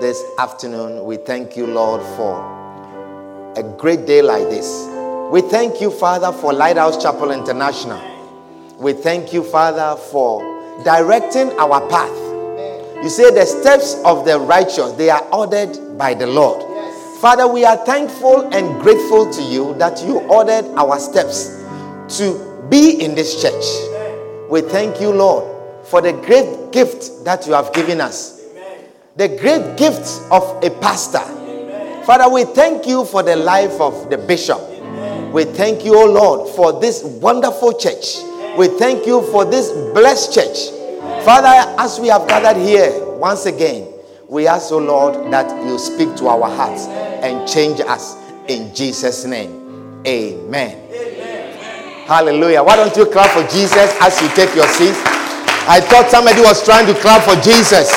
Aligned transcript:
This 0.00 0.22
afternoon. 0.38 1.04
We 1.04 1.16
thank 1.16 1.56
you, 1.56 1.66
Lord, 1.66 2.00
for 2.16 2.38
a 3.56 3.62
great 3.78 4.06
day 4.06 4.22
like 4.22 4.44
this. 4.48 4.86
We 5.32 5.40
thank 5.40 5.80
you, 5.80 5.90
Father, 5.90 6.30
for 6.32 6.52
Lighthouse 6.52 7.02
Chapel 7.02 7.30
International. 7.32 8.00
We 8.78 8.92
thank 8.92 9.32
you, 9.32 9.42
Father, 9.42 10.00
for 10.10 10.42
directing 10.84 11.50
our 11.58 11.80
path. 11.88 12.14
You 13.02 13.08
say 13.08 13.30
the 13.30 13.44
steps 13.46 13.96
of 14.04 14.24
the 14.24 14.38
righteous, 14.38 14.92
they 14.92 15.10
are 15.10 15.26
ordered 15.32 15.98
by 15.98 16.14
the 16.14 16.26
Lord. 16.26 16.62
Father, 17.20 17.48
we 17.48 17.64
are 17.64 17.78
thankful 17.84 18.52
and 18.54 18.80
grateful 18.82 19.30
to 19.32 19.42
you 19.42 19.74
that 19.78 20.02
you 20.04 20.18
ordered 20.28 20.66
our 20.76 20.98
steps 20.98 21.48
to 22.18 22.66
be 22.70 23.02
in 23.02 23.14
this 23.14 23.40
church. 23.42 23.95
We 24.50 24.60
thank 24.62 25.00
you, 25.00 25.10
Lord, 25.10 25.44
for 25.86 26.00
the 26.00 26.12
great 26.12 26.72
gift 26.72 27.24
that 27.24 27.46
you 27.46 27.52
have 27.52 27.72
given 27.72 28.00
us. 28.00 28.42
The 29.16 29.28
great 29.28 29.76
gift 29.76 30.20
of 30.30 30.62
a 30.62 30.70
pastor. 30.80 31.24
Father, 32.04 32.28
we 32.32 32.44
thank 32.44 32.86
you 32.86 33.04
for 33.04 33.22
the 33.22 33.34
life 33.34 33.80
of 33.80 34.10
the 34.10 34.18
bishop. 34.18 34.60
We 35.32 35.44
thank 35.44 35.84
you, 35.84 35.96
O 35.98 36.06
Lord, 36.06 36.54
for 36.54 36.80
this 36.80 37.02
wonderful 37.02 37.78
church. 37.78 38.18
We 38.56 38.68
thank 38.68 39.06
you 39.06 39.22
for 39.32 39.44
this 39.44 39.70
blessed 39.92 40.32
church. 40.32 40.70
Father, 41.24 41.74
as 41.78 41.98
we 41.98 42.08
have 42.08 42.28
gathered 42.28 42.56
here 42.62 43.04
once 43.16 43.46
again, 43.46 43.92
we 44.28 44.46
ask, 44.46 44.72
O 44.72 44.78
Lord, 44.78 45.32
that 45.32 45.50
you 45.64 45.78
speak 45.78 46.14
to 46.16 46.28
our 46.28 46.48
hearts 46.48 46.86
and 46.86 47.46
change 47.48 47.80
us 47.80 48.16
in 48.48 48.74
Jesus' 48.74 49.24
name. 49.24 50.02
Amen. 50.06 51.15
Hallelujah. 52.06 52.62
Why 52.62 52.76
don't 52.76 52.96
you 52.96 53.06
clap 53.06 53.30
for 53.30 53.42
Jesus 53.52 53.90
as 54.00 54.22
you 54.22 54.28
take 54.28 54.54
your 54.54 54.68
seats? 54.68 54.98
I 55.66 55.80
thought 55.82 56.06
somebody 56.08 56.40
was 56.40 56.64
trying 56.64 56.86
to 56.86 56.94
clap 56.94 57.26
for 57.26 57.34
Jesus. 57.42 57.90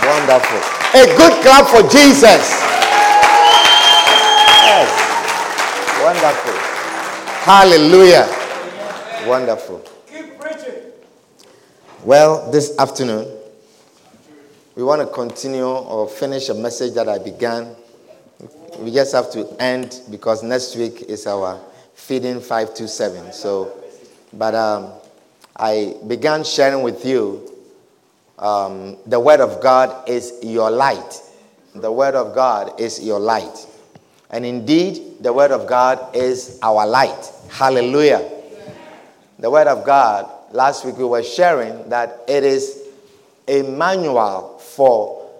Wonderful. 0.00 0.56
A 0.96 1.04
good 1.20 1.34
clap 1.44 1.68
for 1.68 1.82
Jesus. 1.92 2.40
Yes. 4.64 4.88
Wonderful. 6.00 6.56
Hallelujah. 7.44 8.26
Wonderful. 9.28 9.84
Keep 10.06 10.40
preaching. 10.40 10.80
Well, 12.04 12.50
this 12.50 12.74
afternoon, 12.78 13.36
we 14.76 14.82
want 14.82 15.02
to 15.02 15.08
continue 15.08 15.66
or 15.68 16.08
finish 16.08 16.48
a 16.48 16.54
message 16.54 16.94
that 16.94 17.06
I 17.06 17.18
began. 17.18 17.76
We 18.78 18.92
just 18.92 19.12
have 19.12 19.30
to 19.32 19.46
end 19.60 20.00
because 20.10 20.42
next 20.42 20.74
week 20.76 21.02
is 21.02 21.26
our 21.26 21.60
feeding 21.96 22.38
527. 22.40 23.32
So, 23.32 23.82
but 24.32 24.54
um, 24.54 24.92
I 25.56 25.96
began 26.06 26.44
sharing 26.44 26.82
with 26.82 27.04
you 27.04 27.50
um, 28.38 28.98
the 29.06 29.18
Word 29.18 29.40
of 29.40 29.60
God 29.62 30.08
is 30.08 30.34
your 30.42 30.70
light. 30.70 31.20
The 31.74 31.90
Word 31.90 32.14
of 32.14 32.34
God 32.34 32.78
is 32.78 33.02
your 33.02 33.18
light. 33.18 33.66
And 34.30 34.44
indeed, 34.44 35.16
the 35.20 35.32
Word 35.32 35.50
of 35.50 35.66
God 35.66 36.14
is 36.14 36.58
our 36.62 36.86
light. 36.86 37.32
Hallelujah. 37.50 38.30
The 39.38 39.50
Word 39.50 39.66
of 39.66 39.84
God, 39.84 40.30
last 40.52 40.84
week 40.84 40.98
we 40.98 41.04
were 41.04 41.22
sharing 41.22 41.88
that 41.88 42.20
it 42.28 42.44
is 42.44 42.82
a 43.48 43.62
manual 43.62 44.58
for 44.58 45.30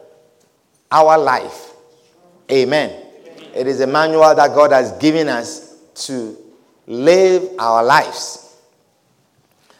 our 0.90 1.18
life. 1.18 1.72
Amen. 2.50 3.02
It 3.54 3.66
is 3.66 3.80
a 3.80 3.86
manual 3.86 4.34
that 4.34 4.54
God 4.54 4.72
has 4.72 4.92
given 4.92 5.28
us 5.28 5.76
to 6.06 6.36
live 6.86 7.48
our 7.58 7.82
lives. 7.82 8.56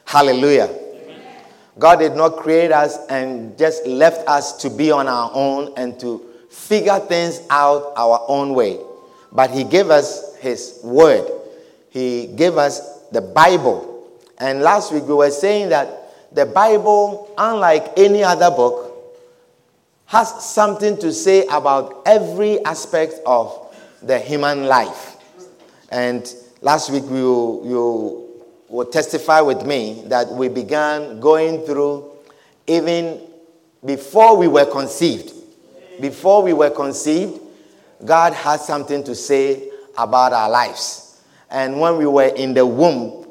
Hallelujah. 0.05 0.75
God 1.79 1.97
did 1.97 2.15
not 2.17 2.39
create 2.39 2.73
us 2.73 2.97
and 3.09 3.57
just 3.59 3.87
left 3.87 4.27
us 4.29 4.57
to 4.63 4.71
be 4.71 4.91
on 4.91 5.09
our 5.09 5.31
own 5.35 5.75
and 5.77 5.99
to 6.01 6.25
figure 6.51 6.99
things 7.01 7.41
out 7.51 7.93
our 7.97 8.25
own 8.29 8.55
way. 8.55 8.79
But 9.31 9.51
He 9.51 9.65
gave 9.65 9.91
us 9.91 10.37
His 10.37 10.81
Word, 10.83 11.31
He 11.91 12.29
gave 12.29 12.57
us 12.57 13.01
the 13.13 13.21
Bible. 13.21 13.93
And 14.39 14.63
last 14.63 14.93
week 14.93 15.05
we 15.07 15.15
were 15.15 15.31
saying 15.31 15.71
that 15.71 16.33
the 16.33 16.47
Bible, 16.47 17.33
unlike 17.37 17.93
any 17.97 18.23
other 18.23 18.51
book, 18.51 18.93
has 20.07 20.45
something 20.45 20.97
to 20.99 21.13
say 21.13 21.47
about 21.47 22.03
every 22.07 22.65
aspect 22.65 23.15
of 23.27 23.75
the 24.03 24.19
human 24.19 24.67
life. 24.67 25.17
And 25.91 26.33
last 26.61 26.91
week 26.91 27.05
you, 27.05 27.63
you 27.65 28.45
will 28.69 28.87
testify 28.87 29.41
with 29.41 29.65
me 29.65 30.03
that 30.07 30.29
we 30.29 30.49
began 30.49 31.21
going 31.21 31.63
through 31.63 32.11
even 32.67 33.21
before 33.85 34.37
we 34.37 34.49
were 34.49 34.67
conceived. 34.67 35.33
Before 36.01 36.43
we 36.43 36.53
were 36.53 36.71
conceived, 36.71 37.41
God 38.05 38.33
had 38.33 38.61
something 38.61 39.05
to 39.05 39.15
say 39.15 39.71
about 39.97 40.33
our 40.33 40.51
lives. 40.51 41.23
And 41.51 41.81
when 41.81 41.97
we 41.97 42.07
were 42.07 42.27
in 42.27 42.55
the 42.55 42.67
womb, 42.67 43.27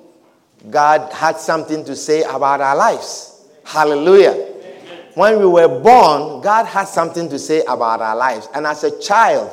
God 0.70 1.12
had 1.14 1.38
something 1.38 1.84
to 1.86 1.96
say 1.96 2.24
about 2.24 2.62
our 2.62 2.76
lives. 2.76 3.46
Hallelujah. 3.64 4.34
When 5.14 5.40
we 5.40 5.46
were 5.46 5.68
born, 5.68 6.42
God 6.42 6.66
had 6.66 6.88
something 6.88 7.30
to 7.30 7.38
say 7.38 7.62
about 7.68 8.02
our 8.02 8.16
lives. 8.16 8.50
And 8.54 8.66
as 8.66 8.84
a 8.84 9.00
child, 9.00 9.52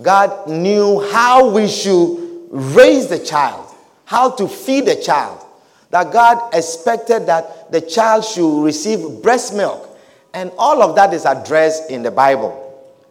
God 0.00 0.48
knew 0.48 1.06
how 1.10 1.50
we 1.50 1.68
should 1.68 2.31
raise 2.52 3.08
the 3.08 3.18
child, 3.18 3.74
how 4.04 4.30
to 4.30 4.46
feed 4.46 4.86
the 4.86 4.96
child. 4.96 5.44
That 5.90 6.12
God 6.12 6.54
expected 6.54 7.26
that 7.26 7.72
the 7.72 7.80
child 7.80 8.24
should 8.24 8.62
receive 8.62 9.22
breast 9.22 9.54
milk. 9.54 9.88
And 10.32 10.50
all 10.56 10.82
of 10.82 10.94
that 10.96 11.12
is 11.12 11.24
addressed 11.24 11.90
in 11.90 12.02
the 12.02 12.10
Bible. 12.10 12.58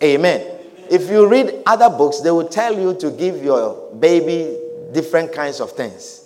Amen. 0.02 0.60
If 0.90 1.10
you 1.10 1.28
read 1.28 1.62
other 1.66 1.90
books, 1.90 2.22
they 2.22 2.32
will 2.32 2.48
tell 2.48 2.78
you 2.78 2.96
to 2.96 3.12
give 3.12 3.44
your 3.44 3.94
baby 3.96 4.58
different 4.94 5.32
kinds 5.32 5.60
of 5.60 5.72
things. 5.72 6.26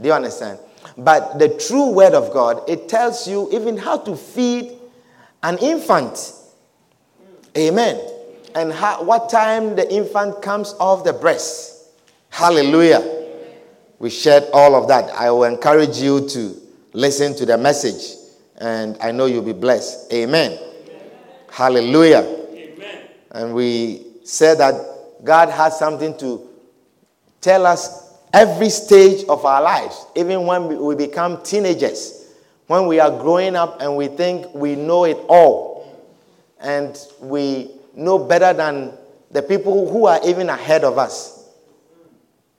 Do 0.00 0.08
you 0.08 0.14
understand? 0.14 0.58
But 0.98 1.38
the 1.38 1.48
true 1.48 1.90
word 1.90 2.14
of 2.14 2.32
God, 2.32 2.68
it 2.68 2.88
tells 2.88 3.26
you 3.28 3.48
even 3.52 3.76
how 3.76 3.98
to 3.98 4.16
feed 4.16 4.72
an 5.42 5.58
infant. 5.58 6.32
Amen. 7.56 8.00
And 8.54 8.72
how, 8.72 9.02
what 9.02 9.30
time 9.30 9.76
the 9.76 9.90
infant 9.92 10.42
comes 10.42 10.74
off 10.78 11.04
the 11.04 11.12
breast. 11.12 11.73
Hallelujah. 12.34 13.28
We 14.00 14.10
shared 14.10 14.46
all 14.52 14.74
of 14.74 14.88
that. 14.88 15.08
I 15.10 15.30
will 15.30 15.44
encourage 15.44 15.98
you 15.98 16.28
to 16.30 16.60
listen 16.92 17.32
to 17.36 17.46
the 17.46 17.56
message, 17.56 18.18
and 18.58 18.98
I 19.00 19.12
know 19.12 19.26
you'll 19.26 19.44
be 19.44 19.52
blessed. 19.52 20.12
Amen. 20.12 20.58
Hallelujah. 21.48 22.22
Amen. 22.52 23.02
And 23.30 23.54
we 23.54 24.04
said 24.24 24.58
that 24.58 24.74
God 25.22 25.48
has 25.50 25.78
something 25.78 26.18
to 26.18 26.50
tell 27.40 27.66
us 27.66 28.18
every 28.32 28.68
stage 28.68 29.24
of 29.28 29.44
our 29.44 29.62
lives, 29.62 30.04
even 30.16 30.44
when 30.44 30.66
we 30.84 30.96
become 30.96 31.40
teenagers, 31.44 32.32
when 32.66 32.88
we 32.88 32.98
are 32.98 33.12
growing 33.12 33.54
up 33.54 33.80
and 33.80 33.96
we 33.96 34.08
think 34.08 34.52
we 34.52 34.74
know 34.74 35.04
it 35.04 35.18
all, 35.28 36.04
and 36.58 36.98
we 37.20 37.70
know 37.94 38.18
better 38.18 38.52
than 38.52 38.92
the 39.30 39.40
people 39.40 39.88
who 39.88 40.06
are 40.06 40.18
even 40.26 40.50
ahead 40.50 40.82
of 40.82 40.98
us. 40.98 41.43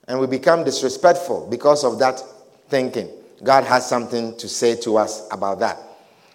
And 0.07 0.19
we 0.19 0.27
become 0.27 0.63
disrespectful 0.63 1.47
because 1.49 1.83
of 1.83 1.99
that 1.99 2.21
thinking. 2.69 3.09
God 3.43 3.63
has 3.65 3.87
something 3.87 4.37
to 4.37 4.47
say 4.47 4.75
to 4.81 4.97
us 4.97 5.27
about 5.31 5.59
that. 5.59 5.77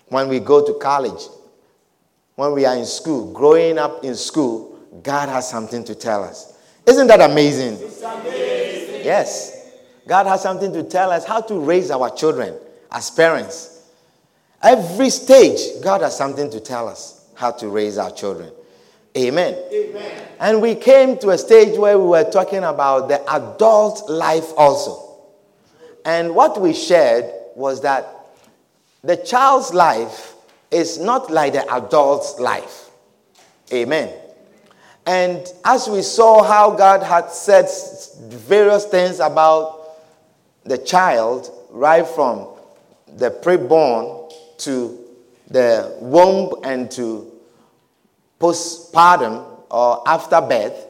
When 0.08 0.28
we 0.28 0.40
go 0.40 0.64
to 0.64 0.74
college, 0.74 1.22
when 2.34 2.52
we 2.52 2.64
are 2.64 2.76
in 2.76 2.86
school, 2.86 3.32
growing 3.32 3.78
up 3.78 4.04
in 4.04 4.14
school, 4.16 4.78
God 5.02 5.28
has 5.28 5.48
something 5.48 5.84
to 5.84 5.94
tell 5.94 6.24
us. 6.24 6.58
Isn't 6.86 7.06
that 7.06 7.20
amazing? 7.20 7.78
Yes. 9.04 9.56
God 10.08 10.26
has 10.26 10.42
something 10.42 10.72
to 10.72 10.82
tell 10.82 11.10
us 11.12 11.24
how 11.24 11.40
to 11.42 11.60
raise 11.60 11.90
our 11.90 12.10
children 12.10 12.56
as 12.90 13.10
parents. 13.10 13.88
Every 14.62 15.10
stage, 15.10 15.60
God 15.82 16.00
has 16.02 16.16
something 16.16 16.50
to 16.50 16.60
tell 16.60 16.88
us 16.88 17.28
how 17.34 17.52
to 17.52 17.68
raise 17.68 17.96
our 17.98 18.10
children. 18.10 18.50
Amen. 19.16 19.54
Amen. 19.72 20.28
And 20.38 20.62
we 20.62 20.74
came 20.74 21.18
to 21.18 21.30
a 21.30 21.38
stage 21.38 21.76
where 21.78 21.98
we 21.98 22.06
were 22.06 22.30
talking 22.30 22.64
about 22.64 23.08
the 23.08 23.20
adult 23.30 24.08
life 24.08 24.52
also. 24.56 25.18
And 26.04 26.34
what 26.34 26.60
we 26.60 26.72
shared 26.72 27.30
was 27.54 27.82
that 27.82 28.06
the 29.02 29.16
child's 29.16 29.74
life 29.74 30.34
is 30.70 30.98
not 30.98 31.30
like 31.30 31.54
the 31.54 31.74
adult's 31.74 32.38
life. 32.38 32.90
Amen. 33.72 34.12
And 35.06 35.46
as 35.64 35.88
we 35.88 36.02
saw 36.02 36.42
how 36.42 36.72
God 36.72 37.02
had 37.02 37.30
said 37.30 37.68
various 38.28 38.84
things 38.84 39.18
about 39.18 39.80
the 40.64 40.78
child, 40.78 41.50
right 41.70 42.06
from 42.06 42.46
the 43.16 43.30
preborn 43.30 44.32
to 44.58 44.98
the 45.48 45.96
womb 46.00 46.54
and 46.64 46.90
to 46.92 47.29
postpartum 48.40 49.46
or 49.70 50.02
after 50.08 50.40
birth, 50.40 50.86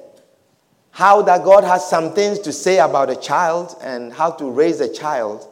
how 0.93 1.23
that 1.23 1.45
God 1.45 1.65
has 1.65 1.89
some 1.89 2.15
things 2.15 2.39
to 2.41 2.53
say 2.53 2.79
about 2.79 3.11
a 3.11 3.17
child 3.17 3.77
and 3.83 4.13
how 4.13 4.31
to 4.33 4.51
raise 4.51 4.81
a 4.81 4.93
child, 4.93 5.47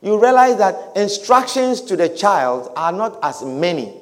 you 0.00 0.20
realize 0.20 0.58
that 0.58 0.76
instructions 0.96 1.80
to 1.82 1.96
the 1.96 2.08
child 2.08 2.72
are 2.76 2.92
not 2.92 3.18
as 3.22 3.42
many 3.42 4.00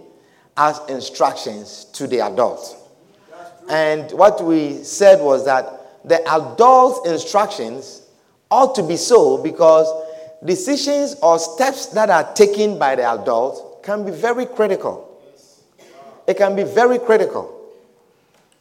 as 0.57 0.81
instructions 0.89 1.85
to 1.93 2.07
the 2.07 2.21
adult. 2.21 2.77
And 3.69 4.11
what 4.13 4.43
we 4.43 4.83
said 4.83 5.21
was 5.21 5.45
that 5.45 5.81
the 6.05 6.21
adult's 6.23 7.09
instructions 7.09 8.03
ought 8.51 8.75
to 8.75 8.83
be 8.83 8.97
so 8.97 9.39
because 9.43 9.87
decisions 10.45 11.15
or 11.23 11.39
steps 11.39 11.87
that 11.87 12.11
are 12.11 12.33
taken 12.35 12.79
by 12.79 12.97
the 12.97 13.05
adult 13.05 13.83
can 13.83 14.05
be 14.05 14.11
very 14.11 14.47
critical. 14.47 15.10
It 16.31 16.37
can 16.37 16.55
be 16.55 16.63
very 16.63 17.01
critical. 17.01 17.73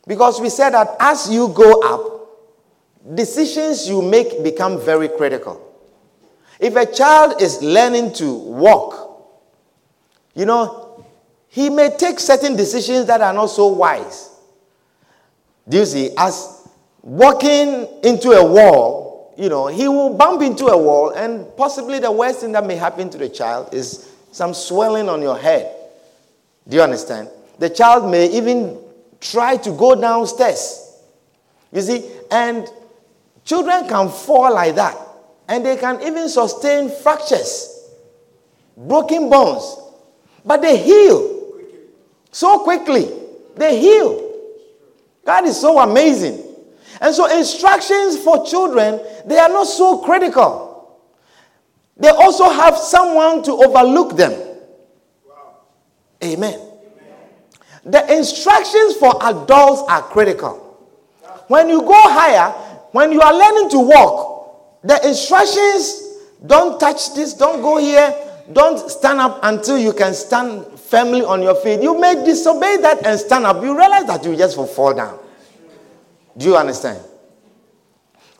Because 0.07 0.42
we 0.42 0.50
said 0.50 0.71
that 0.71 0.95
as 1.00 1.30
you 1.30 1.50
go 1.50 1.81
up, 1.83 3.16
decisions 3.16 3.88
you 3.88 4.01
make 4.01 4.44
become 4.44 4.81
very 4.81 5.07
critical. 5.07 5.62
If 6.60 6.75
a 6.75 6.88
child 6.92 7.39
is 7.39 7.62
learning 7.62 8.13
to 8.13 8.33
walk, 8.33 9.06
you 10.33 10.45
know, 10.45 11.06
he 11.50 11.69
may 11.69 11.92
take 11.95 12.19
certain 12.19 12.56
decisions 12.56 13.06
that 13.06 13.21
are 13.21 13.33
not 13.33 13.48
so 13.48 13.68
wise. 13.68 14.31
Do 15.68 15.77
you 15.77 15.86
see? 15.86 16.10
As 16.18 16.68
walking 17.04 17.88
into 18.04 18.31
a 18.31 18.44
wall, 18.44 19.36
you 19.38 19.48
know, 19.48 19.68
he 19.68 19.88
will 19.88 20.15
bump 20.15 20.42
into 20.42 20.65
a 20.65 20.77
wall, 20.77 21.12
and 21.12 21.56
possibly 21.56 22.00
the 22.00 22.12
worst 22.12 22.39
thing 22.39 22.51
that 22.54 22.65
may 22.65 22.77
happen 22.77 23.12
to 23.12 23.19
the 23.19 23.30
child 23.30 23.75
is 23.75 24.12
some 24.31 24.56
swelling 24.56 25.07
on 25.07 25.22
your 25.22 25.38
head. 25.38 25.75
Do 26.68 26.75
you 26.75 26.81
understand? 26.81 27.30
The 27.59 27.69
child 27.69 28.09
may 28.09 28.31
even 28.31 28.79
try 29.19 29.57
to 29.57 29.71
go 29.71 30.00
downstairs. 30.00 30.97
You 31.71 31.81
see, 31.81 32.09
and 32.31 32.67
children 33.44 33.88
can 33.88 34.09
fall 34.09 34.53
like 34.53 34.75
that, 34.75 34.97
and 35.47 35.65
they 35.65 35.77
can 35.77 36.01
even 36.01 36.29
sustain 36.29 36.89
fractures, 36.89 37.89
broken 38.75 39.29
bones, 39.29 39.77
but 40.44 40.61
they 40.61 40.77
heal 40.77 41.53
so 42.31 42.59
quickly. 42.59 43.11
They 43.56 43.79
heal. 43.79 44.33
God 45.25 45.45
is 45.45 45.59
so 45.59 45.79
amazing. 45.79 46.45
And 47.01 47.13
so 47.13 47.25
instructions 47.38 48.17
for 48.17 48.45
children, 48.45 49.00
they 49.25 49.38
are 49.38 49.50
not 49.50 49.67
so 49.67 50.00
critical. 50.00 51.00
They 51.97 52.09
also 52.09 52.50
have 52.50 52.77
someone 52.77 53.44
to 53.44 53.51
overlook 53.51 54.15
them. 54.15 54.31
Wow. 55.27 55.57
Amen. 56.23 56.69
The 57.85 58.15
instructions 58.15 58.95
for 58.97 59.15
adults 59.23 59.83
are 59.89 60.01
critical. 60.03 60.65
When 61.47 61.69
you 61.69 61.81
go 61.81 61.93
higher, 61.93 62.51
when 62.91 63.11
you 63.11 63.21
are 63.21 63.33
learning 63.33 63.69
to 63.71 63.79
walk, 63.79 64.81
the 64.83 65.07
instructions 65.07 66.17
don't 66.45 66.79
touch 66.79 67.13
this, 67.15 67.33
don't 67.33 67.61
go 67.61 67.77
here, 67.77 68.15
don't 68.53 68.89
stand 68.89 69.19
up 69.19 69.39
until 69.43 69.77
you 69.77 69.93
can 69.93 70.13
stand 70.13 70.65
firmly 70.79 71.23
on 71.23 71.41
your 71.41 71.55
feet. 71.55 71.81
You 71.81 71.99
may 71.99 72.15
disobey 72.25 72.77
that 72.77 73.05
and 73.05 73.19
stand 73.19 73.45
up. 73.45 73.61
You 73.63 73.77
realize 73.77 74.05
that 74.05 74.23
you 74.23 74.35
just 74.35 74.57
will 74.57 74.67
fall 74.67 74.93
down. 74.93 75.19
Do 76.37 76.45
you 76.45 76.57
understand? 76.57 77.03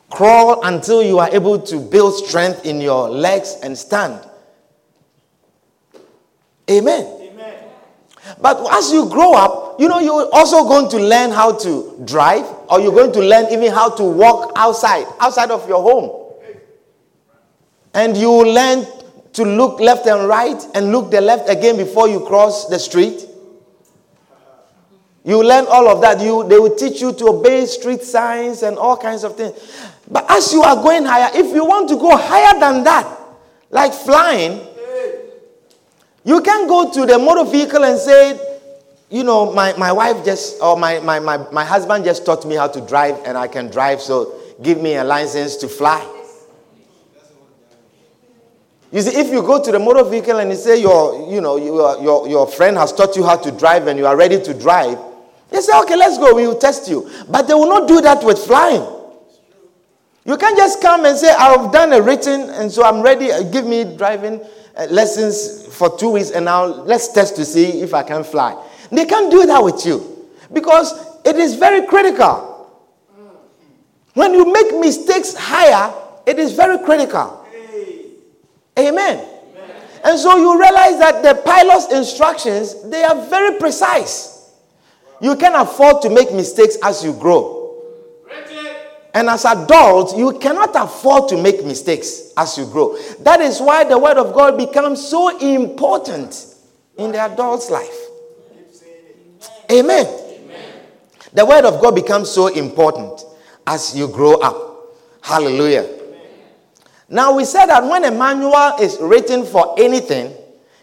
Crawl 0.10 0.64
until 0.64 1.04
you 1.04 1.20
are 1.20 1.30
able 1.30 1.60
to 1.60 1.80
build 1.80 2.26
strength 2.26 2.66
in 2.66 2.82
your 2.82 3.10
legs 3.10 3.58
and 3.62 3.78
stand. 3.78 4.28
Amen. 6.70 7.19
But 8.42 8.66
as 8.72 8.92
you 8.92 9.10
grow 9.10 9.34
up, 9.34 9.80
you 9.80 9.88
know, 9.90 10.00
you're 10.00 10.30
also 10.34 10.64
going 10.64 10.90
to 10.92 10.98
learn 10.98 11.32
how 11.32 11.58
to 11.58 12.02
drive, 12.06 12.46
or 12.70 12.80
you're 12.80 12.94
going 12.94 13.12
to 13.14 13.20
learn 13.22 13.52
even 13.52 13.72
how 13.74 13.90
to 13.96 14.04
walk 14.04 14.54
outside, 14.56 15.06
outside 15.20 15.52
of 15.52 15.68
your 15.68 15.82
home. 15.82 16.26
And 17.94 18.16
you 18.16 18.30
will 18.30 18.54
learn 18.54 18.86
to 19.34 19.44
look 19.44 19.80
left 19.80 20.06
and 20.06 20.28
right 20.28 20.62
and 20.74 20.92
look 20.92 21.12
the 21.12 21.22
left 21.22 21.50
again 21.50 21.76
before 21.78 22.08
you 22.08 22.22
cross 22.26 22.68
the 22.68 22.80
street. 22.80 23.26
You 25.26 25.44
learn 25.44 25.66
all 25.68 25.90
of 25.90 26.02
that. 26.02 26.22
You, 26.22 26.48
they 26.48 26.58
will 26.58 26.76
teach 26.76 27.02
you 27.02 27.14
to 27.14 27.28
obey 27.28 27.66
street 27.66 28.04
signs 28.04 28.64
and 28.64 28.78
all 28.78 28.96
kinds 28.96 29.24
of 29.24 29.36
things. 29.36 29.54
But 30.10 30.26
as 30.30 30.52
you 30.54 30.62
are 30.62 30.76
going 30.76 31.06
higher, 31.06 31.30
if 31.34 31.54
you 31.54 31.66
want 31.66 31.90
to 31.90 31.96
go 31.98 32.16
higher 32.16 32.58
than 32.60 32.84
that, 32.86 33.20
like 33.70 33.94
flying, 33.94 34.66
you 36.24 36.42
can 36.42 36.68
go 36.68 36.92
to 36.92 37.06
the 37.06 37.18
motor 37.18 37.50
vehicle 37.50 37.84
and 37.84 37.98
say, 37.98 38.40
you 39.10 39.24
know, 39.24 39.52
my, 39.54 39.74
my 39.78 39.92
wife 39.92 40.24
just, 40.24 40.62
or 40.62 40.78
my, 40.78 41.00
my, 41.00 41.20
my, 41.20 41.38
my 41.52 41.66
husband 41.66 42.06
just 42.06 42.26
taught 42.26 42.46
me 42.46 42.56
how 42.56 42.68
to 42.68 42.82
drive 42.82 43.20
and 43.26 43.38
I 43.38 43.48
can 43.48 43.70
drive, 43.70 44.02
so 44.02 44.36
give 44.62 44.82
me 44.82 44.96
a 44.96 45.04
license 45.04 45.56
to 45.58 45.68
fly. 45.68 46.08
You 48.92 49.02
see, 49.02 49.20
if 49.20 49.28
you 49.28 49.42
go 49.42 49.64
to 49.64 49.72
the 49.72 49.80
motor 49.80 50.04
vehicle 50.04 50.38
and 50.38 50.50
you 50.50 50.56
say 50.56 50.82
your, 50.82 51.32
you 51.32 51.42
know, 51.42 51.58
your, 51.58 52.02
your, 52.02 52.28
your 52.28 52.48
friend 52.48 52.76
has 52.78 52.92
taught 52.92 53.16
you 53.16 53.24
how 53.24 53.38
to 53.38 53.52
drive 53.52 53.88
and 53.88 54.00
you 54.00 54.08
are 54.08 54.18
ready 54.18 54.42
to 54.42 54.54
drive, 54.54 54.98
they 55.52 55.62
say, 55.62 55.78
okay, 55.82 55.96
let's 55.96 56.18
go, 56.18 56.36
we 56.36 56.48
will 56.48 56.58
test 56.58 56.90
you. 56.90 57.10
But 57.30 57.48
they 57.48 57.54
will 57.54 57.68
not 57.70 57.88
do 57.88 58.02
that 58.02 58.24
with 58.24 58.40
flying. 58.40 58.86
You 60.26 60.38
can't 60.38 60.58
just 60.58 60.82
come 60.82 61.06
and 61.06 61.18
say, 61.18 61.30
I've 61.32 61.72
done 61.72 61.94
a 61.94 62.02
written 62.02 62.50
and 62.50 62.72
so 62.72 62.84
I'm 62.84 63.02
ready, 63.02 63.28
give 63.52 63.66
me 63.66 63.96
driving 63.96 64.42
uh, 64.76 64.86
lessons 64.90 65.69
for 65.80 65.98
two 65.98 66.10
weeks 66.12 66.32
and 66.32 66.44
now 66.44 66.66
let's 66.66 67.08
test 67.14 67.38
to 67.38 67.46
see 67.46 67.82
if 67.82 67.94
I 67.94 68.04
can 68.04 68.26
fly. 68.26 68.62
They 68.92 69.06
can't 69.06 69.32
do 69.32 69.46
that 69.46 69.64
with 69.64 69.86
you 69.86 70.28
because 70.52 70.94
it 71.24 71.38
is 71.38 71.56
very 71.56 71.88
critical. 71.88 72.70
When 74.14 74.34
you 74.34 74.52
make 74.52 74.78
mistakes 74.78 75.34
higher, 75.34 75.94
it 76.26 76.38
is 76.38 76.52
very 76.52 76.84
critical. 76.84 77.46
Amen. 78.78 79.26
And 80.04 80.20
so 80.20 80.36
you 80.38 80.60
realize 80.60 81.00
that 81.00 81.24
the 81.24 81.42
pilot's 81.44 81.92
instructions, 81.94 82.90
they 82.90 83.04
are 83.04 83.16
very 83.30 83.58
precise. 83.58 84.52
You 85.22 85.38
can 85.38 85.56
afford 85.56 86.02
to 86.02 86.10
make 86.10 86.34
mistakes 86.34 86.78
as 86.84 87.04
you 87.04 87.14
grow. 87.14 87.59
And 89.14 89.28
as 89.30 89.46
adults, 89.46 90.14
you 90.16 90.38
cannot 90.38 90.76
afford 90.76 91.30
to 91.30 91.42
make 91.42 91.66
mistakes 91.66 92.32
as 92.38 92.58
you 92.58 92.66
grow. 92.66 92.98
That 93.22 93.42
is 93.42 93.60
why 93.60 93.84
the 93.84 93.98
Word 93.98 94.18
of 94.18 94.34
God 94.34 94.58
becomes 94.58 95.06
so 95.06 95.38
important 95.40 96.56
in 96.98 97.12
the 97.12 97.26
adult's 97.26 97.70
life. 97.72 97.98
Amen. 99.72 100.06
The 101.34 101.46
Word 101.46 101.66
of 101.66 101.82
God 101.82 101.96
becomes 101.96 102.30
so 102.30 102.48
important 102.48 103.24
as 103.66 103.96
you 103.96 104.08
grow 104.08 104.36
up. 104.36 104.98
Hallelujah. 105.22 105.88
Now, 107.08 107.36
we 107.36 107.46
said 107.46 107.68
that 107.68 107.84
when 107.84 108.04
a 108.06 108.12
manual 108.12 108.76
is 108.80 108.98
written 109.00 109.46
for 109.46 109.76
anything, 109.80 110.36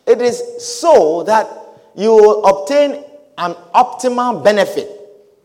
it 0.07 0.21
is 0.21 0.43
so 0.65 1.23
that 1.25 1.49
you 1.97 2.11
will 2.11 2.45
obtain 2.45 3.05
an 3.39 3.55
optimal 3.75 4.43
benefit 4.43 4.89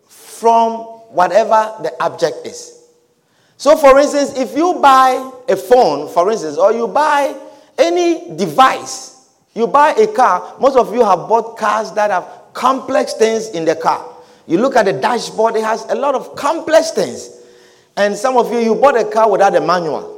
from 0.07 0.90
whatever 1.11 1.75
the 1.81 1.93
object 2.01 2.45
is. 2.45 2.81
So, 3.57 3.77
for 3.77 3.99
instance, 3.99 4.37
if 4.37 4.55
you 4.55 4.79
buy 4.81 5.31
a 5.47 5.55
phone, 5.55 6.09
for 6.09 6.31
instance, 6.31 6.57
or 6.57 6.73
you 6.73 6.87
buy 6.87 7.35
any 7.77 8.35
device, 8.35 9.29
you 9.53 9.67
buy 9.67 9.91
a 9.91 10.07
car, 10.07 10.55
most 10.59 10.75
of 10.77 10.93
you 10.93 11.03
have 11.03 11.29
bought 11.29 11.57
cars 11.57 11.91
that 11.93 12.09
have 12.09 12.27
complex 12.53 13.13
things 13.13 13.49
in 13.49 13.65
the 13.65 13.75
car. 13.75 14.03
You 14.47 14.57
look 14.57 14.75
at 14.75 14.85
the 14.85 14.93
dashboard, 14.93 15.55
it 15.55 15.63
has 15.63 15.85
a 15.89 15.95
lot 15.95 16.15
of 16.15 16.35
complex 16.35 16.91
things. 16.91 17.29
And 17.95 18.15
some 18.15 18.37
of 18.37 18.51
you, 18.51 18.59
you 18.59 18.75
bought 18.75 18.97
a 18.99 19.05
car 19.05 19.29
without 19.29 19.55
a 19.55 19.61
manual. 19.61 20.17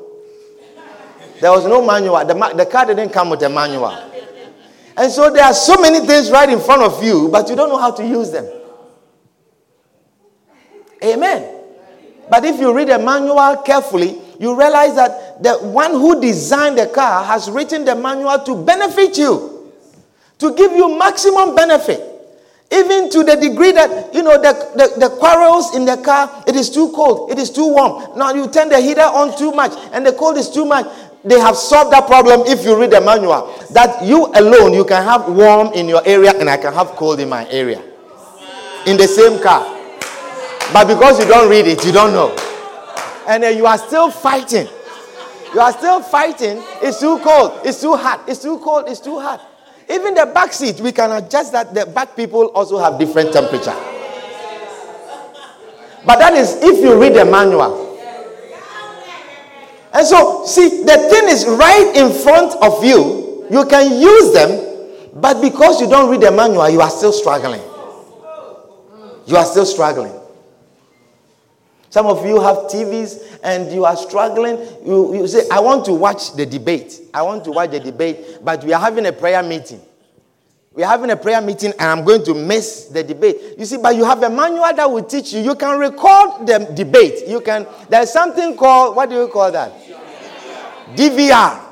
There 1.42 1.52
was 1.52 1.66
no 1.66 1.86
manual. 1.86 2.24
The, 2.26 2.54
the 2.56 2.66
car 2.66 2.86
didn't 2.86 3.10
come 3.10 3.30
with 3.30 3.42
a 3.44 3.50
manual. 3.50 3.92
And 4.96 5.12
so 5.12 5.32
there 5.32 5.44
are 5.44 5.54
so 5.54 5.82
many 5.82 6.06
things 6.06 6.32
right 6.32 6.48
in 6.48 6.60
front 6.62 6.84
of 6.84 7.04
you, 7.04 7.28
but 7.30 7.50
you 7.50 7.56
don't 7.56 7.70
know 7.70 7.78
how 7.78 7.92
to 7.92 8.08
use 8.08 8.32
them. 8.32 8.48
Amen. 11.04 11.62
But 12.30 12.46
if 12.46 12.60
you 12.60 12.74
read 12.74 12.88
the 12.90 13.00
manual 13.00 13.58
carefully, 13.58 14.18
you 14.40 14.58
realize 14.58 14.96
that 14.96 15.44
the 15.44 15.56
one 15.60 15.92
who 15.92 16.20
designed 16.22 16.78
the 16.78 16.88
car 16.88 17.24
has 17.24 17.50
written 17.50 17.86
the 17.86 17.96
manual 17.96 18.40
to 18.40 18.56
benefit 18.64 19.18
you, 19.18 19.72
to 20.40 20.54
give 20.56 20.72
you 20.72 20.98
maximum 20.98 21.56
benefit. 21.56 22.10
Even 22.72 23.10
to 23.12 23.24
the 23.24 23.36
degree 23.36 23.72
that, 23.72 24.14
you 24.16 24.24
know, 24.24 24.42
the, 24.42 24.54
the, 24.76 25.00
the 25.08 25.16
quarrels 25.18 25.76
in 25.76 25.86
the 25.86 25.98
car, 25.98 26.44
it 26.48 26.56
is 26.56 26.70
too 26.72 26.92
cold, 26.96 27.30
it 27.30 27.38
is 27.38 27.52
too 27.52 27.68
warm. 27.68 28.18
Now 28.18 28.34
you 28.34 28.50
turn 28.50 28.70
the 28.70 28.80
heater 28.82 29.02
on 29.02 29.38
too 29.38 29.52
much, 29.52 29.74
and 29.92 30.06
the 30.06 30.14
cold 30.14 30.38
is 30.38 30.50
too 30.50 30.66
much. 30.66 30.88
they 31.24 31.40
have 31.40 31.56
solved 31.56 31.92
that 31.94 32.06
problem 32.08 32.42
if 32.48 32.64
you 32.66 32.80
read 32.80 32.92
the 32.92 33.02
manual. 33.02 33.54
That 33.72 34.04
you 34.04 34.28
alone, 34.36 34.74
you 34.74 34.86
can 34.86 35.04
have 35.04 35.28
warm 35.30 35.72
in 35.74 35.88
your 35.88 36.06
area 36.06 36.34
and 36.38 36.50
I 36.50 36.58
can 36.58 36.74
have 36.74 36.88
cold 37.00 37.20
in 37.20 37.30
my 37.30 37.48
area. 37.50 37.82
In 38.86 38.98
the 38.98 39.08
same 39.08 39.42
car. 39.42 39.73
But 40.72 40.88
because 40.88 41.20
you 41.20 41.26
don't 41.26 41.50
read 41.50 41.68
it, 41.68 41.84
you 41.86 41.92
don't 41.92 42.14
know. 42.14 42.36
And 43.28 43.44
you 43.58 43.66
are 43.66 43.78
still 43.78 44.10
fighting. 44.12 44.68
You 45.54 45.60
are 45.60 45.72
still 45.72 46.02
fighting. 46.02 46.62
It's 46.82 47.00
too 47.00 47.20
cold. 47.20 47.60
It's 47.66 47.82
too 47.82 47.96
hot. 47.96 48.24
It's 48.28 48.42
too 48.42 48.60
cold. 48.60 48.86
It's 48.88 49.00
too 49.00 49.20
hot. 49.20 49.42
Even 49.90 50.14
the 50.14 50.26
back 50.34 50.54
seat, 50.54 50.80
we 50.80 50.92
can 50.92 51.12
adjust 51.12 51.52
that. 51.52 51.74
The 51.74 51.86
back 51.86 52.16
people 52.16 52.48
also 52.48 52.78
have 52.78 52.98
different 52.98 53.34
temperature. 53.34 53.76
But 56.06 56.20
that 56.20 56.34
is 56.34 56.56
if 56.62 56.80
you 56.84 57.00
read 57.00 57.14
the 57.14 57.26
manual. 57.26 58.00
And 59.94 60.08
so, 60.08 60.44
see, 60.46 60.84
the 60.84 60.98
thing 61.10 61.30
is 61.30 61.46
right 61.46 61.92
in 61.96 62.12
front 62.12 62.56
of 62.64 62.84
you. 62.84 63.46
You 63.52 63.66
can 63.66 64.02
use 64.02 64.34
them, 64.34 65.22
but 65.22 65.40
because 65.40 65.80
you 65.80 65.88
don't 65.88 66.10
read 66.10 66.22
the 66.22 66.32
manual, 66.32 66.68
you 66.70 66.82
are 66.82 66.90
still 66.90 67.14
struggling. 67.14 67.62
You 69.28 69.38
are 69.38 69.46
still 69.46 69.66
struggling. 69.66 70.23
Some 71.94 72.08
of 72.08 72.26
you 72.26 72.42
have 72.42 72.58
TVs 72.74 73.38
and 73.44 73.72
you 73.72 73.86
are 73.86 73.96
struggling. 73.96 74.58
You, 74.84 75.14
you 75.14 75.28
say, 75.28 75.48
I 75.52 75.60
want 75.60 75.86
to 75.86 75.94
watch 75.94 76.34
the 76.34 76.44
debate. 76.44 77.00
I 77.14 77.22
want 77.22 77.44
to 77.44 77.52
watch 77.52 77.70
the 77.70 77.80
debate, 77.80 78.40
but 78.44 78.64
we 78.64 78.74
are 78.74 78.82
having 78.82 79.06
a 79.06 79.14
prayer 79.14 79.44
meeting. 79.44 79.80
We're 80.74 80.88
having 80.88 81.12
a 81.12 81.16
prayer 81.16 81.40
meeting 81.40 81.72
and 81.74 81.82
I'm 81.84 82.04
going 82.04 82.26
to 82.26 82.34
miss 82.34 82.86
the 82.86 83.04
debate. 83.04 83.60
You 83.60 83.66
see, 83.66 83.78
but 83.78 83.96
you 83.96 84.06
have 84.06 84.24
a 84.24 84.30
manual 84.32 84.74
that 84.76 84.90
will 84.90 85.04
teach 85.04 85.34
you. 85.34 85.42
You 85.42 85.54
can 85.54 85.78
record 85.78 86.48
the 86.48 86.68
debate. 86.74 87.28
You 87.28 87.42
can, 87.42 87.68
there's 87.90 88.12
something 88.12 88.58
called, 88.58 88.96
what 88.96 89.08
do 89.12 89.16
you 89.16 89.28
call 89.28 89.52
that? 89.52 89.72
DVR. 90.96 91.64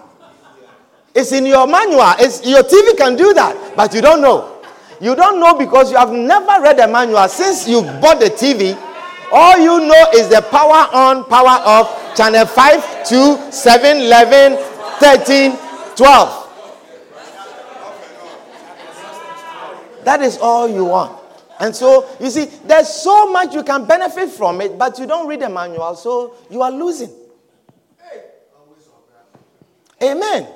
It's 1.15 1.31
in 1.31 1.47
your 1.47 1.65
manual. 1.65 2.13
It's, 2.19 2.45
your 2.45 2.61
TV 2.61 2.95
can 2.95 3.15
do 3.15 3.33
that, 3.33 3.75
but 3.75 3.91
you 3.95 4.01
don't 4.01 4.21
know. 4.21 4.61
You 5.01 5.15
don't 5.15 5.39
know 5.39 5.57
because 5.57 5.89
you 5.89 5.97
have 5.97 6.11
never 6.11 6.61
read 6.61 6.77
the 6.77 6.87
manual. 6.87 7.27
Since 7.27 7.67
you 7.67 7.81
bought 7.81 8.19
the 8.19 8.27
TV, 8.29 8.77
all 9.31 9.57
you 9.57 9.88
know 9.88 10.05
is 10.13 10.27
the 10.29 10.41
power 10.41 10.88
on, 10.93 11.25
power 11.25 11.61
off, 11.63 12.15
channel 12.15 12.45
5, 12.45 13.07
2, 13.07 13.51
7, 13.51 13.97
11, 13.97 14.57
13, 15.00 15.57
12. 15.95 16.38
That 20.03 20.21
is 20.21 20.38
all 20.38 20.67
you 20.67 20.85
want. 20.85 21.19
And 21.59 21.75
so, 21.75 22.09
you 22.19 22.29
see, 22.29 22.45
there's 22.65 22.89
so 22.89 23.31
much 23.31 23.53
you 23.53 23.63
can 23.63 23.85
benefit 23.85 24.29
from 24.29 24.61
it, 24.61 24.77
but 24.77 24.97
you 24.97 25.05
don't 25.05 25.27
read 25.27 25.41
the 25.41 25.50
manual, 25.50 25.95
so 25.95 26.35
you 26.50 26.61
are 26.61 26.71
losing. 26.71 27.11
Amen. 30.01 30.47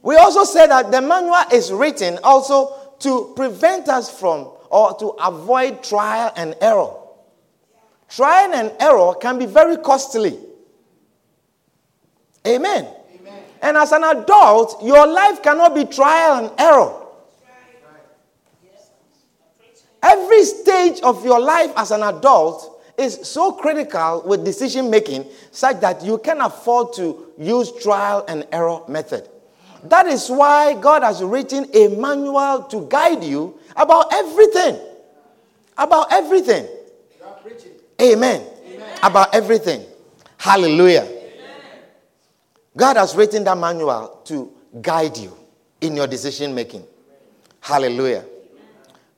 We 0.00 0.16
also 0.16 0.44
said 0.44 0.68
that 0.68 0.90
the 0.90 1.02
manual 1.02 1.34
is 1.52 1.70
written 1.70 2.18
also 2.24 2.94
to 3.00 3.32
prevent 3.36 3.88
us 3.88 4.10
from 4.18 4.48
or 4.70 4.96
to 4.98 5.08
avoid 5.20 5.82
trial 5.82 6.32
and 6.36 6.54
error. 6.60 6.92
Trial 8.08 8.52
and 8.54 8.72
error 8.80 9.14
can 9.14 9.38
be 9.38 9.46
very 9.46 9.76
costly. 9.76 10.38
Amen. 12.46 12.86
Amen. 13.20 13.42
And 13.60 13.76
as 13.76 13.92
an 13.92 14.04
adult, 14.04 14.82
your 14.82 15.06
life 15.06 15.42
cannot 15.42 15.74
be 15.74 15.84
trial 15.84 16.44
and 16.44 16.60
error. 16.60 16.94
Every 20.02 20.44
stage 20.44 21.00
of 21.00 21.24
your 21.24 21.40
life 21.40 21.72
as 21.76 21.90
an 21.90 22.02
adult 22.02 22.82
is 22.96 23.20
so 23.28 23.52
critical 23.52 24.22
with 24.24 24.44
decision 24.44 24.90
making 24.90 25.26
such 25.50 25.80
that 25.80 26.04
you 26.04 26.18
can 26.18 26.40
afford 26.40 26.92
to 26.94 27.26
use 27.36 27.72
trial 27.82 28.24
and 28.28 28.46
error 28.52 28.80
method. 28.88 29.28
That 29.84 30.06
is 30.06 30.28
why 30.28 30.74
God 30.74 31.02
has 31.02 31.22
written 31.22 31.66
a 31.74 31.88
manual 31.88 32.64
to 32.64 32.86
guide 32.88 33.22
you 33.22 33.57
about 33.76 34.12
everything. 34.12 34.78
About 35.76 36.12
everything. 36.12 36.68
Amen. 38.00 38.46
Amen. 38.66 38.98
About 39.02 39.34
everything. 39.34 39.84
Hallelujah. 40.36 41.02
Amen. 41.02 41.26
God 42.76 42.96
has 42.96 43.16
written 43.16 43.42
that 43.44 43.58
manual 43.58 44.20
to 44.24 44.52
guide 44.80 45.16
you 45.16 45.36
in 45.80 45.96
your 45.96 46.06
decision 46.06 46.54
making. 46.54 46.84
Hallelujah. 47.60 48.24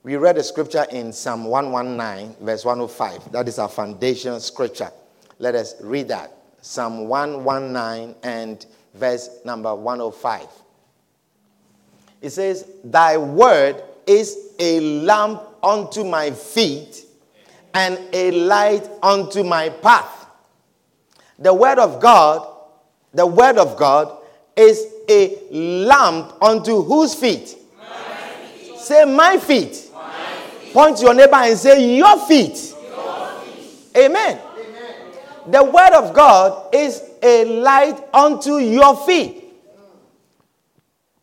We 0.02 0.16
read 0.16 0.38
a 0.38 0.42
scripture 0.42 0.86
in 0.90 1.12
Psalm 1.12 1.44
119, 1.44 2.36
verse 2.40 2.64
105. 2.64 3.32
That 3.32 3.48
is 3.48 3.58
our 3.58 3.68
foundation 3.68 4.40
scripture. 4.40 4.90
Let 5.38 5.54
us 5.54 5.74
read 5.82 6.08
that. 6.08 6.32
Psalm 6.62 7.06
119 7.06 8.14
and 8.22 8.64
verse 8.94 9.28
number 9.44 9.74
105. 9.74 10.46
It 12.22 12.30
says, 12.30 12.66
Thy 12.82 13.18
word 13.18 13.82
is 14.10 14.36
a 14.58 14.80
lamp 14.80 15.40
unto 15.62 16.02
my 16.02 16.32
feet 16.32 17.04
and 17.72 17.96
a 18.12 18.32
light 18.32 18.88
unto 19.00 19.44
my 19.44 19.68
path. 19.68 20.26
The 21.38 21.54
word 21.54 21.78
of 21.78 22.00
God, 22.00 22.44
the 23.14 23.24
word 23.24 23.56
of 23.56 23.76
God 23.76 24.18
is 24.56 24.84
a 25.08 25.38
lamp 25.86 26.42
unto 26.42 26.82
whose 26.82 27.14
feet? 27.14 27.56
My 27.78 27.86
feet. 28.58 28.78
Say, 28.78 29.04
my 29.04 29.38
feet. 29.38 29.90
Point 30.72 30.96
to 30.98 31.04
your 31.04 31.14
neighbor 31.14 31.36
and 31.36 31.56
say, 31.56 31.96
Your 31.96 32.18
feet. 32.26 32.74
Your 32.82 33.30
feet. 33.42 33.96
Amen. 33.96 34.40
Amen. 34.40 34.94
The 35.46 35.62
word 35.62 35.92
of 35.94 36.12
God 36.12 36.74
is 36.74 37.00
a 37.22 37.44
light 37.44 38.02
unto 38.12 38.56
your 38.56 38.96
feet. 39.06 39.39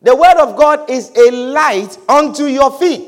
The 0.02 0.14
word 0.14 0.36
of 0.38 0.56
God 0.56 0.88
is 0.90 1.10
a 1.16 1.30
light 1.30 1.98
unto 2.08 2.44
your 2.44 2.70
feet. 2.78 3.06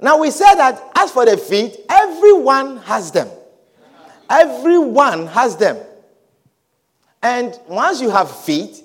Now 0.00 0.18
we 0.18 0.30
said 0.30 0.54
that 0.56 0.82
as 0.96 1.10
for 1.12 1.24
the 1.24 1.36
feet, 1.36 1.76
everyone 1.88 2.78
has 2.78 3.10
them. 3.12 3.28
Everyone 4.28 5.26
has 5.28 5.56
them. 5.56 5.78
And 7.22 7.58
once 7.68 8.00
you 8.00 8.10
have 8.10 8.30
feet, 8.44 8.82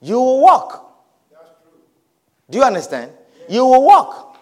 you 0.00 0.16
will 0.16 0.40
walk. 0.40 0.80
Do 2.50 2.58
you 2.58 2.64
understand? 2.64 3.10
you 3.48 3.64
will 3.64 3.84
walk. 3.84 4.38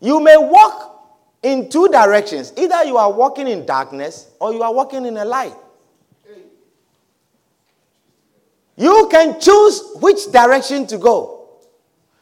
You 0.00 0.20
may 0.20 0.36
walk 0.36 1.08
in 1.42 1.68
two 1.68 1.88
directions. 1.88 2.52
Either 2.56 2.84
you 2.84 2.96
are 2.96 3.12
walking 3.12 3.48
in 3.48 3.66
darkness 3.66 4.28
or 4.40 4.52
you 4.52 4.62
are 4.62 4.72
walking 4.72 5.06
in 5.06 5.16
a 5.16 5.24
light. 5.24 5.54
You 8.80 9.08
can 9.10 9.38
choose 9.38 9.82
which 9.96 10.32
direction 10.32 10.86
to 10.86 10.96
go. 10.96 11.48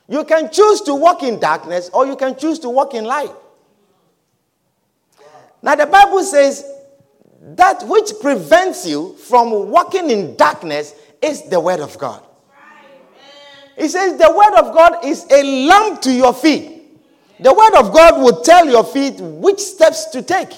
You 0.09 0.25
can 0.25 0.50
choose 0.50 0.81
to 0.83 0.95
walk 0.97 1.23
in 1.23 1.38
darkness 1.38 1.88
or 1.95 2.05
you 2.05 2.17
can 2.17 2.37
choose 2.37 2.59
to 2.61 2.69
walk 2.69 2.95
in 2.95 3.05
light. 3.05 3.31
Now, 5.62 5.77
the 5.77 5.87
Bible 5.87 6.25
says 6.25 6.65
that 7.55 7.85
which 7.87 8.11
prevents 8.21 8.85
you 8.85 9.15
from 9.15 9.71
walking 9.71 10.11
in 10.11 10.35
darkness 10.35 10.97
is 11.23 11.49
the 11.49 11.61
Word 11.61 11.79
of 11.79 11.97
God. 11.97 12.25
He 13.77 13.87
says 13.87 14.19
the 14.19 14.29
word 14.29 14.59
of 14.59 14.75
God 14.75 15.05
is 15.05 15.25
a 15.31 15.45
lamp 15.69 16.03
to 16.03 16.12
your 16.12 16.35
feet. 16.35 16.83
The 17.38 17.55
word 17.55 17.77
of 17.77 17.95
God 17.95 18.21
will 18.21 18.43
tell 18.43 18.67
your 18.69 18.83
feet 18.83 19.21
which 19.21 19.61
steps 19.61 20.07
to 20.07 20.23
take. 20.23 20.50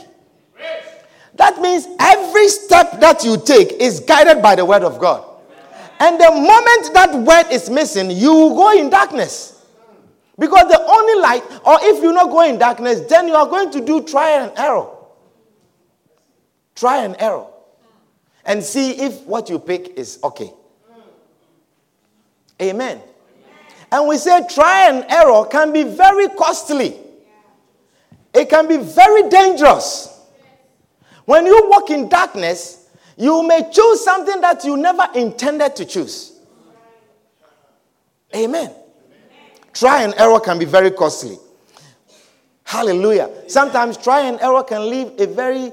That 1.35 1.61
means 1.61 1.87
every 2.01 2.49
step 2.49 2.99
that 3.01 3.23
you 3.23 3.37
take 3.37 3.73
is 3.73 4.01
guided 4.01 4.41
by 4.43 4.55
the 4.55 4.65
word 4.65 4.83
of 4.83 4.99
God. 4.99 5.30
And 6.01 6.19
the 6.19 6.31
moment 6.31 6.95
that 6.95 7.15
word 7.15 7.53
is 7.53 7.69
missing, 7.69 8.11
you 8.11 8.33
will 8.33 8.57
go 8.57 8.77
in 8.77 8.89
darkness. 8.89 9.67
Because 10.39 10.69
the 10.69 10.81
only 10.81 11.21
light, 11.21 11.43
or 11.67 11.79
if 11.83 12.03
you 12.03 12.13
not 12.15 12.31
go 12.31 12.41
in 12.41 12.59
darkness, 12.59 13.01
then 13.03 13.29
you 13.29 13.35
are 13.35 13.47
going 13.47 13.71
to 13.73 13.85
do 13.85 14.03
trial 14.03 14.49
and 14.49 14.59
error. 14.59 14.87
Try 16.75 17.05
and 17.05 17.15
error. 17.19 17.47
And 18.47 18.65
see 18.65 18.93
if 18.93 19.21
what 19.27 19.51
you 19.51 19.59
pick 19.59 19.99
is 19.99 20.19
okay. 20.25 20.51
Amen. 22.63 23.03
And 23.93 24.09
we 24.09 24.17
say 24.17 24.41
try 24.49 24.89
and 24.89 25.05
error 25.11 25.45
can 25.45 25.73
be 25.73 25.83
very 25.83 26.29
costly. 26.29 26.97
It 28.33 28.49
can 28.49 28.67
be 28.67 28.79
very 28.79 29.29
dangerous. 29.29 30.19
When 31.27 31.45
you 31.45 31.69
walk 31.69 31.91
in 31.91 32.09
darkness, 32.09 32.80
you 33.21 33.47
may 33.47 33.71
choose 33.71 34.03
something 34.03 34.41
that 34.41 34.65
you 34.65 34.79
never 34.79 35.07
intended 35.15 35.77
to 35.77 35.85
choose. 35.85 36.41
Amen. 38.35 38.73
Try 39.75 40.05
and 40.05 40.15
error 40.17 40.41
can 40.41 40.59
be 40.59 40.65
very 40.65 40.91
costly. 40.91 41.37
Hallelujah. 42.65 43.31
Sometimes 43.47 43.99
try 43.99 44.23
and 44.23 44.41
error 44.41 44.63
can 44.63 44.89
leave 44.89 45.21
a 45.21 45.27
very 45.27 45.71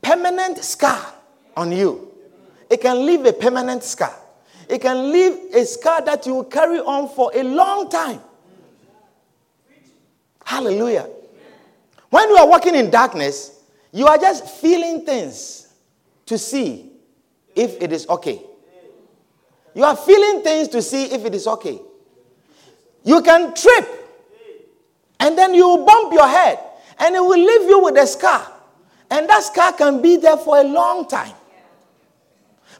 permanent 0.00 0.64
scar 0.64 1.12
on 1.54 1.70
you. 1.70 2.10
It 2.70 2.80
can 2.80 3.04
leave 3.04 3.26
a 3.26 3.32
permanent 3.34 3.84
scar. 3.84 4.14
It 4.70 4.80
can 4.80 5.12
leave 5.12 5.54
a 5.54 5.66
scar 5.66 6.00
that 6.00 6.24
you 6.24 6.32
will 6.36 6.44
carry 6.44 6.78
on 6.78 7.10
for 7.10 7.30
a 7.34 7.42
long 7.42 7.90
time. 7.90 8.20
Hallelujah. 10.46 11.10
When 12.08 12.26
you 12.30 12.36
are 12.36 12.48
walking 12.48 12.74
in 12.74 12.88
darkness, 12.90 13.51
You 13.92 14.06
are 14.06 14.18
just 14.18 14.48
feeling 14.48 15.04
things 15.04 15.68
to 16.26 16.38
see 16.38 16.90
if 17.54 17.80
it 17.80 17.92
is 17.92 18.08
okay. 18.08 18.42
You 19.74 19.84
are 19.84 19.96
feeling 19.96 20.42
things 20.42 20.68
to 20.68 20.82
see 20.82 21.04
if 21.04 21.24
it 21.24 21.34
is 21.34 21.46
okay. 21.46 21.78
You 23.04 23.22
can 23.22 23.54
trip 23.54 23.88
and 25.20 25.36
then 25.36 25.54
you 25.54 25.84
bump 25.86 26.12
your 26.12 26.26
head 26.28 26.58
and 26.98 27.14
it 27.14 27.20
will 27.20 27.38
leave 27.38 27.68
you 27.68 27.82
with 27.82 27.96
a 27.96 28.06
scar. 28.06 28.50
And 29.10 29.28
that 29.28 29.42
scar 29.42 29.72
can 29.74 30.00
be 30.00 30.16
there 30.16 30.38
for 30.38 30.58
a 30.58 30.64
long 30.64 31.06
time. 31.06 31.34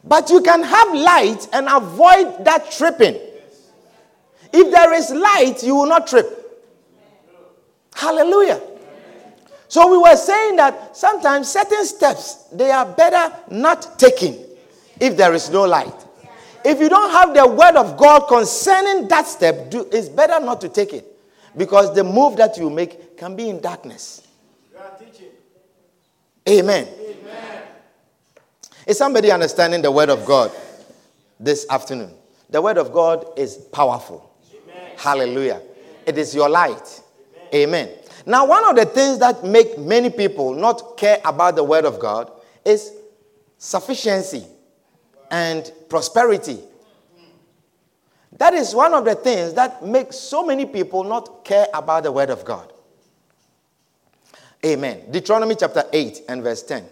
But 0.03 0.29
you 0.29 0.41
can 0.41 0.63
have 0.63 0.93
light 0.93 1.47
and 1.53 1.67
avoid 1.69 2.43
that 2.45 2.71
tripping. 2.71 3.19
If 4.51 4.71
there 4.71 4.93
is 4.93 5.11
light, 5.11 5.63
you 5.63 5.75
will 5.75 5.87
not 5.87 6.07
trip. 6.07 6.39
Hallelujah. 7.95 8.61
So 9.73 9.89
we 9.89 9.97
were 9.97 10.15
saying 10.15 10.57
that 10.57 10.95
sometimes 10.95 11.49
certain 11.51 11.83
steps 11.83 12.43
they 12.51 12.69
are 12.69 12.85
better 12.85 13.35
not 13.49 13.97
taking 13.97 14.37
if 14.99 15.17
there 15.17 15.33
is 15.33 15.49
no 15.49 15.63
light. 15.63 15.95
If 16.63 16.79
you 16.79 16.89
don't 16.89 17.09
have 17.09 17.33
the 17.33 17.47
word 17.47 17.75
of 17.75 17.97
God 17.97 18.27
concerning 18.27 19.07
that 19.07 19.25
step, 19.25 19.71
do, 19.71 19.89
it's 19.91 20.09
better 20.09 20.39
not 20.45 20.61
to 20.61 20.69
take 20.69 20.93
it 20.93 21.07
because 21.57 21.95
the 21.95 22.03
move 22.03 22.37
that 22.37 22.55
you 22.55 22.69
make 22.69 23.17
can 23.17 23.35
be 23.35 23.49
in 23.49 23.61
darkness. 23.61 24.27
Amen. 26.47 26.87
Amen. 26.87 27.61
Is 28.85 28.99
somebody 28.99 29.31
understanding 29.31 29.81
the 29.81 29.89
word 29.91 30.11
of 30.11 30.23
God 30.23 30.51
this 31.39 31.65
afternoon? 31.67 32.13
The 32.51 32.61
word 32.61 32.77
of 32.77 32.93
God 32.93 33.25
is 33.39 33.55
powerful. 33.57 34.35
Amen. 34.53 34.91
Hallelujah. 34.97 35.61
It 36.05 36.19
is 36.19 36.35
your 36.35 36.47
light. 36.47 37.01
Amen. 37.51 37.89
Now, 38.25 38.45
one 38.45 38.69
of 38.69 38.75
the 38.75 38.85
things 38.85 39.19
that 39.19 39.43
make 39.43 39.77
many 39.77 40.09
people 40.09 40.53
not 40.53 40.97
care 40.97 41.19
about 41.25 41.55
the 41.55 41.63
word 41.63 41.85
of 41.85 41.99
God 41.99 42.31
is 42.63 42.93
sufficiency 43.57 44.45
and 45.29 45.69
prosperity. 45.89 46.59
That 48.37 48.53
is 48.53 48.73
one 48.73 48.93
of 48.93 49.05
the 49.05 49.15
things 49.15 49.53
that 49.53 49.85
makes 49.85 50.15
so 50.17 50.45
many 50.45 50.65
people 50.65 51.03
not 51.03 51.43
care 51.43 51.67
about 51.73 52.03
the 52.03 52.11
word 52.11 52.29
of 52.29 52.45
God. 52.45 52.71
Amen. 54.65 55.11
Deuteronomy 55.11 55.55
chapter 55.55 55.83
8 55.91 56.21
and 56.29 56.41
verse 56.41 56.63
10. 56.63 56.85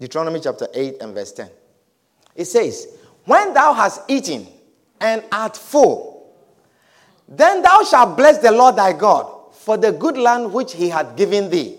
Deuteronomy 0.00 0.40
chapter 0.40 0.68
8 0.74 0.96
and 1.00 1.14
verse 1.14 1.32
10. 1.32 1.48
It 2.34 2.44
says, 2.46 2.98
When 3.24 3.54
thou 3.54 3.72
hast 3.72 4.02
eaten 4.08 4.46
and 5.00 5.22
art 5.30 5.56
full, 5.56 6.17
then 7.28 7.62
thou 7.62 7.84
shalt 7.84 8.16
bless 8.16 8.38
the 8.38 8.50
Lord 8.50 8.76
thy 8.76 8.92
God 8.92 9.54
for 9.54 9.76
the 9.76 9.92
good 9.92 10.16
land 10.16 10.52
which 10.52 10.72
he 10.72 10.88
hath 10.88 11.14
given 11.16 11.50
thee. 11.50 11.76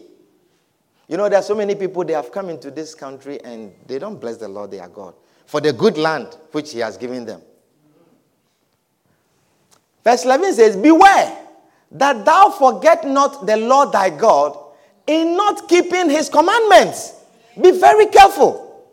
You 1.07 1.17
know, 1.17 1.27
there 1.27 1.39
are 1.39 1.43
so 1.43 1.55
many 1.55 1.73
people, 1.73 2.05
they 2.05 2.13
have 2.13 2.31
come 2.31 2.49
into 2.49 2.69
this 2.69 2.93
country 2.93 3.41
and 3.43 3.73
they 3.87 3.97
don't 3.97 4.21
bless 4.21 4.37
the 4.37 4.47
Lord 4.47 4.69
their 4.69 4.87
God 4.87 5.15
for 5.47 5.59
the 5.59 5.73
good 5.73 5.97
land 5.97 6.27
which 6.51 6.71
he 6.71 6.79
has 6.79 6.97
given 6.97 7.25
them. 7.25 7.41
Verse 10.03 10.23
11 10.23 10.53
says, 10.53 10.77
Beware 10.77 11.35
that 11.91 12.23
thou 12.23 12.51
forget 12.51 13.05
not 13.07 13.47
the 13.47 13.57
Lord 13.57 13.91
thy 13.91 14.11
God 14.11 14.57
in 15.07 15.35
not 15.35 15.67
keeping 15.67 16.11
his 16.11 16.29
commandments. 16.29 17.15
Be 17.59 17.71
very 17.71 18.05
careful. 18.05 18.85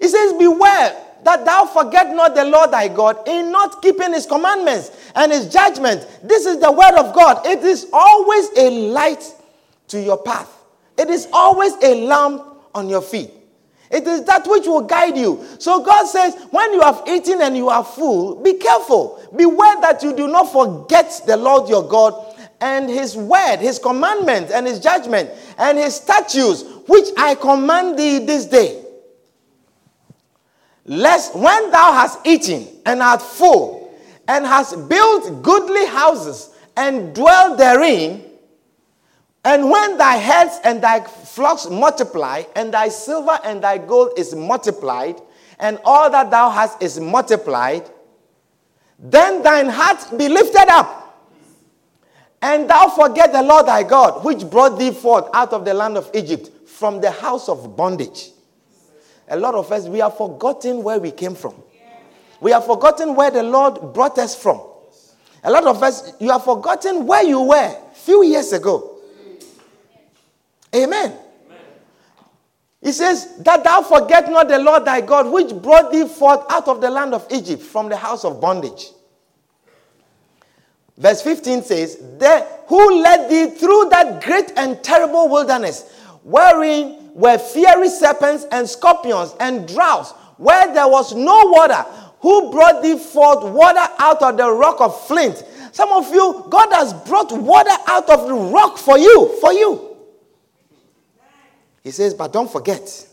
He 0.00 0.08
says, 0.08 0.32
Beware 0.32 1.07
that 1.28 1.44
thou 1.44 1.66
forget 1.66 2.14
not 2.16 2.34
the 2.34 2.42
Lord 2.42 2.70
thy 2.70 2.88
God 2.88 3.28
in 3.28 3.52
not 3.52 3.82
keeping 3.82 4.14
his 4.14 4.24
commandments 4.24 4.90
and 5.14 5.30
his 5.30 5.52
judgment. 5.52 6.08
This 6.24 6.46
is 6.46 6.58
the 6.58 6.72
word 6.72 6.94
of 6.98 7.14
God. 7.14 7.46
It 7.46 7.62
is 7.62 7.86
always 7.92 8.48
a 8.56 8.70
light 8.88 9.22
to 9.88 10.00
your 10.00 10.16
path, 10.16 10.50
it 10.96 11.10
is 11.10 11.28
always 11.30 11.74
a 11.82 12.06
lamp 12.06 12.42
on 12.74 12.88
your 12.88 13.02
feet. 13.02 13.30
It 13.90 14.06
is 14.06 14.24
that 14.24 14.46
which 14.46 14.66
will 14.66 14.82
guide 14.82 15.18
you. 15.18 15.44
So 15.58 15.82
God 15.82 16.06
says, 16.06 16.34
when 16.50 16.72
you 16.74 16.80
have 16.80 17.02
eaten 17.06 17.40
and 17.42 17.56
you 17.56 17.68
are 17.68 17.84
full, 17.84 18.42
be 18.42 18.54
careful. 18.54 19.22
Beware 19.34 19.80
that 19.80 20.02
you 20.02 20.14
do 20.14 20.28
not 20.28 20.52
forget 20.52 21.22
the 21.26 21.38
Lord 21.38 21.70
your 21.70 21.88
God 21.88 22.36
and 22.60 22.88
his 22.88 23.16
word, 23.16 23.58
his 23.58 23.78
commandment, 23.78 24.50
and 24.50 24.66
his 24.66 24.78
judgment, 24.80 25.30
and 25.56 25.78
his 25.78 25.94
statutes, 25.94 26.64
which 26.86 27.06
I 27.16 27.34
command 27.34 27.98
thee 27.98 28.18
this 28.18 28.44
day. 28.44 28.84
Lest 30.88 31.36
when 31.36 31.70
thou 31.70 31.92
hast 31.92 32.26
eaten 32.26 32.66
and 32.86 33.02
art 33.02 33.20
full, 33.20 33.94
and 34.26 34.44
hast 34.44 34.88
built 34.88 35.42
goodly 35.42 35.86
houses 35.86 36.50
and 36.76 37.14
dwell 37.14 37.56
therein, 37.56 38.24
and 39.44 39.70
when 39.70 39.98
thy 39.98 40.18
herds 40.18 40.58
and 40.64 40.82
thy 40.82 41.00
flocks 41.00 41.68
multiply, 41.68 42.42
and 42.56 42.72
thy 42.72 42.88
silver 42.88 43.38
and 43.44 43.62
thy 43.62 43.78
gold 43.78 44.12
is 44.18 44.34
multiplied, 44.34 45.20
and 45.58 45.78
all 45.84 46.10
that 46.10 46.30
thou 46.30 46.50
hast 46.50 46.82
is 46.82 46.98
multiplied, 46.98 47.88
then 48.98 49.42
thine 49.42 49.68
heart 49.68 50.06
be 50.16 50.28
lifted 50.28 50.68
up, 50.68 51.28
and 52.40 52.68
thou 52.68 52.88
forget 52.88 53.32
the 53.32 53.42
Lord 53.42 53.66
thy 53.66 53.82
God, 53.82 54.24
which 54.24 54.48
brought 54.48 54.78
thee 54.78 54.92
forth 54.92 55.28
out 55.34 55.52
of 55.52 55.64
the 55.64 55.74
land 55.74 55.96
of 55.96 56.10
Egypt 56.14 56.50
from 56.66 57.00
the 57.00 57.10
house 57.10 57.48
of 57.48 57.76
bondage. 57.76 58.30
A 59.30 59.36
lot 59.36 59.54
of 59.54 59.70
us, 59.70 59.86
we 59.86 59.98
have 59.98 60.16
forgotten 60.16 60.82
where 60.82 60.98
we 60.98 61.10
came 61.10 61.34
from. 61.34 61.54
We 62.40 62.52
have 62.52 62.64
forgotten 62.66 63.14
where 63.14 63.30
the 63.30 63.42
Lord 63.42 63.92
brought 63.92 64.18
us 64.18 64.40
from. 64.40 64.60
A 65.44 65.50
lot 65.50 65.66
of 65.66 65.82
us, 65.82 66.12
you 66.20 66.30
have 66.30 66.44
forgotten 66.44 67.06
where 67.06 67.22
you 67.22 67.40
were 67.42 67.76
few 67.94 68.24
years 68.24 68.52
ago. 68.52 68.98
Amen. 70.74 71.14
He 72.80 72.92
says, 72.92 73.36
That 73.38 73.64
thou 73.64 73.82
forget 73.82 74.30
not 74.30 74.48
the 74.48 74.58
Lord 74.58 74.84
thy 74.84 75.00
God, 75.00 75.30
which 75.30 75.54
brought 75.54 75.92
thee 75.92 76.06
forth 76.06 76.44
out 76.50 76.68
of 76.68 76.80
the 76.80 76.90
land 76.90 77.12
of 77.12 77.26
Egypt 77.30 77.62
from 77.62 77.88
the 77.88 77.96
house 77.96 78.24
of 78.24 78.40
bondage. 78.40 78.88
Verse 80.96 81.22
15 81.22 81.62
says, 81.62 82.02
Who 82.68 83.02
led 83.02 83.30
thee 83.30 83.56
through 83.56 83.88
that 83.90 84.22
great 84.22 84.52
and 84.56 84.82
terrible 84.82 85.28
wilderness, 85.28 85.92
wherein 86.22 86.97
were 87.18 87.36
fiery 87.36 87.88
serpents 87.88 88.46
and 88.52 88.68
scorpions 88.68 89.34
and 89.40 89.66
droughts, 89.66 90.12
where 90.36 90.72
there 90.72 90.86
was 90.86 91.16
no 91.16 91.46
water, 91.46 91.84
who 92.20 92.52
brought 92.52 92.80
thee 92.80 92.96
forth 92.96 93.42
water 93.42 93.84
out 93.98 94.22
of 94.22 94.36
the 94.36 94.48
rock 94.48 94.80
of 94.80 95.06
flint. 95.06 95.42
Some 95.72 95.90
of 95.90 96.08
you, 96.14 96.46
God 96.48 96.72
has 96.72 96.92
brought 96.92 97.32
water 97.32 97.76
out 97.88 98.08
of 98.08 98.28
the 98.28 98.34
rock 98.34 98.78
for 98.78 98.96
you, 98.96 99.36
for 99.40 99.52
you. 99.52 99.96
He 101.82 101.90
says, 101.90 102.14
But 102.14 102.32
don't 102.32 102.50
forget, 102.50 103.08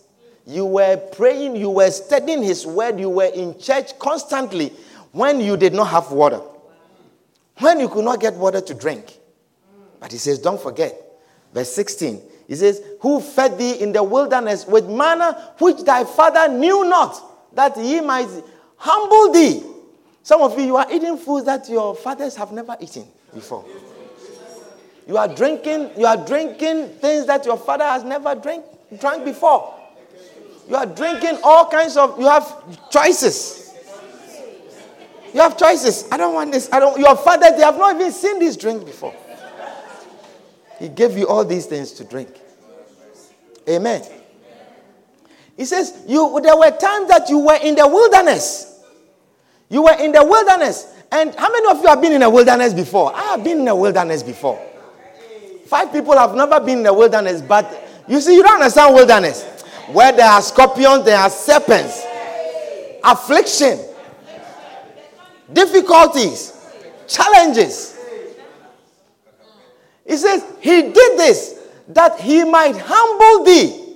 you 0.45 0.65
were 0.65 0.97
praying, 0.97 1.55
you 1.55 1.71
were 1.71 1.89
studying 1.89 2.43
His 2.43 2.65
word, 2.65 2.99
you 2.99 3.09
were 3.09 3.31
in 3.33 3.59
church 3.59 3.97
constantly 3.97 4.71
when 5.13 5.39
you 5.39 5.57
did 5.57 5.73
not 5.73 5.85
have 5.85 6.11
water, 6.11 6.41
when 7.57 7.79
you 7.79 7.89
could 7.89 8.05
not 8.05 8.19
get 8.19 8.35
water 8.35 8.61
to 8.61 8.73
drink. 8.75 9.17
But 9.99 10.11
He 10.11 10.19
says, 10.19 10.37
Don't 10.37 10.61
forget. 10.61 10.95
Verse 11.53 11.73
16, 11.73 12.21
He 12.47 12.55
says, 12.55 12.81
Who 13.01 13.19
fed 13.19 13.57
thee 13.57 13.81
in 13.81 13.91
the 13.91 14.03
wilderness 14.03 14.65
with 14.67 14.87
manna 14.87 15.53
which 15.59 15.83
thy 15.83 16.03
father 16.03 16.51
knew 16.53 16.85
not, 16.85 17.21
that 17.53 17.75
he 17.77 18.01
might 18.01 18.29
humble 18.77 19.31
thee. 19.31 19.63
Some 20.23 20.41
of 20.41 20.57
you, 20.57 20.65
you 20.65 20.75
are 20.75 20.87
eating 20.91 21.17
foods 21.17 21.45
that 21.45 21.69
your 21.69 21.95
fathers 21.95 22.35
have 22.35 22.51
never 22.51 22.75
eaten 22.79 23.05
before. 23.33 23.65
You 25.07 25.17
are 25.17 25.27
drinking, 25.27 25.91
you 25.97 26.05
are 26.05 26.17
drinking 26.17 26.89
things 26.99 27.27
that 27.27 27.45
your 27.45 27.57
father 27.57 27.83
has 27.83 28.03
never 28.03 28.33
drink, 28.33 28.65
drank 28.99 29.23
before. 29.23 29.75
You 30.67 30.75
are 30.75 30.85
drinking 30.85 31.37
all 31.43 31.69
kinds 31.69 31.95
of, 31.95 32.19
you 32.19 32.25
have 32.25 32.89
choices. 32.89 33.71
You 35.31 35.41
have 35.41 35.57
choices. 35.57 36.05
I 36.11 36.17
don't 36.17 36.33
want 36.33 36.51
this. 36.51 36.69
I 36.71 36.79
don't, 36.79 36.97
your 36.99 37.15
father, 37.17 37.51
they 37.51 37.61
have 37.61 37.77
not 37.77 37.95
even 37.95 38.11
seen 38.11 38.39
this 38.39 38.57
drink 38.57 38.85
before. 38.85 39.13
He 40.79 40.89
gave 40.89 41.17
you 41.17 41.27
all 41.27 41.45
these 41.45 41.65
things 41.65 41.91
to 41.93 42.03
drink. 42.03 42.29
Amen. 43.67 44.03
He 45.57 45.65
says, 45.65 46.03
you, 46.07 46.39
there 46.43 46.57
were 46.57 46.71
times 46.71 47.07
that 47.09 47.29
you 47.29 47.39
were 47.39 47.57
in 47.61 47.75
the 47.75 47.87
wilderness. 47.87 48.83
You 49.69 49.83
were 49.83 49.97
in 49.97 50.11
the 50.11 50.23
wilderness. 50.23 50.93
And 51.11 51.33
how 51.35 51.51
many 51.51 51.69
of 51.69 51.81
you 51.81 51.87
have 51.87 52.01
been 52.01 52.11
in 52.11 52.23
a 52.23 52.29
wilderness 52.29 52.73
before? 52.73 53.15
I 53.15 53.23
have 53.23 53.43
been 53.43 53.59
in 53.61 53.67
a 53.67 53.75
wilderness 53.75 54.21
before. 54.21 54.61
Five 55.65 55.91
people 55.91 56.17
have 56.17 56.35
never 56.35 56.59
been 56.59 56.79
in 56.79 56.83
the 56.83 56.93
wilderness, 56.93 57.41
but 57.41 58.03
you 58.07 58.19
see, 58.21 58.35
you 58.35 58.43
don't 58.43 58.55
understand 58.55 58.93
wilderness. 58.93 59.43
Where 59.91 60.11
there 60.11 60.29
are 60.29 60.41
scorpions, 60.41 61.05
there 61.05 61.17
are 61.17 61.29
serpents, 61.29 62.03
affliction, 63.03 63.79
difficulties, 65.53 66.53
challenges. 67.07 67.94
He 70.05 70.17
says, 70.17 70.43
He 70.59 70.81
did 70.81 71.19
this 71.19 71.59
that 71.89 72.19
He 72.19 72.43
might 72.43 72.75
humble 72.77 73.45
thee 73.45 73.95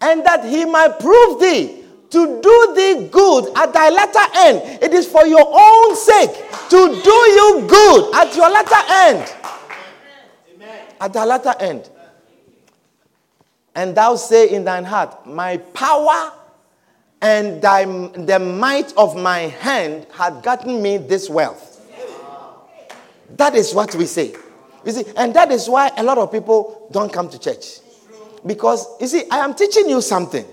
and 0.00 0.24
that 0.24 0.44
He 0.44 0.64
might 0.64 0.98
prove 1.00 1.40
thee 1.40 1.84
to 2.10 2.40
do 2.40 2.72
thee 2.74 3.08
good 3.08 3.56
at 3.56 3.72
thy 3.72 3.90
latter 3.90 4.32
end. 4.36 4.82
It 4.82 4.94
is 4.94 5.06
for 5.06 5.26
your 5.26 5.46
own 5.46 5.96
sake 5.96 6.30
to 6.70 7.00
do 7.02 7.10
you 7.10 7.66
good 7.68 8.14
at 8.14 8.34
your 8.34 8.48
latter 8.50 8.82
end 8.90 9.34
at 11.00 11.12
the 11.12 11.24
latter 11.24 11.54
end. 11.60 11.90
and 13.74 13.94
thou 13.94 14.16
say 14.16 14.50
in 14.50 14.64
thine 14.64 14.84
heart, 14.84 15.26
My 15.26 15.58
power 15.58 16.32
and 17.20 17.62
thy, 17.62 17.84
the 17.84 18.38
might 18.38 18.92
of 18.96 19.16
my 19.16 19.40
hand 19.40 20.06
had 20.12 20.42
gotten 20.42 20.82
me 20.82 20.96
this 20.98 21.28
wealth. 21.28 21.76
That 23.36 23.54
is 23.54 23.74
what 23.74 23.94
we 23.94 24.06
say. 24.06 24.34
You 24.84 24.92
see, 24.92 25.04
and 25.16 25.34
that 25.34 25.50
is 25.50 25.68
why 25.68 25.90
a 25.96 26.02
lot 26.02 26.18
of 26.18 26.30
people 26.30 26.88
don't 26.90 27.12
come 27.12 27.28
to 27.30 27.38
church. 27.38 27.80
Because, 28.46 28.86
you 29.00 29.06
see, 29.06 29.24
I 29.30 29.38
am 29.38 29.54
teaching 29.54 29.88
you 29.88 30.00
something. 30.00 30.44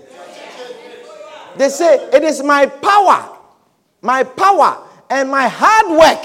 They 1.56 1.68
say, 1.68 2.08
It 2.12 2.22
is 2.22 2.42
my 2.42 2.66
power, 2.66 3.36
my 4.02 4.24
power, 4.24 4.84
and 5.08 5.30
my 5.30 5.48
hard 5.48 5.98
work 5.98 6.24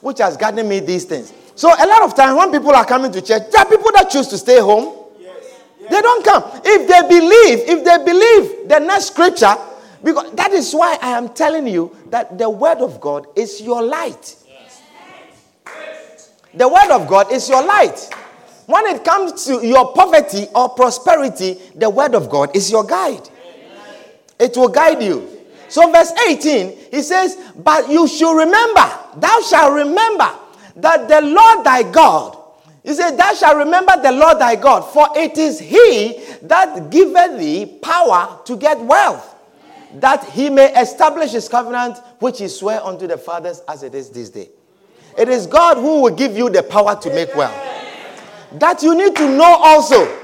which 0.00 0.18
has 0.18 0.36
gotten 0.36 0.68
me 0.68 0.80
these 0.80 1.04
things. 1.04 1.32
So, 1.54 1.68
a 1.68 1.86
lot 1.86 2.02
of 2.02 2.14
times 2.16 2.36
when 2.36 2.50
people 2.50 2.72
are 2.74 2.84
coming 2.84 3.12
to 3.12 3.20
church, 3.22 3.42
there 3.50 3.62
are 3.62 3.68
people 3.68 3.90
that 3.92 4.10
choose 4.10 4.26
to 4.28 4.38
stay 4.38 4.60
home. 4.60 5.00
They 5.90 6.00
don't 6.00 6.24
come. 6.24 6.42
If 6.64 6.88
they 6.88 7.08
believe, 7.08 7.68
if 7.68 7.84
they 7.84 7.98
believe 8.04 8.68
the 8.68 8.78
next 8.80 9.08
scripture, 9.08 9.54
because 10.02 10.32
that 10.32 10.52
is 10.52 10.72
why 10.72 10.98
I 11.00 11.10
am 11.10 11.30
telling 11.30 11.66
you 11.66 11.94
that 12.10 12.38
the 12.38 12.48
word 12.48 12.78
of 12.78 13.00
God 13.00 13.26
is 13.36 13.60
your 13.60 13.82
light. 13.82 14.36
The 16.56 16.68
word 16.68 16.90
of 16.90 17.08
God 17.08 17.32
is 17.32 17.48
your 17.48 17.64
light. 17.64 17.98
When 18.66 18.86
it 18.86 19.04
comes 19.04 19.44
to 19.46 19.66
your 19.66 19.92
poverty 19.92 20.46
or 20.54 20.70
prosperity, 20.70 21.58
the 21.74 21.90
word 21.90 22.14
of 22.14 22.30
God 22.30 22.54
is 22.56 22.70
your 22.70 22.84
guide. 22.84 23.28
It 24.38 24.56
will 24.56 24.68
guide 24.68 25.02
you. 25.02 25.30
So, 25.68 25.90
verse 25.90 26.12
18, 26.28 26.90
he 26.90 27.02
says, 27.02 27.36
But 27.56 27.88
you 27.90 28.06
should 28.06 28.36
remember, 28.36 28.98
thou 29.16 29.40
shalt 29.40 29.74
remember 29.74 30.30
that 30.76 31.08
the 31.08 31.20
Lord 31.20 31.64
thy 31.64 31.82
God, 31.82 32.38
he 32.82 32.94
said, 32.94 33.16
Thou 33.16 33.34
shalt 33.34 33.56
remember 33.56 34.00
the 34.00 34.12
Lord 34.12 34.38
thy 34.38 34.56
God, 34.56 34.82
for 34.82 35.08
it 35.16 35.36
is 35.36 35.58
he 35.58 36.22
that 36.42 36.90
giveth 36.90 37.38
thee 37.38 37.66
power 37.82 38.40
to 38.44 38.56
get 38.56 38.78
wealth, 38.80 39.34
that 39.94 40.24
he 40.30 40.50
may 40.50 40.72
establish 40.80 41.32
his 41.32 41.48
covenant 41.48 41.98
which 42.18 42.38
he 42.38 42.48
sware 42.48 42.82
unto 42.82 43.06
the 43.06 43.18
fathers 43.18 43.62
as 43.68 43.82
it 43.82 43.94
is 43.94 44.10
this 44.10 44.30
day. 44.30 44.48
It 45.16 45.28
is 45.28 45.46
God 45.46 45.76
who 45.76 46.02
will 46.02 46.14
give 46.14 46.36
you 46.36 46.50
the 46.50 46.62
power 46.62 46.96
to 47.00 47.10
make 47.10 47.34
well. 47.34 47.52
That 48.52 48.82
you 48.82 48.94
need 48.94 49.16
to 49.16 49.28
know 49.28 49.56
also. 49.60 50.20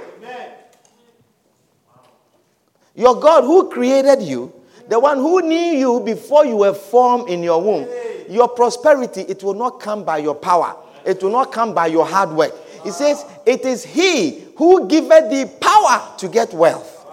Your 2.94 3.18
God 3.18 3.44
who 3.44 3.70
created 3.70 4.22
you, 4.22 4.52
the 4.88 4.98
one 4.98 5.18
who 5.18 5.40
knew 5.42 5.56
you 5.56 6.00
before 6.00 6.44
you 6.44 6.56
were 6.56 6.74
formed 6.74 7.28
in 7.30 7.42
your 7.42 7.62
womb, 7.62 7.88
your 8.28 8.48
prosperity, 8.48 9.22
it 9.22 9.42
will 9.42 9.54
not 9.54 9.80
come 9.80 10.04
by 10.04 10.18
your 10.18 10.34
power. 10.34 10.76
It 11.04 11.22
will 11.22 11.30
not 11.30 11.52
come 11.52 11.72
by 11.72 11.86
your 11.86 12.04
hard 12.04 12.30
work. 12.30 12.52
He 12.82 12.90
says, 12.90 13.24
It 13.46 13.64
is 13.64 13.84
He 13.84 14.44
who 14.56 14.88
giveth 14.88 15.30
thee 15.30 15.46
power 15.60 16.14
to 16.18 16.28
get 16.28 16.52
wealth. 16.52 17.06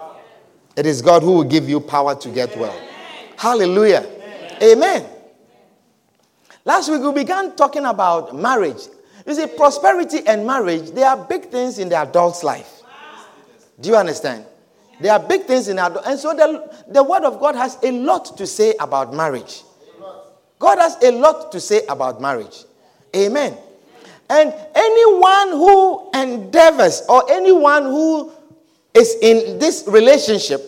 It 0.76 0.86
is 0.86 1.00
God 1.02 1.22
who 1.22 1.32
will 1.32 1.44
give 1.44 1.68
you 1.68 1.80
power 1.80 2.14
to 2.14 2.28
get 2.28 2.56
wealth. 2.56 2.78
Hallelujah. 3.36 4.06
Amen. 4.62 5.06
Last 6.68 6.90
week 6.90 7.00
we 7.00 7.12
began 7.12 7.56
talking 7.56 7.86
about 7.86 8.36
marriage. 8.36 8.88
You 9.26 9.32
see, 9.32 9.46
prosperity 9.46 10.18
and 10.26 10.46
marriage, 10.46 10.90
they 10.90 11.02
are 11.02 11.16
big 11.16 11.46
things 11.46 11.78
in 11.78 11.88
the 11.88 12.02
adult's 12.02 12.44
life. 12.44 12.82
Do 13.80 13.88
you 13.88 13.96
understand? 13.96 14.44
They 15.00 15.08
are 15.08 15.18
big 15.18 15.44
things 15.44 15.68
in 15.68 15.78
adult. 15.78 16.04
And 16.04 16.18
so 16.18 16.34
the, 16.34 16.70
the 16.88 17.02
word 17.02 17.24
of 17.24 17.40
God 17.40 17.54
has 17.54 17.78
a 17.82 17.90
lot 17.90 18.36
to 18.36 18.46
say 18.46 18.74
about 18.80 19.14
marriage. 19.14 19.62
God 20.58 20.76
has 20.76 21.02
a 21.02 21.10
lot 21.10 21.52
to 21.52 21.58
say 21.58 21.86
about 21.88 22.20
marriage. 22.20 22.64
Amen. 23.16 23.56
And 24.28 24.52
anyone 24.74 25.48
who 25.52 26.10
endeavors 26.12 27.00
or 27.08 27.32
anyone 27.32 27.84
who 27.84 28.30
is 28.92 29.16
in 29.22 29.58
this 29.58 29.84
relationship 29.88 30.60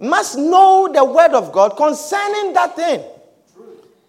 must 0.00 0.36
know 0.36 0.90
the 0.92 1.04
word 1.04 1.34
of 1.34 1.52
God 1.52 1.76
concerning 1.76 2.52
that 2.54 2.74
thing. 2.74 3.04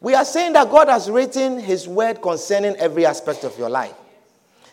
We 0.06 0.14
are 0.14 0.24
saying 0.24 0.54
that 0.54 0.70
God 0.70 0.88
has 0.88 1.10
written 1.10 1.60
his 1.60 1.88
word 1.88 2.22
concerning 2.22 2.76
every 2.76 3.08
aspect 3.08 3.44
of 3.44 3.58
your 3.58 3.72
life. 3.72 3.96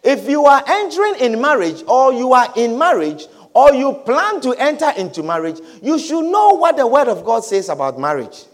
If 0.03 0.29
you 0.29 0.45
are 0.45 0.62
entering 0.66 1.14
in 1.21 1.40
marriage 1.40 1.83
or 1.88 2.12
you 2.12 2.35
are 2.35 2.53
in 2.55 2.79
marriage 2.79 3.29
or 3.55 3.73
you 3.73 3.95
plan 4.05 4.42
to 4.42 4.53
enter 4.53 4.90
into 4.90 5.23
marriage, 5.23 5.59
you 5.81 5.99
should 5.99 6.31
know 6.31 6.51
what 6.51 6.77
the 6.77 6.87
word 6.87 7.09
of 7.09 7.25
God 7.25 7.47
says 7.47 7.71
about 7.71 7.99
marriage. 7.99 8.45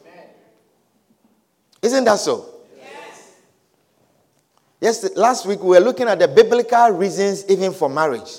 Isn't 1.83 2.05
that 2.05 2.21
so? 2.21 2.47
Yes. 2.77 3.35
Yes, 4.81 5.17
last 5.17 5.47
week 5.47 5.61
we 5.61 5.71
were 5.71 5.85
looking 5.85 6.07
at 6.07 6.21
the 6.21 6.29
biblical 6.29 6.91
reasons 6.91 7.45
even 7.49 7.73
for 7.73 7.89
marriage. 7.89 8.39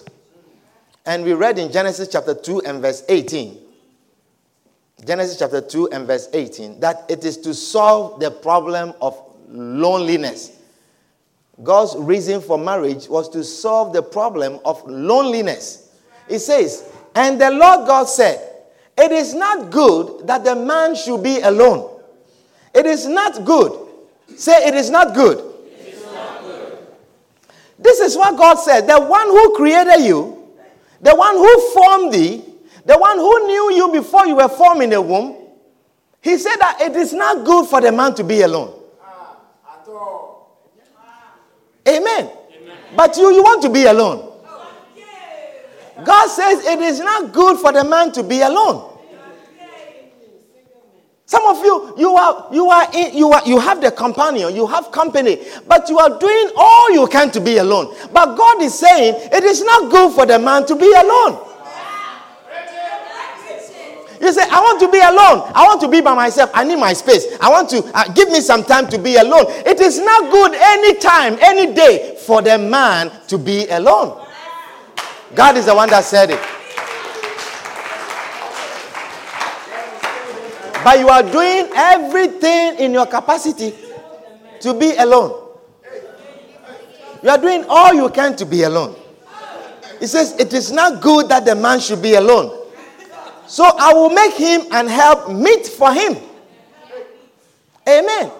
And 1.05 1.25
we 1.25 1.33
read 1.33 1.59
in 1.59 1.73
Genesis 1.73 2.07
chapter 2.07 2.35
2 2.35 2.61
and 2.61 2.81
verse 2.81 3.03
18. 3.09 3.68
Genesis 5.05 5.39
chapter 5.39 5.61
2 5.61 5.89
and 5.91 6.05
verse 6.05 6.27
18 6.33 6.79
that 6.81 7.05
it 7.09 7.23
is 7.23 7.37
to 7.37 7.53
solve 7.53 8.19
the 8.19 8.29
problem 8.29 8.93
of 9.01 9.21
loneliness. 9.47 10.57
God's 11.63 11.95
reason 11.97 12.41
for 12.41 12.57
marriage 12.57 13.07
was 13.07 13.29
to 13.29 13.43
solve 13.43 13.93
the 13.93 14.01
problem 14.01 14.59
of 14.63 14.85
loneliness. 14.87 15.89
It 16.29 16.39
says, 16.39 16.89
And 17.15 17.39
the 17.39 17.51
Lord 17.51 17.87
God 17.87 18.07
said, 18.07 18.39
It 18.97 19.11
is 19.11 19.33
not 19.33 19.71
good 19.71 20.27
that 20.27 20.43
the 20.43 20.55
man 20.55 20.95
should 20.95 21.23
be 21.23 21.39
alone. 21.41 21.99
It 22.73 22.85
is 22.85 23.07
not 23.07 23.43
good. 23.45 23.87
Say, 24.35 24.67
it 24.67 24.75
is 24.75 24.89
not 24.89 25.15
good. 25.15 25.45
This 27.77 27.99
is 27.99 28.15
what 28.15 28.37
God 28.37 28.55
said. 28.55 28.87
The 28.87 28.99
one 28.99 29.27
who 29.27 29.55
created 29.55 30.05
you, 30.05 30.49
the 31.01 31.15
one 31.15 31.35
who 31.35 31.73
formed 31.73 32.13
thee, 32.13 32.43
the 32.89 32.97
one 32.97 33.19
who 33.19 33.45
knew 33.45 33.71
you 33.75 33.91
before 33.91 34.25
you 34.25 34.35
were 34.37 34.49
formed 34.49 34.81
in 34.81 34.89
the 34.89 34.99
womb, 34.99 35.35
he 36.23 36.39
said 36.39 36.55
that 36.55 36.81
it 36.81 36.95
is 36.95 37.13
not 37.13 37.45
good 37.45 37.67
for 37.67 37.79
the 37.79 37.91
man 37.91 38.15
to 38.15 38.23
be 38.23 38.41
alone. 38.41 38.73
Amen. 41.87 42.01
Amen. 42.07 42.31
But 42.97 43.15
you, 43.15 43.31
you 43.31 43.43
want 43.43 43.61
to 43.61 43.69
be 43.69 43.85
alone. 43.85 44.31
God 46.03 46.27
says 46.29 46.65
it 46.65 46.79
is 46.79 46.99
not 46.99 47.31
good 47.31 47.59
for 47.59 47.71
the 47.71 47.83
man 47.83 48.11
to 48.13 48.23
be 48.23 48.41
alone. 48.41 48.97
Some 51.25 51.45
of 51.45 51.63
you, 51.63 51.93
you 51.95 52.15
are, 52.15 52.47
you 52.51 52.71
are, 52.71 52.87
in, 52.91 53.15
you 53.15 53.31
are, 53.31 53.43
you 53.45 53.59
have 53.59 53.81
the 53.81 53.91
companion, 53.91 54.55
you 54.55 54.65
have 54.65 54.91
company, 54.91 55.37
but 55.67 55.87
you 55.89 55.99
are 55.99 56.17
doing 56.17 56.49
all 56.55 56.91
you 56.91 57.05
can 57.05 57.29
to 57.33 57.39
be 57.39 57.57
alone. 57.57 57.95
But 58.11 58.35
God 58.35 58.63
is 58.63 58.73
saying 58.79 59.13
it 59.31 59.43
is 59.43 59.61
not 59.63 59.91
good 59.91 60.11
for 60.15 60.25
the 60.25 60.39
man 60.39 60.65
to 60.65 60.75
be 60.75 60.91
alone. 60.91 61.48
You 64.21 64.33
say, 64.33 64.41
I 64.49 64.59
want 64.59 64.79
to 64.81 64.91
be 64.91 64.99
alone. 64.99 65.49
I 65.55 65.63
want 65.65 65.79
to 65.81 65.87
be 65.87 66.01
by 66.01 66.13
myself. 66.13 66.51
I 66.53 66.63
need 66.65 66.77
my 66.77 66.91
space. 66.93 67.25
I 67.39 67.49
want 67.49 67.69
to 67.69 67.83
uh, 67.93 68.11
give 68.13 68.29
me 68.29 68.41
some 68.41 68.63
time 68.63 68.89
to 68.89 68.97
be 68.97 69.15
alone. 69.15 69.45
It 69.65 69.79
is 69.79 69.97
not 69.99 70.31
good 70.31 70.53
any 70.55 70.99
time, 70.99 71.37
any 71.41 71.73
day 71.73 72.17
for 72.25 72.41
the 72.41 72.57
man 72.57 73.11
to 73.27 73.37
be 73.37 73.67
alone. 73.69 74.25
God 75.35 75.55
is 75.57 75.67
the 75.67 75.75
one 75.75 75.89
that 75.89 76.03
said 76.03 76.31
it. 76.31 76.39
But 80.83 80.99
you 80.99 81.07
are 81.09 81.23
doing 81.23 81.69
everything 81.75 82.79
in 82.79 82.91
your 82.93 83.05
capacity 83.05 83.73
to 84.61 84.73
be 84.73 84.95
alone. 84.97 85.47
You 87.23 87.29
are 87.29 87.37
doing 87.37 87.65
all 87.69 87.93
you 87.93 88.09
can 88.09 88.35
to 88.37 88.45
be 88.45 88.63
alone. 88.63 88.95
He 89.99 90.07
says, 90.07 90.33
It 90.39 90.53
is 90.53 90.71
not 90.71 91.01
good 91.01 91.29
that 91.29 91.45
the 91.45 91.55
man 91.55 91.79
should 91.79 92.01
be 92.01 92.15
alone. 92.15 92.58
So 93.49 93.65
I 93.65 93.93
will 93.93 94.11
make 94.11 94.35
him 94.35 94.61
and 94.71 94.87
help 94.87 95.31
meet 95.31 95.65
for 95.65 95.91
him. 95.91 96.15
Amen. 97.87 98.31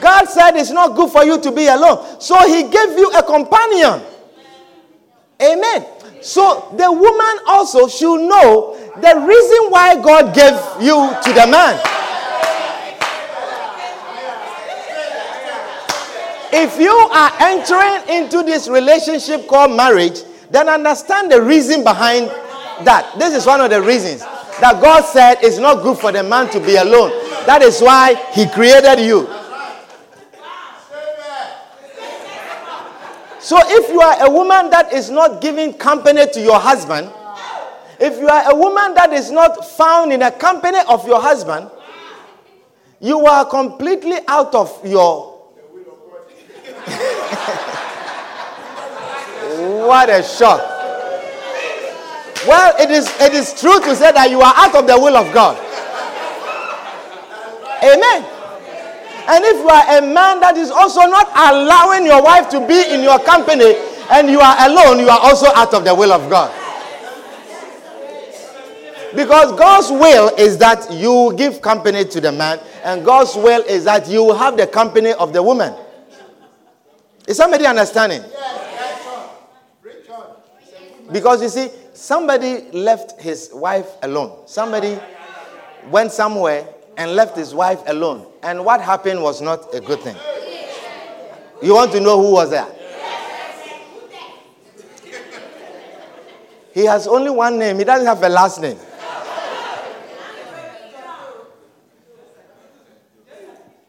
God 0.00 0.24
said 0.26 0.56
it's 0.56 0.72
not 0.72 0.96
good 0.96 1.10
for 1.10 1.24
you 1.24 1.40
to 1.40 1.52
be 1.52 1.68
alone. 1.68 2.20
So 2.20 2.36
he 2.48 2.64
gave 2.64 2.98
you 2.98 3.12
a 3.12 3.22
companion. 3.22 4.02
Amen. 5.40 5.86
So 6.20 6.74
the 6.76 6.90
woman 6.90 7.44
also 7.46 7.86
should 7.86 8.28
know 8.28 8.74
the 8.96 9.24
reason 9.24 9.70
why 9.70 9.94
God 10.02 10.34
gave 10.34 10.82
you 10.84 11.14
to 11.22 11.32
the 11.32 11.46
man. 11.46 11.80
If 16.52 16.80
you 16.80 16.90
are 16.90 17.32
entering 17.38 18.16
into 18.16 18.42
this 18.42 18.66
relationship 18.66 19.46
called 19.46 19.76
marriage, 19.76 20.22
then 20.50 20.68
understand 20.68 21.30
the 21.30 21.40
reason 21.40 21.84
behind 21.84 22.32
that. 22.84 23.18
This 23.18 23.34
is 23.34 23.46
one 23.46 23.60
of 23.60 23.70
the 23.70 23.80
reasons 23.82 24.20
that 24.60 24.80
God 24.82 25.02
said 25.04 25.36
it's 25.42 25.58
not 25.58 25.82
good 25.82 25.98
for 25.98 26.12
the 26.12 26.22
man 26.22 26.50
to 26.50 26.60
be 26.60 26.76
alone. 26.76 27.10
That 27.46 27.62
is 27.62 27.80
why 27.80 28.14
he 28.32 28.46
created 28.48 29.00
you. 29.04 29.26
So 33.40 33.56
if 33.62 33.88
you 33.88 34.00
are 34.00 34.26
a 34.26 34.30
woman 34.30 34.68
that 34.70 34.92
is 34.92 35.10
not 35.10 35.40
giving 35.40 35.72
company 35.72 36.26
to 36.26 36.40
your 36.40 36.58
husband, 36.60 37.10
if 38.00 38.18
you 38.20 38.28
are 38.28 38.52
a 38.52 38.54
woman 38.54 38.94
that 38.94 39.12
is 39.12 39.30
not 39.30 39.64
found 39.64 40.12
in 40.12 40.20
the 40.20 40.30
company 40.30 40.78
of 40.88 41.06
your 41.06 41.20
husband, 41.20 41.70
you 43.00 43.24
are 43.26 43.44
completely 43.46 44.18
out 44.28 44.54
of 44.54 44.80
your. 44.84 45.28
what 49.86 50.10
a 50.10 50.22
shock. 50.22 50.77
Well, 52.46 52.74
it 52.78 52.90
is, 52.90 53.08
it 53.20 53.34
is 53.34 53.58
true 53.58 53.80
to 53.80 53.96
say 53.96 54.12
that 54.12 54.30
you 54.30 54.40
are 54.40 54.54
out 54.56 54.74
of 54.74 54.86
the 54.86 54.98
will 54.98 55.16
of 55.16 55.32
God. 55.34 55.56
Amen. 57.82 58.24
And 59.28 59.44
if 59.44 59.56
you 59.58 59.68
are 59.68 59.98
a 59.98 60.00
man 60.00 60.40
that 60.40 60.56
is 60.56 60.70
also 60.70 61.00
not 61.00 61.28
allowing 61.36 62.06
your 62.06 62.22
wife 62.22 62.48
to 62.50 62.66
be 62.66 62.94
in 62.94 63.02
your 63.02 63.18
company 63.18 63.74
and 64.10 64.30
you 64.30 64.40
are 64.40 64.56
alone, 64.68 64.98
you 65.00 65.08
are 65.08 65.20
also 65.20 65.46
out 65.54 65.74
of 65.74 65.84
the 65.84 65.94
will 65.94 66.12
of 66.12 66.30
God. 66.30 66.50
Because 69.14 69.52
God's 69.58 69.90
will 69.90 70.34
is 70.36 70.58
that 70.58 70.92
you 70.92 71.34
give 71.36 71.60
company 71.60 72.04
to 72.04 72.20
the 72.20 72.30
man, 72.30 72.60
and 72.84 73.04
God's 73.04 73.34
will 73.34 73.62
is 73.64 73.84
that 73.84 74.08
you 74.08 74.32
have 74.34 74.56
the 74.56 74.66
company 74.66 75.12
of 75.12 75.32
the 75.32 75.42
woman. 75.42 75.74
Is 77.26 77.36
somebody 77.36 77.66
understanding? 77.66 78.22
Because 81.10 81.42
you 81.42 81.48
see, 81.48 81.70
somebody 81.98 82.70
left 82.70 83.20
his 83.20 83.50
wife 83.52 83.88
alone. 84.02 84.46
Somebody 84.46 84.98
went 85.90 86.12
somewhere 86.12 86.66
and 86.96 87.14
left 87.14 87.36
his 87.36 87.54
wife 87.54 87.82
alone. 87.86 88.26
And 88.42 88.64
what 88.64 88.80
happened 88.80 89.22
was 89.22 89.42
not 89.42 89.74
a 89.74 89.80
good 89.80 90.00
thing. 90.00 90.16
You 91.60 91.74
want 91.74 91.90
to 91.92 92.00
know 92.00 92.20
who 92.22 92.32
was 92.32 92.50
there? 92.50 92.66
He 96.72 96.84
has 96.84 97.08
only 97.08 97.30
one 97.30 97.58
name, 97.58 97.78
he 97.78 97.84
doesn't 97.84 98.06
have 98.06 98.22
a 98.22 98.28
last 98.28 98.60
name. 98.60 98.78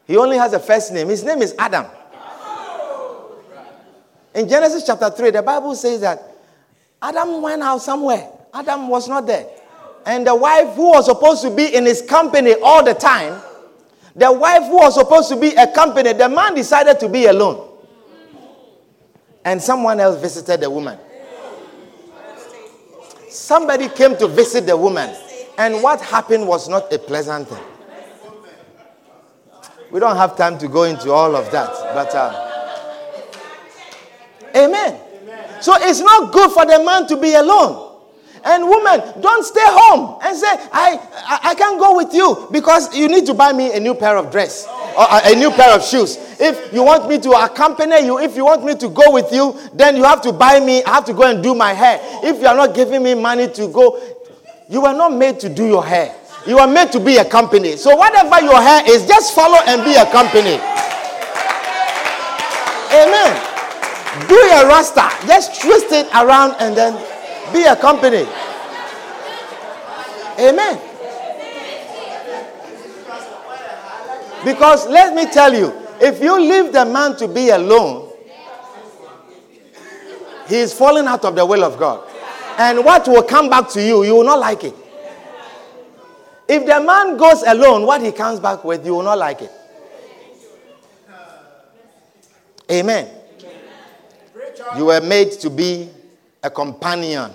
He 0.06 0.16
only 0.16 0.36
has 0.38 0.52
a 0.52 0.58
first 0.58 0.92
name. 0.92 1.08
His 1.08 1.22
name 1.22 1.40
is 1.40 1.54
Adam. 1.56 1.86
In 4.34 4.48
Genesis 4.48 4.84
chapter 4.84 5.08
3, 5.08 5.30
the 5.30 5.42
Bible 5.42 5.76
says 5.76 6.00
that 6.00 6.29
Adam 7.02 7.40
went 7.40 7.62
out 7.62 7.78
somewhere. 7.82 8.28
Adam 8.52 8.88
was 8.88 9.08
not 9.08 9.26
there. 9.26 9.46
And 10.06 10.26
the 10.26 10.34
wife 10.34 10.74
who 10.74 10.90
was 10.90 11.06
supposed 11.06 11.42
to 11.42 11.50
be 11.54 11.74
in 11.74 11.84
his 11.86 12.02
company 12.02 12.54
all 12.62 12.84
the 12.84 12.94
time, 12.94 13.40
the 14.16 14.32
wife 14.32 14.64
who 14.64 14.76
was 14.76 14.94
supposed 14.94 15.28
to 15.30 15.36
be 15.36 15.48
accompanied, 15.54 16.18
the 16.18 16.28
man 16.28 16.54
decided 16.54 16.98
to 17.00 17.08
be 17.08 17.26
alone. 17.26 17.68
And 19.44 19.62
someone 19.62 20.00
else 20.00 20.20
visited 20.20 20.60
the 20.60 20.70
woman. 20.70 20.98
Somebody 23.28 23.88
came 23.88 24.16
to 24.18 24.26
visit 24.26 24.66
the 24.66 24.76
woman. 24.76 25.14
And 25.56 25.82
what 25.82 26.00
happened 26.00 26.46
was 26.46 26.68
not 26.68 26.92
a 26.92 26.98
pleasant 26.98 27.48
thing. 27.48 27.62
We 29.90 30.00
don't 30.00 30.16
have 30.16 30.36
time 30.36 30.58
to 30.58 30.68
go 30.68 30.84
into 30.84 31.10
all 31.12 31.34
of 31.36 31.50
that. 31.52 31.68
But, 31.94 32.14
uh, 32.14 32.46
amen. 34.56 35.09
So 35.60 35.74
it's 35.76 36.00
not 36.00 36.32
good 36.32 36.50
for 36.52 36.64
the 36.66 36.82
man 36.84 37.06
to 37.08 37.16
be 37.16 37.34
alone. 37.34 37.90
And 38.44 38.64
woman, 38.66 39.20
don't 39.20 39.44
stay 39.44 39.60
home 39.64 40.18
and 40.24 40.34
say, 40.36 40.46
I, 40.72 40.98
I, 41.28 41.50
I, 41.50 41.54
can't 41.54 41.78
go 41.78 41.94
with 41.96 42.14
you 42.14 42.48
because 42.50 42.96
you 42.96 43.06
need 43.08 43.26
to 43.26 43.34
buy 43.34 43.52
me 43.52 43.76
a 43.76 43.80
new 43.80 43.94
pair 43.94 44.16
of 44.16 44.32
dress 44.32 44.66
or 44.96 45.04
a, 45.04 45.32
a 45.32 45.34
new 45.34 45.50
pair 45.50 45.74
of 45.74 45.84
shoes. 45.84 46.16
If 46.40 46.72
you 46.72 46.82
want 46.82 47.06
me 47.06 47.18
to 47.18 47.30
accompany 47.32 48.02
you, 48.06 48.18
if 48.18 48.36
you 48.36 48.46
want 48.46 48.64
me 48.64 48.74
to 48.76 48.88
go 48.88 49.12
with 49.12 49.30
you, 49.30 49.58
then 49.74 49.94
you 49.96 50.04
have 50.04 50.22
to 50.22 50.32
buy 50.32 50.58
me, 50.58 50.82
I 50.84 50.94
have 50.94 51.04
to 51.06 51.12
go 51.12 51.24
and 51.30 51.42
do 51.42 51.54
my 51.54 51.74
hair. 51.74 51.98
If 52.24 52.40
you 52.40 52.46
are 52.46 52.56
not 52.56 52.74
giving 52.74 53.02
me 53.02 53.12
money 53.14 53.46
to 53.46 53.68
go, 53.68 54.00
you 54.70 54.80
were 54.80 54.94
not 54.94 55.12
made 55.12 55.38
to 55.40 55.50
do 55.50 55.66
your 55.66 55.84
hair. 55.84 56.14
You 56.46 56.58
are 56.60 56.66
made 56.68 56.90
to 56.92 57.00
be 57.00 57.18
a 57.18 57.24
company. 57.26 57.76
So 57.76 57.94
whatever 57.94 58.40
your 58.40 58.60
hair 58.62 58.82
is, 58.88 59.06
just 59.06 59.34
follow 59.34 59.58
and 59.66 59.84
be 59.84 59.94
a 59.96 60.06
company. 60.10 60.56
Amen. 62.90 63.49
Do 64.28 64.34
a 64.36 64.66
rasta. 64.66 65.08
Just 65.26 65.60
twist 65.60 65.86
it 65.92 66.06
around 66.14 66.56
and 66.58 66.76
then 66.76 66.94
be 67.52 67.64
a 67.64 67.76
company. 67.76 68.26
Amen. 70.38 70.80
Because 74.44 74.86
let 74.88 75.14
me 75.14 75.30
tell 75.30 75.52
you, 75.54 75.72
if 76.00 76.22
you 76.22 76.38
leave 76.40 76.72
the 76.72 76.84
man 76.86 77.16
to 77.16 77.28
be 77.28 77.50
alone, 77.50 78.10
he 80.48 80.56
is 80.56 80.72
falling 80.72 81.06
out 81.06 81.24
of 81.24 81.34
the 81.36 81.44
will 81.44 81.62
of 81.62 81.78
God. 81.78 82.08
And 82.58 82.84
what 82.84 83.06
will 83.06 83.22
come 83.22 83.48
back 83.48 83.68
to 83.70 83.82
you, 83.82 84.02
you 84.04 84.16
will 84.16 84.24
not 84.24 84.38
like 84.40 84.64
it. 84.64 84.74
If 86.48 86.66
the 86.66 86.80
man 86.80 87.16
goes 87.16 87.42
alone, 87.42 87.86
what 87.86 88.02
he 88.02 88.10
comes 88.10 88.40
back 88.40 88.64
with, 88.64 88.84
you 88.84 88.94
will 88.94 89.04
not 89.04 89.18
like 89.18 89.42
it. 89.42 89.52
Amen. 92.70 93.19
You 94.76 94.86
were 94.86 95.00
made 95.00 95.32
to 95.32 95.50
be 95.50 95.88
a 96.42 96.50
companion. 96.50 97.32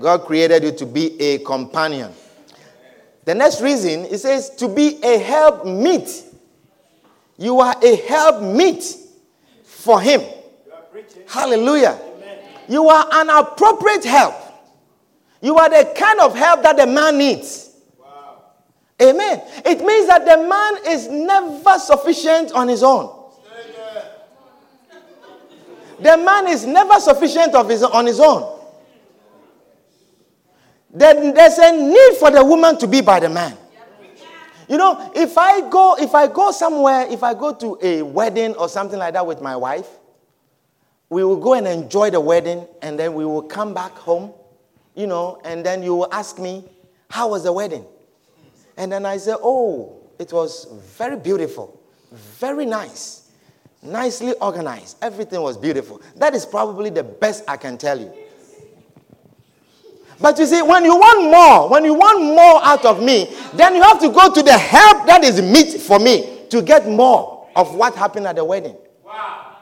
God 0.00 0.24
created 0.24 0.64
you 0.64 0.72
to 0.72 0.86
be 0.86 1.20
a 1.20 1.38
companion. 1.38 2.12
The 3.24 3.34
next 3.34 3.60
reason, 3.60 4.04
it 4.06 4.18
says 4.18 4.50
to 4.56 4.68
be 4.68 5.02
a 5.02 5.18
help 5.18 5.64
meet. 5.64 6.24
You 7.38 7.60
are 7.60 7.76
a 7.82 7.96
help 7.96 8.42
meet 8.42 8.84
for 9.64 10.00
Him. 10.00 10.22
Hallelujah. 11.28 11.98
You 12.68 12.88
are 12.88 13.06
an 13.12 13.30
appropriate 13.30 14.04
help. 14.04 14.34
You 15.40 15.56
are 15.56 15.68
the 15.68 15.92
kind 15.96 16.20
of 16.20 16.34
help 16.36 16.62
that 16.62 16.76
the 16.76 16.86
man 16.86 17.18
needs. 17.18 17.70
Amen. 19.00 19.42
It 19.64 19.84
means 19.84 20.06
that 20.06 20.24
the 20.24 20.48
man 20.48 20.74
is 20.86 21.08
never 21.08 21.78
sufficient 21.78 22.52
on 22.52 22.68
his 22.68 22.82
own. 22.82 23.21
The 26.02 26.16
man 26.16 26.48
is 26.48 26.66
never 26.66 26.98
sufficient 26.98 27.54
of 27.54 27.68
his, 27.68 27.82
on 27.84 28.06
his 28.06 28.18
own. 28.18 28.58
Then 30.92 31.32
there's 31.32 31.58
a 31.58 31.72
need 31.72 32.18
for 32.18 32.30
the 32.30 32.44
woman 32.44 32.76
to 32.78 32.88
be 32.88 33.00
by 33.00 33.20
the 33.20 33.28
man. 33.28 33.56
You 34.68 34.78
know, 34.78 35.12
if 35.14 35.38
I 35.38 35.68
go, 35.68 35.96
if 35.96 36.14
I 36.14 36.26
go 36.26 36.50
somewhere, 36.50 37.06
if 37.08 37.22
I 37.22 37.34
go 37.34 37.54
to 37.54 37.78
a 37.82 38.02
wedding 38.02 38.54
or 38.56 38.68
something 38.68 38.98
like 38.98 39.14
that 39.14 39.26
with 39.26 39.40
my 39.40 39.54
wife, 39.56 39.86
we 41.08 41.22
will 41.24 41.36
go 41.36 41.54
and 41.54 41.68
enjoy 41.68 42.10
the 42.10 42.20
wedding, 42.20 42.66
and 42.80 42.98
then 42.98 43.14
we 43.14 43.24
will 43.24 43.42
come 43.42 43.74
back 43.74 43.92
home, 43.92 44.32
you 44.94 45.06
know, 45.06 45.40
and 45.44 45.64
then 45.64 45.82
you 45.82 45.94
will 45.94 46.08
ask 46.12 46.38
me, 46.38 46.64
How 47.10 47.28
was 47.28 47.44
the 47.44 47.52
wedding? 47.52 47.84
And 48.76 48.90
then 48.90 49.04
I 49.04 49.18
say, 49.18 49.34
Oh, 49.42 50.00
it 50.18 50.32
was 50.32 50.66
very 50.96 51.16
beautiful, 51.16 51.78
very 52.10 52.64
nice 52.64 53.21
nicely 53.82 54.32
organized. 54.34 54.96
Everything 55.02 55.42
was 55.42 55.56
beautiful. 55.56 56.00
That 56.16 56.34
is 56.34 56.46
probably 56.46 56.90
the 56.90 57.02
best 57.02 57.44
I 57.48 57.56
can 57.56 57.76
tell 57.76 57.98
you. 57.98 58.12
But 60.20 60.38
you 60.38 60.46
see, 60.46 60.62
when 60.62 60.84
you 60.84 60.94
want 60.94 61.30
more, 61.30 61.68
when 61.68 61.84
you 61.84 61.94
want 61.94 62.22
more 62.22 62.64
out 62.64 62.84
of 62.84 63.02
me, 63.02 63.34
then 63.54 63.74
you 63.74 63.82
have 63.82 64.00
to 64.00 64.08
go 64.08 64.32
to 64.32 64.42
the 64.42 64.56
help 64.56 65.06
that 65.06 65.24
is 65.24 65.42
meet 65.42 65.80
for 65.80 65.98
me 65.98 66.46
to 66.50 66.62
get 66.62 66.86
more 66.88 67.48
of 67.56 67.74
what 67.74 67.96
happened 67.96 68.28
at 68.28 68.36
the 68.36 68.44
wedding. 68.44 68.76
Wow. 69.04 69.56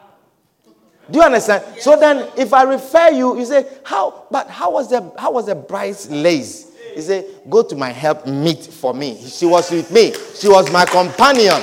Do 1.11 1.19
you 1.19 1.25
understand? 1.25 1.65
Yes. 1.75 1.85
So 1.85 1.99
then, 1.99 2.29
if 2.37 2.53
I 2.53 2.65
refer 2.65 3.09
you, 3.11 3.39
you 3.39 3.47
say, 3.47 3.67
"How? 3.85 4.27
But 4.31 4.49
how 4.49 4.73
was 4.73 4.91
the 4.91 5.11
how 5.19 5.33
was 5.33 5.47
the 5.47 5.55
bride's 5.55 6.11
lace?" 6.11 6.67
You 6.95 7.03
say, 7.03 7.25
"Go 7.49 7.63
to 7.63 7.75
my 7.75 7.89
help 7.91 8.27
meet 8.27 8.63
for 8.65 8.93
me." 8.93 9.17
She 9.27 9.47
was 9.47 9.71
with 9.71 9.91
me. 9.91 10.13
She 10.35 10.49
was 10.49 10.71
my 10.71 10.85
companion. 10.85 11.63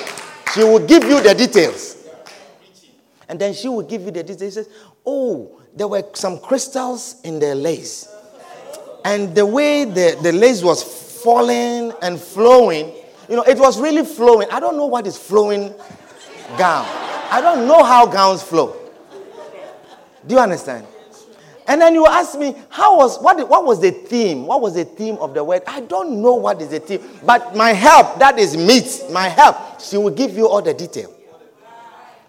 She 0.54 0.64
will 0.64 0.86
give 0.86 1.04
you 1.04 1.22
the 1.22 1.36
details. 1.36 1.97
And 3.30 3.40
then 3.40 3.54
she 3.54 3.68
will 3.68 3.84
give 3.84 4.04
you 4.04 4.12
the 4.12 4.24
details. 4.24 4.54
She 4.54 4.56
says, 4.56 4.70
Oh, 5.06 5.62
there 5.76 5.88
were 5.88 6.04
some 6.14 6.40
crystals 6.40 7.22
in 7.24 7.40
the 7.40 7.56
lace. 7.56 8.08
And 9.04 9.36
the 9.36 9.46
way 9.46 9.86
the, 9.86 10.18
the 10.22 10.32
lace 10.32 10.64
was 10.64 10.84
falling 10.84 11.94
and 12.02 12.20
flowing, 12.20 12.94
you 13.30 13.36
know, 13.36 13.44
it 13.44 13.58
was 13.58 13.80
really 13.80 14.06
flowing. 14.06 14.48
I 14.52 14.60
don't 14.60 14.78
know 14.78 14.86
what 14.86 15.08
is 15.08 15.18
flowing 15.18 15.74
gown. 16.58 16.86
I 17.30 17.40
don't 17.42 17.68
know 17.68 17.84
how 17.84 18.06
gowns 18.06 18.42
flow. 18.42 18.76
Do 20.26 20.36
you 20.36 20.42
understand? 20.42 20.88
And 21.68 21.82
then 21.82 21.94
you 21.94 22.08
ask 22.08 22.40
me, 22.40 22.56
how 22.70 22.98
was 22.98 23.20
what, 23.20 23.48
what 23.50 23.66
was 23.66 23.82
the 23.82 23.92
theme? 23.92 24.46
What 24.46 24.62
was 24.62 24.76
the 24.76 24.86
theme 24.86 25.18
of 25.18 25.34
the 25.34 25.44
word? 25.44 25.64
I 25.68 25.82
don't 25.82 26.22
know 26.22 26.36
what 26.36 26.62
is 26.62 26.70
the 26.70 26.80
theme. 26.80 27.02
But 27.26 27.56
my 27.56 27.74
help, 27.74 28.20
that 28.20 28.40
is 28.40 28.56
meet, 28.56 29.04
my 29.12 29.28
help, 29.28 29.82
she 29.82 29.98
will 29.98 30.12
give 30.12 30.32
you 30.36 30.48
all 30.48 30.62
the 30.62 30.74
detail. 30.74 31.14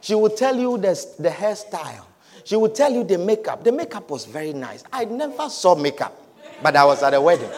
She 0.01 0.15
would 0.15 0.37
tell 0.37 0.57
you 0.57 0.79
the, 0.79 0.95
the 1.19 1.29
hairstyle. 1.29 2.05
She 2.45 2.57
would 2.57 2.75
tell 2.75 2.93
you 2.93 3.05
the 3.05 3.19
makeup. 3.19 3.65
The 3.65 3.73
makeup 3.73 4.09
was 4.11 4.25
very 4.25 4.53
nice. 4.53 4.83
I 4.93 5.05
never 5.05 5.49
saw 5.51 5.75
makeup, 5.75 6.17
but 6.63 6.77
I 6.77 6.85
was 6.85 7.03
at 7.03 7.15
a 7.15 7.21
wedding. 7.21 7.51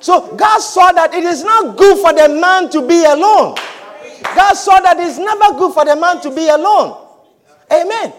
So 0.00 0.34
God 0.36 0.60
saw 0.60 0.92
that 0.92 1.14
it 1.14 1.24
is 1.24 1.42
not 1.42 1.76
good 1.76 1.98
for 1.98 2.12
the 2.12 2.28
man 2.28 2.70
to 2.70 2.86
be 2.86 3.04
alone. 3.04 3.56
God 4.34 4.54
saw 4.54 4.80
that 4.80 4.98
it's 4.98 5.18
never 5.18 5.58
good 5.58 5.72
for 5.72 5.84
the 5.84 5.96
man 5.96 6.20
to 6.20 6.30
be 6.34 6.48
alone. 6.48 7.06
Amen. 7.72 8.12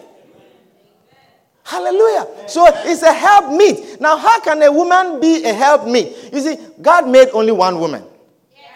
Hallelujah. 1.64 2.28
So 2.48 2.66
it's 2.68 3.04
a 3.04 3.14
help 3.14 3.52
meet. 3.54 4.02
Now, 4.02 4.18
how 4.18 4.40
can 4.40 4.62
a 4.64 4.72
woman 4.72 5.20
be 5.20 5.44
a 5.44 5.54
help 5.54 5.86
meet? 5.86 6.16
You 6.34 6.42
see, 6.42 6.58
God 6.82 7.08
made 7.08 7.30
only 7.30 7.52
one 7.52 7.80
woman. 7.80 8.04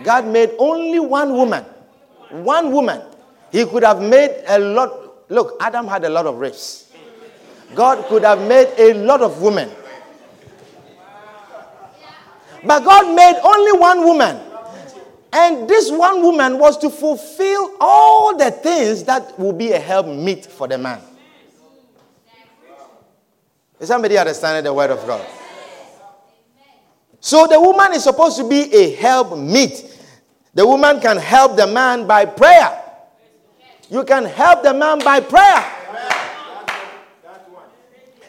God 0.04 0.28
made 0.28 0.52
only 0.60 0.99
one 0.99 1.34
woman. 1.34 1.63
One 2.30 2.71
woman. 2.71 3.02
He 3.53 3.67
could 3.67 3.83
have 3.83 4.01
made 4.01 4.43
a 4.47 4.57
lot. 4.57 5.29
Look, 5.29 5.57
Adam 5.61 5.87
had 5.87 6.03
a 6.05 6.09
lot 6.09 6.25
of 6.25 6.37
ribs. 6.37 6.91
God 7.75 8.03
could 8.07 8.23
have 8.23 8.41
made 8.47 8.73
a 8.79 8.95
lot 8.95 9.21
of 9.21 9.43
women. 9.43 9.69
But 12.65 12.83
God 12.83 13.15
made 13.15 13.39
only 13.43 13.79
one 13.79 14.05
woman. 14.05 14.39
And 15.31 15.69
this 15.69 15.91
one 15.91 16.23
woman 16.23 16.57
was 16.57 16.79
to 16.79 16.89
fulfill 16.89 17.75
all 17.79 18.35
the 18.35 18.49
things 18.49 19.03
that 19.03 19.37
will 19.39 19.53
be 19.53 19.71
a 19.71 19.79
help 19.79 20.07
meet 20.07 20.47
for 20.47 20.67
the 20.67 20.79
man. 20.79 20.99
Is 23.79 23.87
somebody 23.87 24.17
understanding 24.17 24.63
the 24.63 24.73
word 24.73 24.89
of 24.89 25.05
God? 25.05 25.27
So 27.19 27.45
the 27.45 27.59
woman 27.59 27.93
is 27.93 28.03
supposed 28.03 28.37
to 28.37 28.49
be 28.49 28.73
a 28.73 28.95
help 28.95 29.37
meet. 29.37 29.95
The 30.55 30.65
woman 30.65 30.99
can 30.99 31.17
help 31.17 31.55
the 31.55 31.67
man 31.67 32.07
by 32.07 32.25
prayer. 32.25 32.79
You 33.93 34.03
can 34.03 34.25
help 34.25 34.63
the 34.63 34.73
man 34.73 34.97
by 35.06 35.19
prayer. 35.19 35.63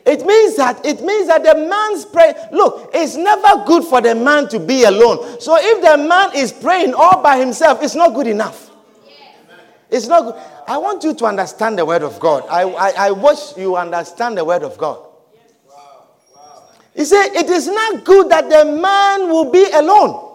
It 0.04 0.26
means 0.26 0.56
that 0.58 0.84
it 0.84 1.00
means 1.00 1.28
that 1.28 1.42
the 1.42 1.54
man's 1.54 2.04
prayer. 2.04 2.50
Look, 2.52 2.90
it's 2.92 3.16
never 3.16 3.64
good 3.64 3.82
for 3.84 4.02
the 4.02 4.14
man 4.14 4.46
to 4.50 4.60
be 4.60 4.84
alone. 4.84 5.40
So 5.40 5.56
if 5.58 5.80
the 5.82 5.96
man 5.96 6.36
is 6.36 6.52
praying 6.52 6.92
all 6.92 7.22
by 7.22 7.38
himself, 7.38 7.82
it's 7.82 7.94
not 7.94 8.12
good 8.12 8.26
enough. 8.26 8.70
It's 9.88 10.06
not 10.06 10.24
good. 10.24 10.34
I 10.68 10.76
want 10.76 11.02
you 11.02 11.14
to 11.14 11.24
understand 11.24 11.78
the 11.78 11.86
word 11.86 12.02
of 12.02 12.20
God. 12.20 12.44
I, 12.50 12.64
I, 12.64 13.06
I 13.06 13.10
wish 13.12 13.56
you 13.56 13.76
understand 13.76 14.36
the 14.36 14.44
word 14.44 14.64
of 14.64 14.76
God. 14.76 14.98
He 16.94 17.06
said, 17.06 17.28
It 17.28 17.48
is 17.48 17.68
not 17.68 18.04
good 18.04 18.28
that 18.28 18.50
the 18.50 18.66
man 18.66 19.30
will 19.30 19.50
be 19.50 19.64
alone. 19.72 20.33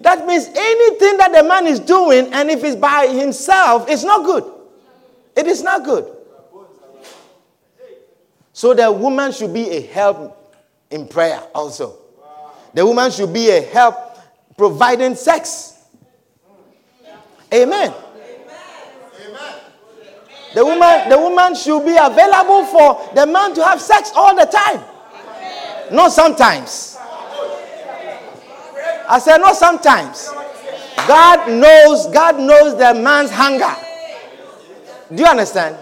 That 0.00 0.26
means 0.26 0.46
anything 0.46 1.16
that 1.18 1.32
the 1.32 1.42
man 1.42 1.66
is 1.66 1.80
doing, 1.80 2.32
and 2.32 2.50
if 2.50 2.62
it's 2.62 2.76
by 2.76 3.06
himself, 3.08 3.88
it's 3.88 4.04
not 4.04 4.24
good. 4.24 4.44
It 5.36 5.46
is 5.46 5.62
not 5.62 5.84
good. 5.84 6.12
So 8.52 8.72
the 8.72 8.90
woman 8.90 9.32
should 9.32 9.52
be 9.52 9.68
a 9.70 9.80
help 9.82 10.54
in 10.90 11.06
prayer 11.08 11.40
also. 11.54 11.98
The 12.72 12.84
woman 12.84 13.10
should 13.10 13.32
be 13.32 13.50
a 13.50 13.60
help 13.62 14.18
providing 14.56 15.14
sex. 15.14 15.74
Amen. 17.52 17.92
The 20.54 20.64
woman, 20.64 21.08
the 21.10 21.18
woman 21.18 21.54
should 21.54 21.84
be 21.84 21.96
available 22.00 22.64
for 22.64 23.10
the 23.14 23.26
man 23.26 23.54
to 23.54 23.64
have 23.64 23.80
sex 23.80 24.10
all 24.14 24.34
the 24.34 24.46
time. 24.46 24.82
Not 25.92 26.12
sometimes. 26.12 26.95
I 29.08 29.18
said, 29.18 29.38
not 29.38 29.56
sometimes. 29.56 30.28
God 31.06 31.48
knows, 31.50 32.06
God 32.08 32.38
knows 32.38 32.76
the 32.76 32.94
man's 33.00 33.30
hunger. 33.30 33.74
Do 35.14 35.22
you 35.22 35.28
understand? 35.28 35.76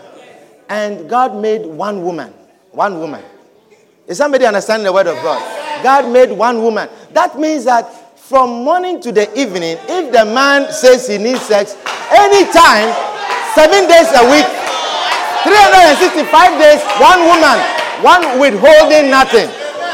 And 0.68 1.08
God 1.08 1.36
made 1.40 1.64
one 1.64 2.02
woman. 2.02 2.32
One 2.72 2.98
woman. 3.00 3.22
Is 4.06 4.18
somebody 4.18 4.44
understanding 4.44 4.84
the 4.84 4.92
word 4.92 5.06
of 5.06 5.16
God? 5.22 5.40
God 5.82 6.12
made 6.12 6.30
one 6.30 6.60
woman. 6.62 6.88
That 7.12 7.38
means 7.38 7.64
that 7.64 8.18
from 8.18 8.64
morning 8.64 9.00
to 9.00 9.12
the 9.12 9.28
evening, 9.38 9.76
if 9.88 10.12
the 10.12 10.24
man 10.24 10.70
says 10.72 11.06
he 11.08 11.18
needs 11.18 11.42
sex, 11.42 11.76
anytime, 12.12 12.88
seven 13.54 13.88
days 13.88 14.08
a 14.12 14.24
week, 14.28 14.48
365 15.44 16.24
days, 16.60 16.80
one 17.00 17.20
woman, 17.28 17.56
one 18.00 18.40
withholding 18.40 19.10
nothing. 19.10 19.48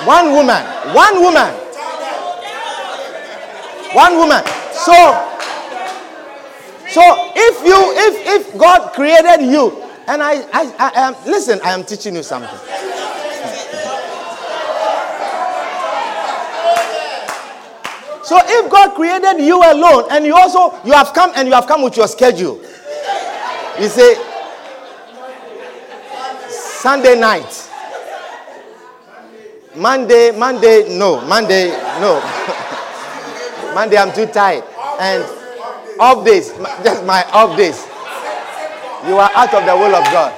One 0.07 0.33
woman. 0.33 0.63
One 0.95 1.21
woman. 1.21 1.60
One 3.93 4.17
woman. 4.17 4.45
So, 4.73 4.95
so 6.89 7.03
if 7.35 7.65
you, 7.67 7.79
if 7.97 8.49
if 8.51 8.59
God 8.59 8.93
created 8.93 9.51
you, 9.51 9.83
and 10.07 10.23
I, 10.23 10.43
I, 10.53 10.75
I 10.79 10.91
am 11.09 11.15
listen, 11.27 11.61
I 11.65 11.73
am 11.73 11.85
teaching 11.85 12.15
you 12.15 12.23
something. 12.23 12.51
So 18.23 18.39
if 18.45 18.71
God 18.71 18.95
created 18.95 19.45
you 19.45 19.59
alone, 19.59 20.05
and 20.13 20.25
you 20.25 20.37
also 20.37 20.73
you 20.85 20.93
have 20.93 21.13
come 21.13 21.33
and 21.35 21.49
you 21.49 21.55
have 21.55 21.67
come 21.67 21.83
with 21.83 21.97
your 21.97 22.07
schedule, 22.07 22.61
you 23.81 23.89
say 23.89 24.15
Sunday 26.49 27.19
night. 27.19 27.67
Monday, 29.77 30.31
Monday, 30.37 30.97
no. 30.97 31.21
Monday, 31.27 31.71
no. 32.01 32.21
Monday, 33.75 33.97
I'm 33.97 34.13
too 34.13 34.27
tired. 34.27 34.65
And 35.01 35.25
off 35.99 36.25
days, 36.25 36.51
just 36.83 37.05
my 37.05 37.25
off 37.33 37.57
days. 37.57 37.87
You 39.07 39.17
are 39.17 39.31
out 39.35 39.55
of 39.55 39.65
the 39.65 39.75
will 39.77 39.95
of 39.95 40.05
God. 40.13 40.33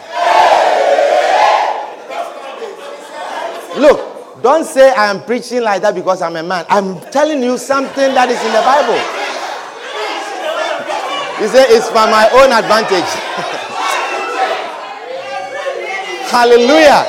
Look, 3.77 4.43
don't 4.43 4.65
say 4.65 4.93
I 4.93 5.07
am 5.11 5.23
preaching 5.25 5.63
like 5.63 5.81
that 5.83 5.95
because 5.95 6.21
I'm 6.21 6.35
a 6.37 6.43
man. 6.43 6.67
I'm 6.69 7.01
telling 7.11 7.43
you 7.43 7.57
something 7.59 8.15
that 8.15 8.29
is 8.29 8.39
in 8.43 8.53
the 8.53 8.61
Bible. 8.63 9.01
You 11.41 11.49
say 11.49 11.65
it's 11.75 11.89
for 11.89 12.07
my 12.07 12.29
own 12.35 12.53
advantage. 12.53 13.03
Hallelujah. 16.31 17.05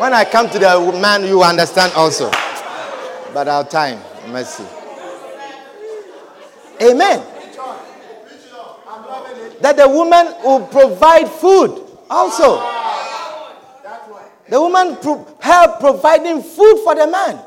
When 0.00 0.12
I 0.12 0.24
come 0.24 0.50
to 0.50 0.58
the 0.58 0.98
man, 1.00 1.24
you 1.24 1.42
understand 1.42 1.92
also. 1.94 2.30
But 3.32 3.48
our 3.48 3.64
time, 3.64 4.00
mercy. 4.28 4.64
Amen. 6.82 7.22
That 9.60 9.76
the 9.76 9.88
woman 9.88 10.26
will 10.44 10.66
provide 10.66 11.28
food 11.28 11.82
also. 12.10 12.58
The 14.48 14.60
woman 14.60 14.96
pro- 14.96 15.26
help 15.40 15.80
providing 15.80 16.42
food 16.42 16.80
for 16.84 16.94
the 16.94 17.06
man. 17.06 17.40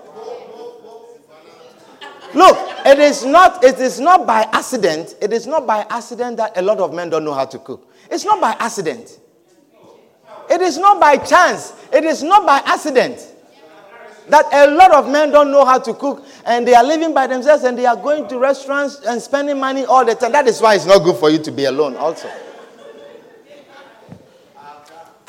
Look, 2.34 2.58
it 2.86 3.00
is 3.00 3.24
not 3.24 3.64
it 3.64 3.80
is 3.80 4.00
not 4.00 4.26
by 4.26 4.42
accident. 4.52 5.16
It 5.22 5.32
is 5.32 5.48
not 5.48 5.66
by 5.68 5.86
accident 5.90 6.38
that 6.38 6.58
a 6.58 6.62
lot 6.62 6.80
of 6.80 6.94
men 6.94 7.10
don't 7.10 7.24
know 7.24 7.34
how 7.34 7.46
to 7.46 7.60
cook. 7.60 7.88
It's 8.10 8.26
not 8.26 8.42
by 8.42 8.56
accident. 8.60 9.20
It 10.50 10.62
is 10.62 10.78
not 10.78 11.00
by 11.00 11.18
chance, 11.18 11.74
it 11.92 12.04
is 12.06 12.24
not 12.24 12.46
by 12.46 12.62
accident 12.66 13.20
that 14.30 14.46
a 14.54 14.72
lot 14.72 14.94
of 14.94 15.10
men 15.10 15.32
don't 15.32 15.52
know 15.52 15.66
how 15.66 15.80
to 15.80 15.94
cook 15.94 16.26
and 16.46 16.68
they 16.68 16.74
are 16.74 16.84
living 16.84 17.14
by 17.14 17.28
themselves 17.28 17.64
and 17.64 17.78
they 17.78 17.86
are 17.86 17.96
going 17.96 18.28
to 18.28 18.38
restaurants 18.38 19.00
and 19.06 19.22
spending 19.22 19.60
money 19.60 19.86
all 19.86 20.06
the 20.06 20.16
time. 20.16 20.32
That 20.32 20.48
is 20.48 20.62
why 20.62 20.76
it's 20.76 20.86
not 20.86 21.04
good 21.04 21.16
for 21.18 21.30
you 21.30 21.40
to 21.40 21.52
be 21.52 21.66
alone, 21.66 21.96
also. 21.96 22.30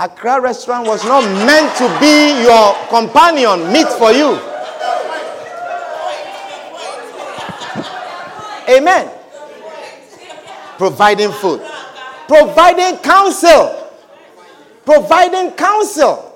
Accra 0.00 0.40
restaurant 0.40 0.86
was 0.86 1.04
not 1.04 1.24
meant 1.44 1.76
to 1.76 2.00
be 2.00 2.42
your 2.42 2.74
companion, 2.88 3.72
meet 3.72 3.88
for 3.88 4.12
you. 4.12 4.38
Amen. 8.68 9.10
Providing 10.76 11.32
food, 11.32 11.60
providing 12.28 12.98
counsel 12.98 13.78
providing 14.88 15.50
counsel. 15.50 16.27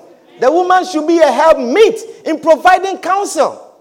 The 0.43 0.51
woman 0.51 0.83
should 0.83 1.07
be 1.07 1.19
a 1.19 1.31
help 1.31 1.57
meet 1.57 2.01
in 2.25 2.37
providing 2.41 2.97
counsel. 2.97 3.79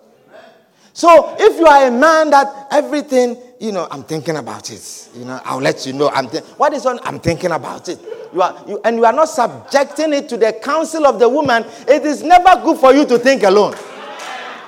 So 0.92 1.34
if 1.36 1.58
you 1.58 1.66
are 1.66 1.88
a 1.88 1.90
man 1.90 2.30
that 2.30 2.68
everything, 2.70 3.36
you 3.58 3.72
know, 3.72 3.88
I'm 3.90 4.04
thinking 4.04 4.36
about 4.36 4.70
it. 4.70 5.08
You 5.16 5.24
know, 5.24 5.40
I'll 5.44 5.58
let 5.60 5.84
you 5.86 5.92
know. 5.92 6.08
I'm 6.10 6.28
th- 6.28 6.44
what 6.58 6.72
is 6.72 6.86
on? 6.86 7.00
I'm 7.02 7.18
thinking 7.18 7.50
about 7.50 7.88
it. 7.88 7.98
You 8.32 8.42
are, 8.42 8.62
you, 8.68 8.80
and 8.84 8.94
you 8.94 9.04
are 9.04 9.12
not 9.12 9.24
subjecting 9.28 10.12
it 10.12 10.28
to 10.28 10.36
the 10.36 10.52
counsel 10.62 11.04
of 11.04 11.18
the 11.18 11.28
woman. 11.28 11.64
It 11.88 12.04
is 12.06 12.22
never 12.22 12.62
good 12.62 12.78
for 12.78 12.94
you 12.94 13.06
to 13.06 13.18
think 13.18 13.42
alone. 13.42 13.74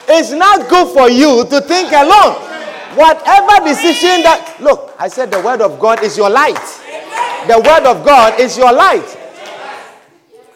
It's 0.09 0.33
not 0.33 0.69
good 0.69 0.93
for 0.93 1.09
you 1.09 1.45
to 1.49 1.61
think 1.61 1.93
alone. 1.93 2.35
Whatever 2.99 3.69
decision 3.69 4.25
that 4.25 4.57
look, 4.61 4.97
I 4.99 5.07
said 5.07 5.31
the 5.31 5.41
word 5.43 5.61
of 5.61 5.79
God 5.79 6.03
is 6.03 6.17
your 6.17 6.29
light. 6.29 6.59
The 7.47 7.57
word 7.65 7.87
of 7.89 8.05
God 8.05 8.41
is 8.41 8.59
your 8.59 8.73
light. 8.73 9.21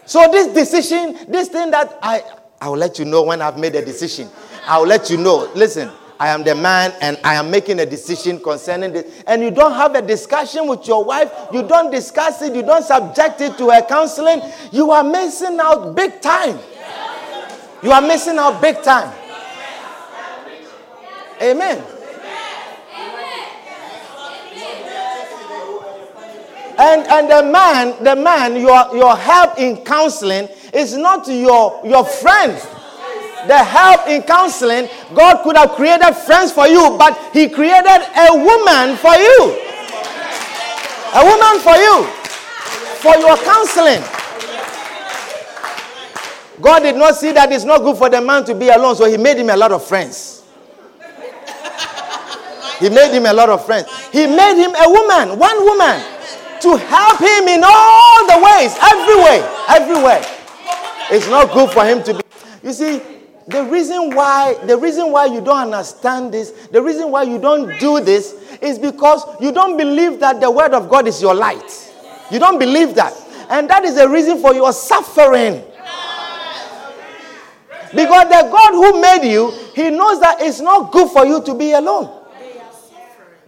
So 0.08 0.26
this 0.32 0.54
decision, 0.54 1.18
this 1.28 1.48
thing 1.48 1.70
that 1.70 1.98
I 2.02 2.22
I 2.62 2.70
will 2.70 2.78
let 2.78 2.98
you 2.98 3.04
know 3.04 3.22
when 3.22 3.42
I've 3.42 3.58
made 3.58 3.74
a 3.74 3.84
decision. 3.84 4.30
I 4.66 4.78
will 4.78 4.86
let 4.86 5.10
you 5.10 5.18
know. 5.18 5.50
Listen, 5.54 5.90
I 6.18 6.28
am 6.28 6.44
the 6.44 6.54
man 6.54 6.94
and 7.02 7.18
I 7.22 7.34
am 7.34 7.50
making 7.50 7.78
a 7.80 7.84
decision 7.84 8.40
concerning 8.40 8.94
this. 8.94 9.22
And 9.26 9.42
you 9.42 9.50
don't 9.50 9.74
have 9.74 9.94
a 9.94 10.00
discussion 10.00 10.66
with 10.66 10.88
your 10.88 11.04
wife, 11.04 11.30
you 11.52 11.62
don't 11.62 11.90
discuss 11.90 12.40
it, 12.40 12.54
you 12.54 12.62
don't 12.62 12.82
subject 12.82 13.42
it 13.42 13.58
to 13.58 13.68
a 13.68 13.82
counseling. 13.82 14.40
You 14.72 14.90
are 14.92 15.04
missing 15.04 15.58
out 15.60 15.94
big 15.94 16.22
time. 16.22 16.58
You 17.82 17.92
are 17.92 18.00
missing 18.02 18.38
out 18.38 18.62
big 18.62 18.82
time. 18.82 19.14
Amen. 21.42 21.84
And, 26.78 27.06
and 27.08 27.28
the 27.28 27.42
man, 27.50 28.04
the 28.04 28.14
man, 28.14 28.54
your, 28.54 28.94
your 28.96 29.16
help 29.16 29.58
in 29.58 29.84
counseling 29.84 30.48
is 30.72 30.96
not 30.96 31.26
your, 31.26 31.80
your 31.84 32.04
friends. 32.04 32.64
The 33.48 33.58
help 33.58 34.06
in 34.06 34.22
counseling, 34.22 34.88
God 35.14 35.42
could 35.42 35.56
have 35.56 35.72
created 35.72 36.14
friends 36.14 36.52
for 36.52 36.68
you, 36.68 36.96
but 36.96 37.18
He 37.32 37.48
created 37.48 37.84
a 37.84 38.28
woman 38.32 38.96
for 38.96 39.14
you. 39.16 39.58
A 41.14 41.24
woman 41.24 41.58
for 41.62 41.74
you. 41.76 42.04
For 43.02 43.16
your 43.16 43.36
counseling. 43.38 44.02
God 46.60 46.80
did 46.80 46.96
not 46.96 47.16
see 47.16 47.32
that 47.32 47.50
it's 47.50 47.64
not 47.64 47.82
good 47.82 47.96
for 47.96 48.08
the 48.08 48.20
man 48.20 48.44
to 48.44 48.54
be 48.54 48.68
alone, 48.68 48.94
so 48.94 49.04
He 49.06 49.16
made 49.16 49.36
him 49.38 49.50
a 49.50 49.56
lot 49.56 49.72
of 49.72 49.84
friends. 49.84 50.44
He 52.78 52.88
made 52.88 53.10
him 53.12 53.26
a 53.26 53.32
lot 53.32 53.48
of 53.50 53.66
friends. 53.66 53.88
He 54.12 54.26
made 54.26 54.54
him 54.54 54.70
a 54.70 54.88
woman, 54.88 55.36
one 55.38 55.64
woman, 55.64 56.00
to 56.62 56.76
help 56.76 57.20
him 57.20 57.48
in 57.48 57.62
all 57.64 58.26
the 58.26 58.38
ways, 58.44 58.76
everywhere, 58.92 59.42
everywhere. 59.68 60.22
It's 61.10 61.28
not 61.28 61.52
good 61.52 61.70
for 61.70 61.84
him 61.84 62.02
to 62.04 62.14
be. 62.14 62.20
You 62.62 62.72
see, 62.72 63.00
the 63.46 63.64
reason 63.64 64.14
why 64.14 64.54
the 64.66 64.76
reason 64.76 65.10
why 65.10 65.26
you 65.26 65.40
don't 65.40 65.72
understand 65.72 66.34
this, 66.34 66.50
the 66.70 66.82
reason 66.82 67.10
why 67.10 67.22
you 67.22 67.38
don't 67.38 67.78
do 67.80 68.00
this 68.00 68.34
is 68.60 68.78
because 68.78 69.22
you 69.40 69.52
don't 69.52 69.76
believe 69.76 70.20
that 70.20 70.40
the 70.40 70.50
word 70.50 70.74
of 70.74 70.88
God 70.88 71.06
is 71.08 71.22
your 71.22 71.34
light. 71.34 71.92
You 72.30 72.38
don't 72.38 72.58
believe 72.58 72.94
that. 72.96 73.14
And 73.48 73.70
that 73.70 73.84
is 73.84 73.94
the 73.94 74.08
reason 74.08 74.40
for 74.40 74.52
your 74.52 74.72
suffering. 74.72 75.64
Because 77.94 78.28
the 78.28 78.48
God 78.52 78.72
who 78.72 79.00
made 79.00 79.32
you, 79.32 79.50
He 79.74 79.88
knows 79.88 80.20
that 80.20 80.36
it's 80.40 80.60
not 80.60 80.92
good 80.92 81.10
for 81.10 81.24
you 81.24 81.42
to 81.44 81.54
be 81.54 81.72
alone. 81.72 82.14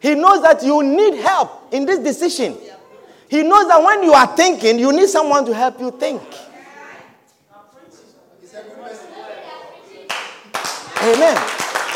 He 0.00 0.14
knows 0.14 0.40
that 0.42 0.62
you 0.62 0.82
need 0.82 1.20
help 1.20 1.74
in 1.74 1.84
this 1.84 1.98
decision. 1.98 2.56
He 3.30 3.44
knows 3.44 3.68
that 3.68 3.80
when 3.80 4.02
you 4.02 4.12
are 4.12 4.26
thinking, 4.36 4.80
you 4.80 4.92
need 4.92 5.08
someone 5.08 5.46
to 5.46 5.54
help 5.54 5.78
you 5.78 5.92
think. 5.92 6.20
Amen. 11.00 11.36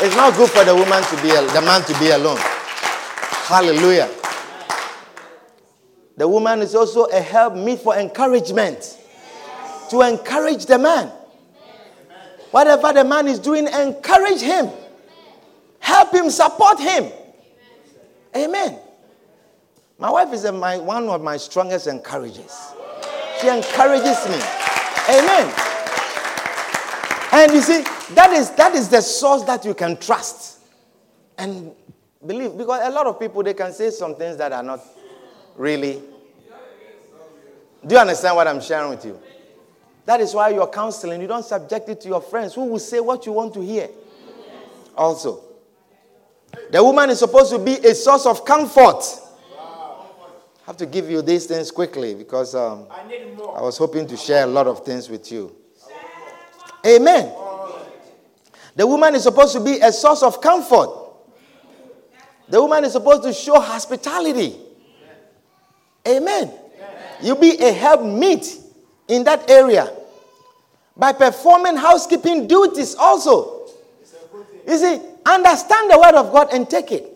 It's 0.01 0.15
not 0.15 0.33
good 0.37 0.49
for 0.49 0.63
the 0.63 0.73
woman 0.73 1.03
to 1.03 1.15
be 1.21 1.29
the 1.29 1.61
man 1.61 1.81
to 1.83 1.99
be 1.99 2.09
alone. 2.11 2.39
Hallelujah. 2.39 4.09
The 6.15 6.25
woman 6.25 6.61
is 6.61 6.73
also 6.73 7.03
a 7.07 7.19
help 7.19 7.55
meet 7.55 7.79
for 7.79 7.97
encouragement. 7.97 8.97
To 9.89 10.01
encourage 10.03 10.65
the 10.65 10.79
man. 10.79 11.11
Whatever 12.51 12.93
the 12.93 13.03
man 13.03 13.27
is 13.27 13.39
doing, 13.39 13.67
encourage 13.67 14.39
him. 14.39 14.69
Help 15.79 16.13
him, 16.13 16.29
support 16.29 16.79
him. 16.79 17.11
Amen. 18.33 18.79
My 19.97 20.11
wife 20.11 20.33
is 20.33 20.43
a, 20.43 20.51
my, 20.51 20.77
one 20.77 21.07
of 21.07 21.21
my 21.21 21.37
strongest 21.37 21.87
encouragers. 21.87 22.73
She 23.39 23.47
encourages 23.47 24.27
me. 24.27 24.39
Amen. 25.09 25.53
And 27.31 27.51
you 27.51 27.61
see, 27.61 27.81
that 28.13 28.31
is, 28.31 28.51
that 28.51 28.73
is 28.75 28.89
the 28.89 29.01
source 29.01 29.43
that 29.43 29.65
you 29.65 29.73
can 29.73 29.97
trust 29.97 30.59
and 31.37 31.71
believe. 32.25 32.57
Because 32.57 32.87
a 32.87 32.91
lot 32.91 33.07
of 33.07 33.19
people, 33.19 33.43
they 33.43 33.53
can 33.53 33.73
say 33.73 33.89
some 33.89 34.15
things 34.15 34.37
that 34.37 34.51
are 34.51 34.63
not 34.63 34.81
really. 35.55 36.01
Do 37.85 37.95
you 37.95 38.01
understand 38.01 38.35
what 38.35 38.47
I'm 38.47 38.61
sharing 38.61 38.89
with 38.89 39.05
you? 39.05 39.19
That 40.05 40.21
is 40.21 40.33
why 40.33 40.49
you're 40.49 40.67
counseling. 40.67 41.21
You 41.21 41.27
don't 41.27 41.45
subject 41.45 41.89
it 41.89 42.01
to 42.01 42.07
your 42.07 42.21
friends 42.21 42.53
who 42.53 42.65
will 42.65 42.79
say 42.79 42.99
what 42.99 43.25
you 43.25 43.31
want 43.31 43.53
to 43.55 43.61
hear. 43.61 43.89
Also, 44.95 45.43
the 46.71 46.83
woman 46.83 47.09
is 47.09 47.19
supposed 47.19 47.51
to 47.51 47.59
be 47.59 47.73
a 47.73 47.93
source 47.93 48.25
of 48.25 48.45
comfort. 48.45 49.03
I 50.65 50.71
have 50.71 50.77
to 50.77 50.87
give 50.87 51.11
you 51.11 51.21
these 51.21 51.45
things 51.45 51.69
quickly 51.69 52.15
because 52.15 52.55
um, 52.55 52.87
I 52.89 53.61
was 53.61 53.77
hoping 53.77 54.07
to 54.07 54.17
share 54.17 54.45
a 54.45 54.47
lot 54.47 54.65
of 54.65 54.83
things 54.83 55.07
with 55.09 55.31
you. 55.31 55.55
Amen. 56.83 57.31
The 58.75 58.87
woman 58.87 59.13
is 59.13 59.21
supposed 59.21 59.53
to 59.53 59.59
be 59.59 59.79
a 59.79 59.91
source 59.91 60.23
of 60.23 60.41
comfort. 60.41 60.89
The 62.49 62.59
woman 62.59 62.83
is 62.83 62.93
supposed 62.93 63.21
to 63.23 63.33
show 63.33 63.59
hospitality. 63.59 64.55
Amen. 66.07 66.51
You 67.21 67.35
be 67.35 67.57
a 67.59 67.71
help 67.71 68.01
meet 68.03 68.57
in 69.07 69.23
that 69.25 69.47
area 69.49 69.93
by 70.97 71.13
performing 71.13 71.75
housekeeping 71.75 72.47
duties 72.47 72.95
also. 72.95 73.67
You 74.67 74.77
see, 74.79 74.99
understand 75.27 75.91
the 75.91 75.99
word 75.99 76.15
of 76.15 76.31
God 76.31 76.49
and 76.51 76.67
take 76.67 76.91
it. 76.91 77.11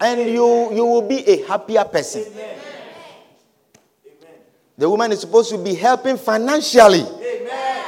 And 0.00 0.20
you, 0.20 0.72
you 0.72 0.84
will 0.86 1.02
be 1.02 1.26
a 1.26 1.44
happier 1.46 1.82
person. 1.82 2.24
The 4.78 4.88
woman 4.88 5.10
is 5.12 5.20
supposed 5.20 5.50
to 5.50 5.58
be 5.58 5.74
helping 5.74 6.18
financially. 6.18 7.00
Amen. 7.00 7.84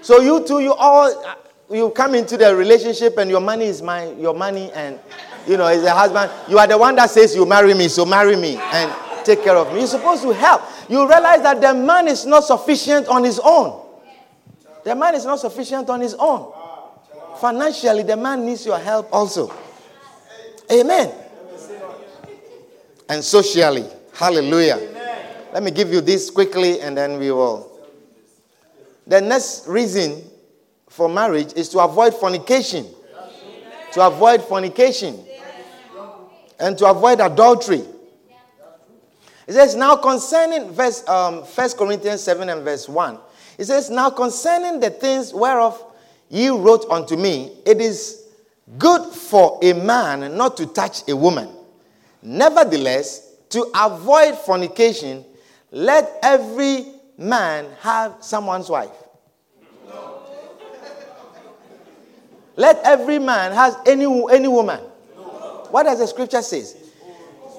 So 0.00 0.20
you 0.20 0.46
two, 0.46 0.60
you 0.60 0.72
all 0.72 1.24
uh, 1.26 1.34
you 1.70 1.90
come 1.90 2.14
into 2.14 2.36
the 2.36 2.54
relationship 2.54 3.18
and 3.18 3.28
your 3.28 3.40
money 3.40 3.64
is 3.66 3.82
my 3.82 4.10
your 4.12 4.32
money 4.32 4.70
and 4.72 4.98
you 5.46 5.56
know 5.56 5.66
as 5.66 5.82
a 5.82 5.90
husband. 5.90 6.30
You 6.48 6.58
are 6.58 6.68
the 6.68 6.78
one 6.78 6.94
that 6.96 7.10
says 7.10 7.34
you 7.34 7.44
marry 7.44 7.74
me 7.74 7.88
so 7.88 8.06
marry 8.06 8.36
me 8.36 8.56
and 8.56 8.92
take 9.24 9.42
care 9.42 9.56
of 9.56 9.72
me. 9.72 9.80
You're 9.80 9.88
supposed 9.88 10.22
to 10.22 10.32
help. 10.32 10.62
You 10.88 11.00
realize 11.08 11.42
that 11.42 11.60
the 11.60 11.74
man 11.74 12.06
is 12.06 12.24
not 12.24 12.44
sufficient 12.44 13.08
on 13.08 13.24
his 13.24 13.40
own. 13.42 13.84
The 14.84 14.94
man 14.94 15.16
is 15.16 15.24
not 15.24 15.40
sufficient 15.40 15.90
on 15.90 16.00
his 16.00 16.14
own. 16.14 16.52
Financially 17.40 18.04
the 18.04 18.16
man 18.16 18.46
needs 18.46 18.64
your 18.64 18.78
help 18.78 19.12
also. 19.12 19.52
Amen. 20.70 21.12
And 23.08 23.24
socially. 23.24 23.84
Hallelujah 24.14 24.97
let 25.52 25.62
me 25.62 25.70
give 25.70 25.92
you 25.92 26.00
this 26.00 26.30
quickly 26.30 26.80
and 26.80 26.96
then 26.96 27.18
we 27.18 27.30
will 27.30 27.78
the 29.08 29.22
next 29.22 29.66
reason 29.66 30.22
for 30.90 31.08
marriage 31.08 31.54
is 31.54 31.70
to 31.70 31.78
avoid 31.78 32.14
fornication. 32.14 32.86
To 33.94 34.06
avoid 34.06 34.42
fornication. 34.42 35.24
And 36.60 36.76
to 36.76 36.86
avoid 36.86 37.20
adultery. 37.20 37.84
It 39.46 39.54
says, 39.54 39.74
now 39.74 39.96
concerning 39.96 40.70
verse 40.72 41.08
um, 41.08 41.36
1 41.36 41.70
Corinthians 41.78 42.22
7 42.22 42.50
and 42.50 42.62
verse 42.62 42.86
1. 42.86 43.18
It 43.56 43.64
says, 43.64 43.88
Now 43.88 44.10
concerning 44.10 44.78
the 44.78 44.90
things 44.90 45.32
whereof 45.32 45.82
ye 46.28 46.48
wrote 46.50 46.84
unto 46.90 47.16
me, 47.16 47.56
it 47.64 47.80
is 47.80 48.28
good 48.76 49.10
for 49.14 49.58
a 49.62 49.72
man 49.72 50.36
not 50.36 50.58
to 50.58 50.66
touch 50.66 51.08
a 51.08 51.16
woman. 51.16 51.48
Nevertheless, 52.20 53.36
to 53.50 53.70
avoid 53.74 54.36
fornication, 54.36 55.24
let 55.70 56.18
every 56.22 56.86
man 57.16 57.66
have 57.80 58.16
someone's 58.20 58.70
wife. 58.70 58.90
Let 62.56 62.80
every 62.84 63.18
man 63.20 63.52
has 63.52 63.76
any, 63.86 64.04
any 64.32 64.48
woman. 64.48 64.80
What 65.70 65.84
does 65.84 66.00
the 66.00 66.06
scripture 66.06 66.42
says? 66.42 66.76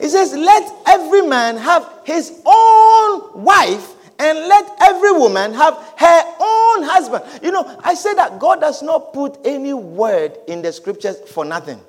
It 0.01 0.09
says, 0.09 0.33
let 0.33 0.73
every 0.87 1.21
man 1.21 1.57
have 1.57 1.87
his 2.03 2.41
own 2.45 3.43
wife 3.43 3.95
and 4.17 4.37
let 4.39 4.75
every 4.81 5.11
woman 5.13 5.53
have 5.53 5.75
her 5.97 6.35
own 6.41 6.83
husband. 6.83 7.23
You 7.41 7.51
know, 7.51 7.79
I 7.81 7.93
say 7.93 8.13
that 8.15 8.39
God 8.39 8.59
does 8.59 8.81
not 8.81 9.13
put 9.13 9.37
any 9.45 9.73
word 9.73 10.37
in 10.47 10.61
the 10.61 10.73
scriptures 10.73 11.17
for 11.29 11.45
nothing. 11.45 11.79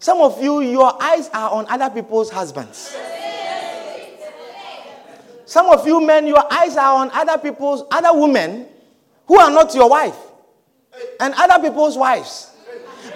Some 0.00 0.20
of 0.20 0.42
you, 0.42 0.60
your 0.60 1.00
eyes 1.02 1.28
are 1.32 1.50
on 1.50 1.66
other 1.68 1.90
people's 1.90 2.30
husbands. 2.30 2.96
Some 5.48 5.70
of 5.70 5.86
you 5.86 6.04
men, 6.04 6.26
your 6.26 6.44
eyes 6.52 6.76
are 6.76 6.96
on 6.96 7.10
other 7.10 7.38
people's, 7.38 7.82
other 7.90 8.12
women 8.12 8.66
who 9.26 9.38
are 9.38 9.50
not 9.50 9.74
your 9.74 9.88
wife 9.88 10.14
and 11.20 11.32
other 11.38 11.66
people's 11.66 11.96
wives. 11.96 12.50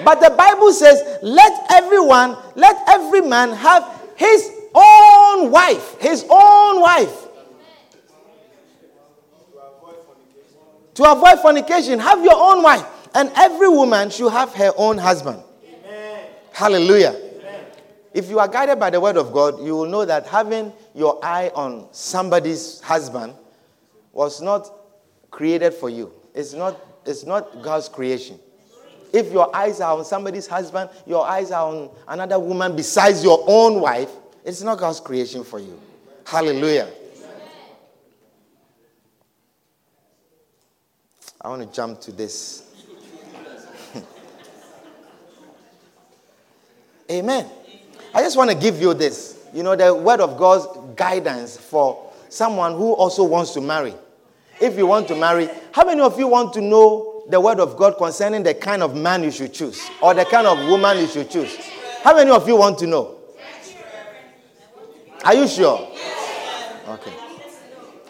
But 0.03 0.19
the 0.19 0.31
Bible 0.31 0.73
says, 0.73 1.19
let 1.21 1.71
everyone, 1.71 2.39
let 2.55 2.83
every 2.89 3.21
man 3.21 3.53
have 3.53 3.87
his 4.17 4.51
own 4.75 5.51
wife, 5.51 6.01
his 6.01 6.25
own 6.31 6.81
wife. 6.81 7.29
To 10.95 11.13
avoid 11.13 11.39
fornication, 11.41 11.99
have 11.99 12.25
your 12.25 12.35
own 12.35 12.63
wife. 12.63 12.87
And 13.15 13.31
every 13.37 13.69
woman 13.69 14.09
should 14.09 14.31
have 14.31 14.55
her 14.55 14.73
own 14.79 14.97
husband. 14.97 15.43
Amen. 15.67 16.29
Hallelujah. 16.55 17.15
If 18.15 18.29
you 18.29 18.39
are 18.39 18.49
guided 18.49 18.79
by 18.79 18.91
the 18.91 19.01
word 19.01 19.17
of 19.17 19.33
God, 19.33 19.65
you 19.65 19.75
will 19.75 19.87
know 19.87 20.05
that 20.05 20.27
having 20.27 20.73
your 20.95 21.19
eye 21.25 21.51
on 21.55 21.89
somebody's 21.93 22.81
husband 22.81 23.35
was 24.13 24.43
not 24.43 24.71
created 25.31 25.73
for 25.73 25.89
you. 25.89 26.13
It's 26.35 26.53
not 26.53 26.79
it's 27.05 27.25
not 27.25 27.63
God's 27.63 27.89
creation. 27.89 28.39
If 29.13 29.33
your 29.33 29.55
eyes 29.55 29.81
are 29.81 29.97
on 29.99 30.05
somebody's 30.05 30.47
husband, 30.47 30.91
your 31.07 31.27
eyes 31.27 31.51
are 31.51 31.67
on 31.67 31.91
another 32.09 32.39
woman 32.39 32.77
besides 32.77 33.25
your 33.25 33.45
own 33.47 33.81
wife, 33.81 34.11
it's 34.45 34.63
not 34.63 34.79
God's 34.79 35.01
creation 35.01 35.45
for 35.45 35.59
you. 35.59 35.79
Hallelujah. 36.25 36.89
I 41.41 41.49
want 41.49 41.63
to 41.63 41.75
jump 41.75 42.01
to 42.03 42.13
this. 42.13 42.63
Amen. 47.11 47.51
I 48.15 48.23
just 48.23 48.37
want 48.37 48.51
to 48.51 48.57
give 48.57 48.81
you 48.81 48.95
this. 48.95 49.39
You 49.55 49.63
know, 49.63 49.77
the 49.77 49.95
word 49.95 50.21
of 50.21 50.39
God's 50.39 50.67
guidance 50.97 51.57
for 51.57 52.13
someone 52.29 52.73
who 52.75 52.93
also 52.93 53.25
wants 53.25 53.53
to 53.53 53.61
marry 53.61 53.95
if 54.63 54.79
you 54.79 54.87
want 54.87 55.09
to 55.09 55.17
marry, 55.17 55.49
how 55.73 55.85
many 55.85 56.01
of 56.01 56.19
you 56.19 56.29
want 56.29 56.53
to 56.55 56.61
know 56.61 57.25
the 57.29 57.41
word 57.41 57.59
of 57.59 57.77
God 57.77 57.99
concerning 57.99 58.45
the 58.45 58.55
kind 58.55 58.83
of 58.83 58.95
man 58.95 59.25
you 59.25 59.33
should 59.33 59.53
choose 59.53 59.91
or 60.01 60.15
the 60.15 60.25
kind 60.25 60.47
of 60.47 60.57
woman 60.69 60.99
you 60.99 61.09
should 61.09 61.29
choose? 61.29 61.57
How 62.03 62.15
many 62.15 62.31
of 62.31 62.47
you 62.47 62.57
want 62.57 62.79
to 62.79 62.87
know? 62.87 63.19
Are 65.25 65.35
you 65.35 65.49
sure? 65.49 65.89
Okay. 66.89 67.13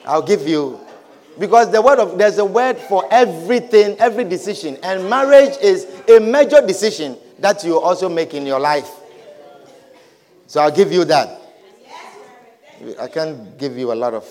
I'll 0.04 0.22
give 0.22 0.46
you 0.46 0.78
because 1.38 1.70
the 1.70 1.80
word 1.80 1.98
of 1.98 2.18
there's 2.18 2.36
a 2.36 2.44
word 2.44 2.76
for 2.76 3.06
everything, 3.10 3.96
every 3.98 4.24
decision, 4.24 4.76
and 4.82 5.08
marriage 5.08 5.56
is 5.62 5.86
a 6.08 6.18
major 6.20 6.64
decision 6.66 7.16
that 7.38 7.64
you 7.64 7.80
also 7.80 8.08
make 8.08 8.34
in 8.34 8.44
your 8.44 8.60
life. 8.60 8.90
So 10.52 10.60
I'll 10.60 10.70
give 10.70 10.92
you 10.92 11.06
that. 11.06 11.40
I 13.00 13.08
can't 13.08 13.56
give 13.56 13.78
you 13.78 13.90
a 13.90 13.94
lot 13.94 14.12
of. 14.12 14.28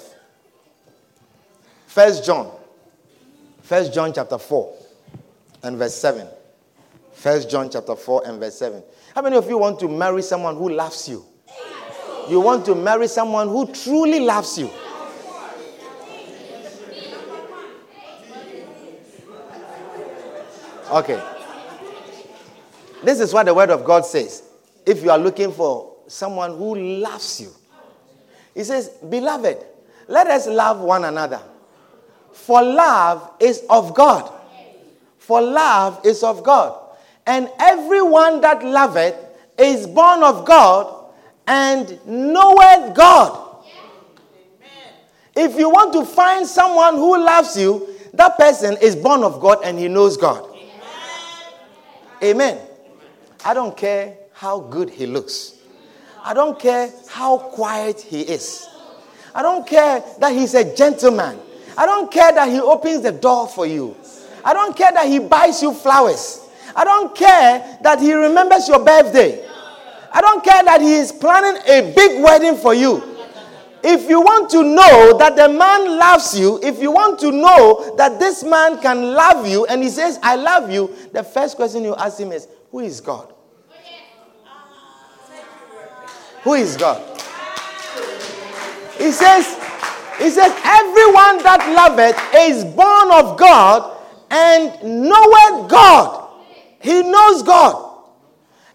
First 1.88 2.24
John. 2.24 2.52
First 3.64 3.92
John 3.92 4.14
chapter 4.14 4.38
4 4.38 4.72
and 5.64 5.78
verse 5.80 5.96
7. 5.96 6.28
First 7.14 7.50
John 7.50 7.72
chapter 7.72 7.96
4 7.96 8.28
and 8.28 8.40
verse 8.40 8.54
7. 8.54 8.84
How 9.16 9.24
many 9.24 9.36
of 9.36 9.50
you 9.50 9.58
want 9.58 9.80
to 9.80 9.88
marry 9.88 10.22
someone 10.22 10.56
who 10.58 10.70
loves 10.70 11.10
you? 11.10 11.26
You 12.30 12.40
want 12.40 12.68
to 12.68 12.76
marry 12.76 13.08
someone 13.08 13.48
who 13.48 13.66
truly 13.74 14.20
loves 14.20 14.60
you. 14.60 14.70
Okay. 20.92 21.20
This 23.04 23.20
is 23.20 23.34
what 23.34 23.48
the 23.48 23.56
word 23.56 23.72
of 23.72 23.84
God 23.84 24.06
says. 24.06 24.44
If 24.86 25.02
you 25.02 25.10
are 25.10 25.18
looking 25.18 25.52
for 25.52 25.91
someone 26.12 26.58
who 26.58 26.76
loves 26.76 27.42
you, 27.42 27.52
he 28.54 28.64
says, 28.64 28.90
Beloved, 28.90 29.66
let 30.08 30.28
us 30.28 30.48
love 30.48 30.80
one 30.80 31.06
another. 31.06 31.42
For 32.34 32.62
love 32.62 33.32
is 33.40 33.64
of 33.70 33.94
God. 33.94 34.32
For 35.18 35.42
love 35.42 36.06
is 36.06 36.24
of 36.24 36.44
God. 36.44 36.78
And 37.26 37.50
everyone 37.60 38.42
that 38.42 38.64
loveth 38.64 39.16
is 39.58 39.88
born 39.88 40.24
of 40.24 40.44
God 40.46 41.06
and 41.48 42.00
knoweth 42.06 42.96
God. 42.96 43.64
If 45.36 45.58
you 45.58 45.70
want 45.70 45.94
to 45.94 46.06
find 46.06 46.46
someone 46.46 46.96
who 46.96 47.24
loves 47.24 47.56
you, 47.56 47.88
that 48.14 48.38
person 48.38 48.76
is 48.82 48.96
born 48.96 49.24
of 49.24 49.40
God 49.40 49.60
and 49.64 49.80
he 49.80 49.88
knows 49.88 50.18
God. 50.18 50.48
Amen. 52.22 52.60
I 53.46 53.54
don't 53.54 53.76
care 53.76 54.18
how 54.34 54.60
good 54.60 54.90
he 54.90 55.06
looks. 55.06 55.61
I 56.24 56.34
don't 56.34 56.60
care 56.60 56.92
how 57.10 57.38
quiet 57.38 58.00
he 58.02 58.22
is. 58.22 58.68
I 59.34 59.42
don't 59.42 59.66
care 59.68 60.04
that 60.20 60.34
he's 60.34 60.54
a 60.54 60.76
gentleman. 60.76 61.40
I 61.78 61.86
don't 61.86 62.12
care 62.12 62.32
that 62.34 62.50
he 62.50 62.60
opens 62.60 63.02
the 63.02 63.12
door 63.12 63.48
for 63.48 63.66
you. 63.66 63.96
I 64.44 64.54
don't 64.54 64.76
care 64.76 64.92
that 64.92 65.08
he 65.08 65.20
buys 65.20 65.62
you 65.62 65.74
flowers. 65.74 66.48
I 66.76 66.84
don't 66.84 67.16
care 67.16 67.78
that 67.82 68.00
he 68.00 68.14
remembers 68.14 68.68
your 68.68 68.84
birthday. 68.84 69.48
I 70.14 70.22
don't 70.22 70.44
care 70.44 70.64
that 70.64 70.82
he 70.82 70.94
is 70.96 71.12
planning 71.12 71.62
a 71.68 71.94
big 71.94 72.24
wedding 72.24 72.58
for 72.58 72.74
you. 72.74 73.02
If 73.84 74.08
you 74.10 74.22
want 74.22 74.52
to 74.52 74.62
know 74.64 75.18
that 75.18 75.36
the 75.36 75.50
man 75.50 75.98
loves 75.98 76.38
you, 76.38 76.60
if 76.62 76.80
you 76.80 76.92
want 76.92 77.20
to 77.22 77.32
know 77.32 77.96
that 77.98 78.20
this 78.20 78.44
man 78.44 78.80
can 78.80 79.14
love 79.14 79.48
you 79.48 79.66
and 79.66 79.82
he 79.82 79.90
says, 79.90 80.20
I 80.22 80.36
love 80.36 80.70
you, 80.70 80.94
the 81.14 81.24
first 81.24 81.56
question 81.56 81.84
you 81.84 81.96
ask 81.96 82.20
him 82.20 82.32
is, 82.32 82.48
Who 82.72 82.80
is 82.82 83.02
God? 83.02 83.34
Who 86.44 86.54
is 86.56 86.78
God? 86.78 87.02
He 88.98 89.12
says, 89.12 89.46
He 90.18 90.30
says, 90.30 90.52
Everyone 90.64 91.42
that 91.44 91.62
loveth 91.76 92.18
is 92.36 92.66
born 92.66 93.12
of 93.12 93.38
God 93.38 93.98
and 94.30 94.72
knoweth 94.84 95.70
God. 95.70 96.30
He 96.80 97.04
knows 97.04 97.44
God. 97.44 97.90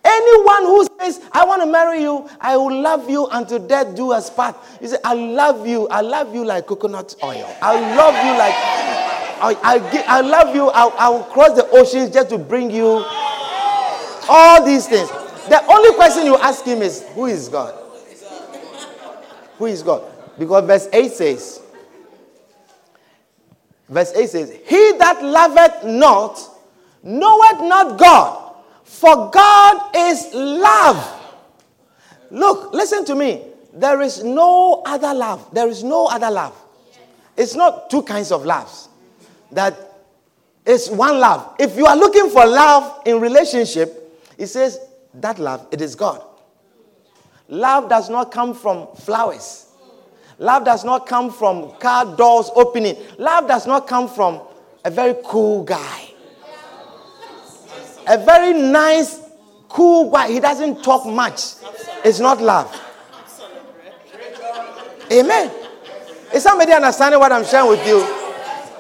Anyone 0.05 0.63
who 0.63 0.87
says, 1.01 1.21
I 1.33 1.45
want 1.45 1.63
to 1.63 1.67
marry 1.67 2.03
you, 2.03 2.29
I 2.41 2.57
will 2.57 2.81
love 2.81 3.11
you 3.11 3.27
until 3.27 3.59
death 3.59 3.97
do 3.97 4.13
us 4.13 4.31
part. 4.31 4.57
He 4.79 4.87
said, 4.87 5.01
I 5.03 5.15
love 5.15 5.67
you. 5.67 5.89
I 5.89 6.01
love 6.01 6.33
you 6.33 6.45
like 6.45 6.67
coconut 6.67 7.17
oil. 7.25 7.57
I 7.61 7.75
love 7.97 8.15
you 8.15 8.39
like, 8.39 8.55
I, 9.43 9.57
I, 9.65 10.05
I 10.07 10.21
love 10.21 10.55
you. 10.55 10.69
I, 10.69 10.87
I 10.87 11.09
will 11.09 11.25
cross 11.25 11.57
the 11.57 11.69
oceans 11.71 12.11
just 12.11 12.29
to 12.31 12.39
bring 12.39 12.71
you 12.71 13.05
all 14.29 14.65
these 14.65 14.87
things. 14.87 15.11
The 15.49 15.65
only 15.67 15.93
question 15.95 16.27
you 16.27 16.37
ask 16.37 16.65
him 16.65 16.83
is, 16.83 17.05
Who 17.15 17.27
is 17.27 17.49
God? 17.49 17.75
Who 19.59 19.67
is 19.67 19.83
God? 19.83 20.03
Because 20.39 20.65
verse 20.67 20.89
8 20.93 21.13
says, 21.13 21.61
Verse 23.89 24.13
8 24.15 24.29
says, 24.29 24.51
He 24.67 24.93
that 24.99 25.23
loveth 25.23 25.85
not 25.85 26.41
knoweth 27.03 27.61
not 27.61 27.99
God, 27.99 28.57
for 28.85 29.31
God 29.31 29.97
is 29.97 30.29
love. 30.35 31.13
Look, 32.31 32.73
listen 32.73 33.05
to 33.07 33.15
me. 33.15 33.43
There 33.73 34.01
is 34.01 34.25
no 34.25 34.83
other 34.85 35.15
love. 35.15 35.49
There 35.53 35.69
is 35.69 35.85
no 35.85 36.07
other 36.07 36.31
love. 36.31 36.57
It's 37.37 37.55
not 37.55 37.91
two 37.91 38.03
kinds 38.03 38.33
of 38.33 38.45
loves. 38.45 38.89
That 39.53 39.79
is 40.65 40.91
one 40.91 41.21
love. 41.21 41.55
If 41.59 41.77
you 41.77 41.87
are 41.87 41.97
looking 41.97 42.31
for 42.31 42.45
love 42.45 43.03
in 43.07 43.21
relationship, 43.21 44.03
it 44.37 44.47
says 44.47 44.81
that 45.21 45.39
love, 45.39 45.67
it 45.71 45.81
is 45.81 45.95
God. 45.95 46.23
Love 47.49 47.89
does 47.89 48.11
not 48.11 48.33
come 48.33 48.55
from 48.55 48.89
flowers. 48.97 49.67
Love 50.39 50.65
does 50.65 50.85
not 50.85 51.07
come 51.07 51.31
from 51.31 51.71
car 51.79 52.17
doors 52.17 52.51
opening. 52.55 52.97
Love 53.19 53.49
does 53.49 53.67
not 53.67 53.87
come 53.87 54.09
from 54.09 54.41
a 54.85 54.91
very 54.91 55.15
cool 55.25 55.63
guy. 55.65 56.11
A 58.09 58.19
very 58.25 58.53
nice, 58.53 59.21
cool 59.69 60.11
guy. 60.11 60.31
He 60.31 60.41
doesn't 60.41 60.83
talk 60.83 61.07
much. 61.07 61.55
It's 62.05 62.21
not 62.21 62.41
love. 62.41 62.75
Amen. 65.11 65.51
Is 66.35 66.43
somebody 66.43 66.73
understanding 66.73 67.21
what 67.21 67.33
I'm 67.33 67.45
sharing 67.45 67.71
with 67.71 67.87
you? 67.87 67.99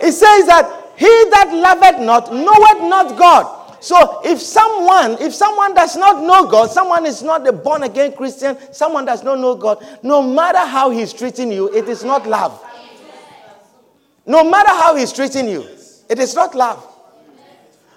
It 0.01 0.13
says 0.13 0.47
that 0.47 0.93
he 0.97 1.07
that 1.31 1.51
loveth 1.53 2.01
not 2.05 2.33
knoweth 2.33 2.89
not 2.89 3.17
God. 3.17 3.56
So 3.87 4.21
if 4.25 4.41
someone, 4.41 5.13
if 5.23 5.33
someone 5.33 5.73
does 5.73 5.97
not 5.97 6.21
know 6.25 6.51
God, 6.51 6.73
someone 6.73 7.07
is 7.07 7.23
not 7.23 7.47
a 7.47 7.53
born 7.53 7.85
again 7.85 8.15
Christian, 8.17 8.59
someone 8.73 9.05
does 9.05 9.23
not 9.23 9.39
know 9.39 9.55
God, 9.55 9.79
no 10.03 10.21
matter 10.21 10.59
how 10.59 10.91
he's 10.91 11.13
treating 11.13 11.53
you, 11.53 11.73
it 11.73 11.89
is 11.89 12.03
not 12.03 12.27
love. 12.27 12.61
No 14.27 14.43
matter 14.43 14.71
how 14.71 14.97
he's 14.97 15.13
treating 15.13 15.49
you, 15.49 15.65
it 16.09 16.19
is 16.19 16.35
not 16.35 16.57
love. 16.57 16.85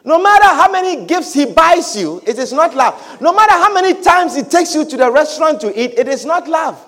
No 0.03 0.21
matter 0.21 0.45
how 0.45 0.71
many 0.71 1.07
gifts 1.07 1.33
he 1.33 1.47
buys 1.47 1.97
you, 1.97 2.21
it 2.23 2.37
is 2.37 2.53
not 2.53 2.75
love. 2.75 3.19
No 3.19 3.33
matter 3.33 3.53
how 3.53 3.73
many 3.73 3.99
times 3.99 4.35
he 4.35 4.43
takes 4.43 4.75
you 4.75 4.85
to 4.85 4.95
the 4.95 5.11
restaurant 5.11 5.59
to 5.61 5.69
eat, 5.69 5.97
it 5.97 6.07
is 6.07 6.23
not 6.23 6.47
love. 6.47 6.79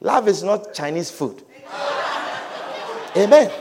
Love 0.00 0.28
is 0.28 0.42
not 0.42 0.72
Chinese 0.72 1.10
food. 1.10 1.42
Amen. 3.14 3.52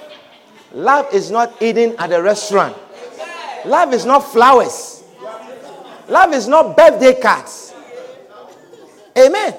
Love 0.71 1.13
is 1.13 1.31
not 1.31 1.61
eating 1.61 1.93
at 1.97 2.13
a 2.13 2.21
restaurant. 2.21 2.77
Love 3.65 3.93
is 3.93 4.05
not 4.05 4.19
flowers. 4.19 5.03
Love 6.07 6.33
is 6.33 6.47
not 6.47 6.77
birthday 6.77 7.19
cards. 7.19 7.73
Amen. 9.17 9.55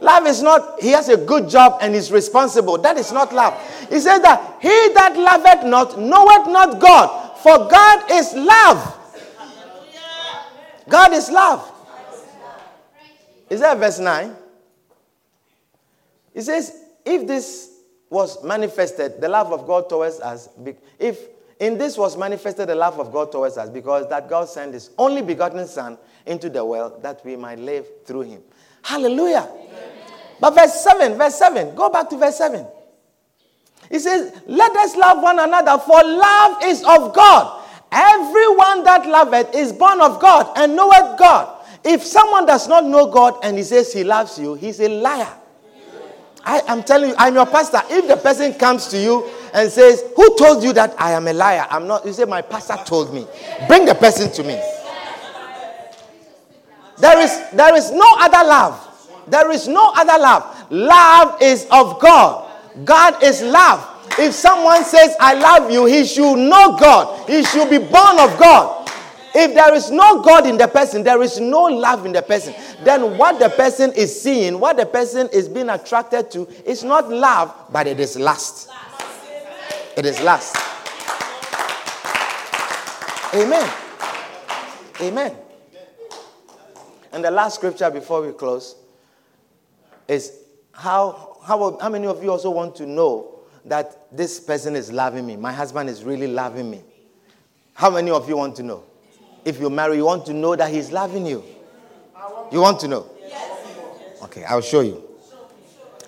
Love 0.00 0.26
is 0.26 0.42
not, 0.42 0.80
he 0.82 0.90
has 0.90 1.08
a 1.08 1.16
good 1.16 1.48
job 1.48 1.78
and 1.80 1.94
is 1.94 2.12
responsible. 2.12 2.76
That 2.78 2.98
is 2.98 3.12
not 3.12 3.32
love. 3.32 3.54
He 3.88 3.98
says 4.00 4.20
that 4.22 4.58
he 4.60 4.68
that 4.68 5.16
loveth 5.16 5.64
not 5.64 5.98
knoweth 5.98 6.48
not 6.48 6.80
God, 6.80 7.38
for 7.38 7.56
God 7.68 8.10
is 8.10 8.34
love. 8.34 8.92
God 10.88 11.12
is 11.12 11.30
love. 11.30 11.72
Is 13.48 13.60
that 13.60 13.78
verse 13.78 13.98
9? 13.98 14.34
He 16.34 16.42
says, 16.42 16.84
if 17.04 17.26
this 17.26 17.72
was 18.10 18.42
manifested, 18.44 19.20
the 19.20 19.28
love 19.28 19.52
of 19.52 19.66
God 19.66 19.88
towards 19.88 20.20
us, 20.20 20.48
if 20.98 21.18
in 21.58 21.78
this 21.78 21.96
was 21.96 22.16
manifested 22.16 22.68
the 22.68 22.74
love 22.74 22.98
of 23.00 23.12
God 23.12 23.32
towards 23.32 23.56
us, 23.56 23.70
because 23.70 24.08
that 24.08 24.28
God 24.28 24.48
sent 24.48 24.74
his 24.74 24.90
only 24.98 25.22
begotten 25.22 25.66
Son 25.66 25.96
into 26.26 26.50
the 26.50 26.64
world 26.64 27.02
that 27.02 27.24
we 27.24 27.36
might 27.36 27.58
live 27.58 27.86
through 28.04 28.22
him. 28.22 28.42
Hallelujah. 28.82 29.48
Amen. 29.50 29.92
But 30.40 30.54
verse 30.54 30.80
7, 30.82 31.16
verse 31.16 31.36
7, 31.36 31.74
go 31.74 31.88
back 31.88 32.10
to 32.10 32.18
verse 32.18 32.36
7. 32.36 32.66
He 33.90 33.98
says, 33.98 34.42
Let 34.46 34.74
us 34.76 34.96
love 34.96 35.22
one 35.22 35.38
another, 35.38 35.78
for 35.78 36.02
love 36.02 36.62
is 36.64 36.82
of 36.82 37.14
God. 37.14 37.64
Everyone 37.92 38.84
that 38.84 39.06
loveth 39.06 39.54
is 39.54 39.72
born 39.72 40.00
of 40.00 40.20
God 40.20 40.52
and 40.56 40.76
knoweth 40.76 41.18
God. 41.18 41.64
If 41.84 42.02
someone 42.02 42.46
does 42.46 42.68
not 42.68 42.84
know 42.84 43.10
God 43.10 43.38
and 43.42 43.56
he 43.56 43.62
says 43.62 43.92
he 43.92 44.02
loves 44.02 44.38
you, 44.38 44.54
he's 44.54 44.80
a 44.80 44.88
liar. 44.88 45.32
I 46.46 46.62
am 46.68 46.84
telling 46.84 47.10
you, 47.10 47.16
I'm 47.18 47.34
your 47.34 47.44
pastor. 47.44 47.82
If 47.90 48.06
the 48.06 48.16
person 48.16 48.54
comes 48.54 48.86
to 48.88 48.98
you 48.98 49.28
and 49.52 49.70
says, 49.70 50.04
Who 50.14 50.36
told 50.38 50.62
you 50.62 50.72
that 50.74 50.94
I 50.96 51.10
am 51.12 51.26
a 51.26 51.32
liar? 51.32 51.66
I'm 51.68 51.88
not. 51.88 52.06
You 52.06 52.12
say, 52.12 52.24
My 52.24 52.40
pastor 52.40 52.76
told 52.86 53.12
me. 53.12 53.26
Bring 53.66 53.84
the 53.84 53.96
person 53.96 54.30
to 54.32 54.42
me. 54.44 54.54
There 56.98 57.20
is, 57.20 57.50
there 57.52 57.74
is 57.76 57.90
no 57.90 58.06
other 58.20 58.48
love. 58.48 58.82
There 59.26 59.50
is 59.50 59.66
no 59.66 59.92
other 59.96 60.18
love. 60.22 60.70
Love 60.70 61.42
is 61.42 61.64
of 61.72 61.98
God. 62.00 62.48
God 62.84 63.22
is 63.24 63.42
love. 63.42 63.84
If 64.18 64.32
someone 64.32 64.84
says, 64.84 65.16
I 65.18 65.34
love 65.34 65.70
you, 65.70 65.84
he 65.86 66.04
should 66.04 66.36
know 66.36 66.76
God. 66.78 67.28
He 67.28 67.42
should 67.42 67.68
be 67.68 67.78
born 67.78 68.18
of 68.20 68.38
God. 68.38 68.75
If 69.38 69.54
there 69.54 69.74
is 69.74 69.90
no 69.90 70.22
God 70.22 70.46
in 70.46 70.56
the 70.56 70.66
person, 70.66 71.02
there 71.02 71.20
is 71.20 71.38
no 71.38 71.64
love 71.64 72.06
in 72.06 72.12
the 72.12 72.22
person, 72.22 72.54
then 72.82 73.18
what 73.18 73.38
the 73.38 73.50
person 73.50 73.92
is 73.92 74.22
seeing, 74.22 74.58
what 74.58 74.78
the 74.78 74.86
person 74.86 75.28
is 75.30 75.46
being 75.46 75.68
attracted 75.68 76.30
to, 76.30 76.48
is 76.64 76.82
not 76.82 77.10
love, 77.10 77.54
but 77.70 77.86
it 77.86 78.00
is 78.00 78.16
lust. 78.18 78.70
It 79.94 80.06
is 80.06 80.22
lust. 80.22 80.56
Amen. 83.34 83.70
Amen. 85.02 85.36
And 87.12 87.22
the 87.22 87.30
last 87.30 87.56
scripture 87.56 87.90
before 87.90 88.22
we 88.22 88.32
close 88.32 88.74
is 90.08 90.32
how, 90.72 91.36
how, 91.44 91.78
how 91.78 91.90
many 91.90 92.06
of 92.06 92.24
you 92.24 92.30
also 92.30 92.48
want 92.48 92.74
to 92.76 92.86
know 92.86 93.40
that 93.66 94.16
this 94.16 94.40
person 94.40 94.74
is 94.74 94.90
loving 94.90 95.26
me? 95.26 95.36
My 95.36 95.52
husband 95.52 95.90
is 95.90 96.04
really 96.04 96.26
loving 96.26 96.70
me. 96.70 96.82
How 97.74 97.90
many 97.90 98.10
of 98.10 98.26
you 98.30 98.38
want 98.38 98.56
to 98.56 98.62
know? 98.62 98.82
If 99.46 99.60
you 99.60 99.70
marry, 99.70 99.96
you 99.96 100.04
want 100.04 100.26
to 100.26 100.34
know 100.34 100.56
that 100.56 100.72
he's 100.72 100.90
loving 100.90 101.24
you. 101.24 101.44
You 102.50 102.60
want 102.60 102.80
to 102.80 102.88
know? 102.88 103.08
Okay, 104.24 104.42
I'll 104.42 104.60
show 104.60 104.80
you. 104.80 105.04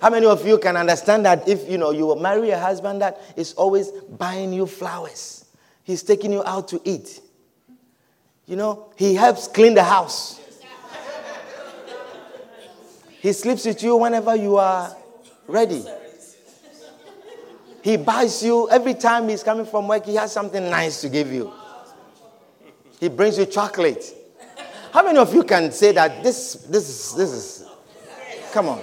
How 0.03 0.11
many 0.11 0.26
of 0.26 0.45
you 0.45 0.59
can 0.59 0.76
understand 0.76 1.24
that 1.24 1.49
if 1.49 1.70
you 1.70 1.78
know 1.78 1.93
you 1.93 2.16
marry 2.16 2.51
a 2.51 2.59
husband 2.59 3.01
that 3.01 3.20
is 3.36 3.53
always 3.55 3.93
buying 3.93 4.53
you 4.53 4.66
flowers? 4.66 5.45
He's 5.84 6.03
taking 6.03 6.32
you 6.32 6.43
out 6.45 6.66
to 6.68 6.80
eat. 6.84 7.20
You 8.47 8.57
know, 8.57 8.93
he 8.97 9.14
helps 9.14 9.47
clean 9.47 9.74
the 9.74 9.84
house. 9.84 10.41
He 13.20 13.32
sleeps 13.32 13.64
with 13.66 13.80
you 13.84 13.97
whenever 13.97 14.34
you 14.34 14.57
are 14.57 14.97
ready. 15.47 15.84
He 17.82 17.97
buys 17.97 18.43
you 18.43 18.68
every 18.68 18.95
time 18.95 19.28
he's 19.28 19.45
coming 19.45 19.64
from 19.64 19.86
work, 19.86 20.07
he 20.07 20.16
has 20.16 20.32
something 20.32 20.68
nice 20.68 21.01
to 21.03 21.09
give 21.09 21.32
you. 21.32 21.53
He 23.01 23.09
brings 23.09 23.38
you 23.38 23.46
chocolate. 23.46 24.14
How 24.92 25.05
many 25.05 25.18
of 25.18 25.32
you 25.34 25.42
can 25.44 25.70
say 25.70 25.92
that 25.92 26.22
this 26.22 26.55
this 26.68 26.88
is 26.88 27.14
this 27.14 27.30
is 27.30 27.64
come 28.53 28.68
on. 28.68 28.80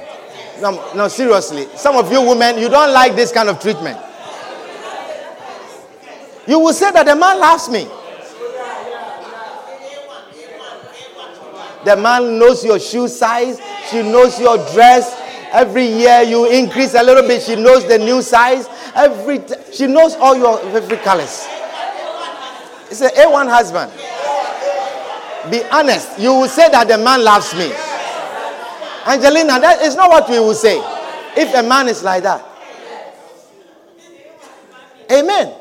No, 0.62 0.94
no, 0.96 1.08
seriously. 1.10 1.68
Some 1.76 1.98
of 1.98 2.10
you 2.12 2.22
women, 2.22 2.58
you 2.58 2.70
don't 2.70 2.94
like 2.94 3.16
this 3.16 3.32
kind 3.32 3.50
of 3.50 3.60
treatment. 3.60 4.00
You 6.48 6.60
will 6.60 6.74
say 6.74 6.92
that 6.92 7.06
the 7.06 7.16
man 7.16 7.40
loves 7.40 7.70
me. 7.70 7.88
The 11.84 11.96
man 11.98 12.40
knows 12.40 12.64
your 12.64 12.80
shoe 12.80 13.08
size, 13.08 13.60
she 13.90 14.02
knows 14.02 14.40
your 14.40 14.58
dress. 14.74 15.22
Every 15.52 15.86
year 15.86 16.22
you 16.24 16.50
increase 16.50 16.96
a 16.96 17.04
little 17.04 17.28
bit, 17.28 17.42
she 17.44 17.56
knows 17.56 17.88
the 17.88 17.98
new 18.00 18.22
size. 18.22 18.68
Every 18.96 19.40
t- 19.40 19.54
she 19.72 19.88
knows 19.88 20.16
all 20.16 20.36
your 20.36 20.58
favorite 20.72 21.02
colors. 21.04 21.46
It's 22.90 23.02
an 23.02 23.10
A1 23.10 23.50
husband. 23.50 23.92
Be 25.52 25.64
honest. 25.72 26.20
You 26.20 26.34
will 26.34 26.48
say 26.48 26.70
that 26.70 26.88
the 26.88 26.98
man 26.98 27.24
loves 27.24 27.54
me. 27.54 27.72
Angelina, 29.08 29.60
that 29.60 29.82
is 29.82 29.96
not 29.96 30.10
what 30.10 30.30
we 30.30 30.40
will 30.40 30.54
say. 30.54 30.78
If 31.38 31.54
a 31.54 31.62
man 31.62 31.88
is 31.88 32.04
like 32.04 32.24
that. 32.24 32.44
Amen. 35.12 35.54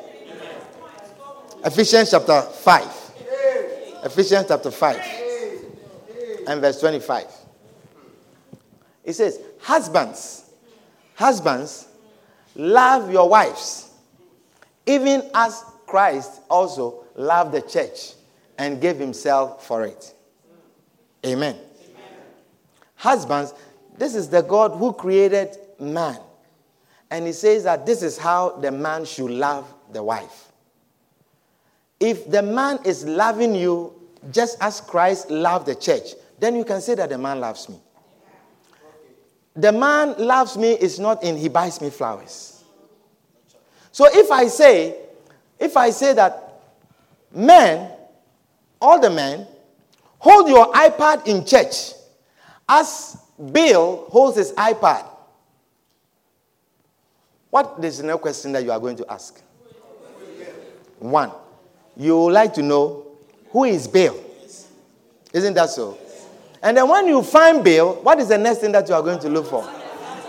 Ephesians 1.64 2.11
chapter 2.11 2.41
5. 2.43 3.05
Ephesians 4.05 4.47
chapter 4.49 4.70
5 4.70 5.01
and 6.47 6.61
verse 6.61 6.81
25. 6.81 7.25
It 9.05 9.12
says, 9.14 9.41
Husbands, 9.61 10.51
husbands, 11.14 11.89
love 12.55 13.11
your 13.11 13.29
wives, 13.29 13.91
even 14.87 15.31
as 15.35 15.64
Christ 15.87 16.41
also 16.49 17.05
loved 17.14 17.53
the 17.53 17.62
church 17.62 18.12
and 18.59 18.80
gave 18.80 18.97
himself 18.97 19.66
for 19.66 19.85
it. 19.85 20.14
Amen. 21.24 21.57
Husbands, 22.97 23.55
this 23.97 24.14
is 24.14 24.28
the 24.28 24.43
God 24.43 24.72
who 24.78 24.93
created 24.93 25.57
man. 25.78 26.18
And 27.11 27.26
he 27.26 27.32
says 27.32 27.64
that 27.64 27.87
this 27.87 28.03
is 28.03 28.18
how 28.18 28.51
the 28.51 28.70
man 28.70 29.05
should 29.05 29.30
love 29.30 29.72
the 29.93 30.03
wife. 30.03 30.53
If 32.01 32.30
the 32.30 32.43
man 32.43 32.80
is 32.85 33.05
loving 33.05 33.55
you 33.55 33.95
just 34.30 34.59
as 34.61 34.80
Christ 34.80 35.30
loved 35.30 35.66
the 35.66 35.74
church, 35.74 36.14
then 36.39 36.57
you 36.57 36.64
can 36.64 36.80
say 36.80 36.95
that 36.97 37.09
the 37.11 37.18
man 37.18 37.41
loves 37.41 37.68
me. 37.68 37.78
The 39.55 39.70
man 39.70 40.14
loves 40.18 40.57
me 40.57 40.72
is 40.72 40.99
not 40.99 41.22
in 41.22 41.37
he 41.37 41.49
buys 41.49 41.80
me 41.80 41.91
flowers. 41.91 42.64
So 43.93 44.07
if 44.12 44.30
I 44.32 44.49
say, 44.49 44.97
if 45.59 45.76
I 45.76 45.90
say 45.90 46.12
that 46.14 46.61
men, 47.32 47.90
all 48.80 49.00
the 49.00 49.11
men, 49.11 49.46
hold 50.18 50.48
your 50.48 50.72
iPad 50.72 51.26
in 51.26 51.44
church 51.44 51.92
as 52.68 53.16
Bill 53.52 54.07
holds 54.09 54.36
his 54.36 54.52
iPad, 54.52 55.07
what 57.50 57.76
is 57.82 57.98
the 57.98 58.05
next 58.07 58.20
question 58.20 58.52
that 58.52 58.64
you 58.64 58.72
are 58.72 58.80
going 58.80 58.96
to 58.96 59.07
ask? 59.11 59.40
One, 60.98 61.30
you 61.96 62.18
would 62.18 62.32
like 62.32 62.55
to 62.55 62.62
know 62.62 63.07
who 63.50 63.64
is 63.64 63.86
Bill? 63.86 64.18
Isn't 65.32 65.55
that 65.55 65.70
so? 65.70 65.98
And 66.62 66.76
then 66.76 66.88
when 66.88 67.07
you 67.07 67.22
find 67.22 67.62
Bill, 67.62 67.94
what 68.02 68.18
is 68.18 68.28
the 68.28 68.38
next 68.38 68.59
thing 68.61 68.72
that 68.72 68.88
you 68.88 68.94
are 68.94 69.02
going 69.02 69.18
to 69.20 69.28
look 69.28 69.46
for? 69.46 69.62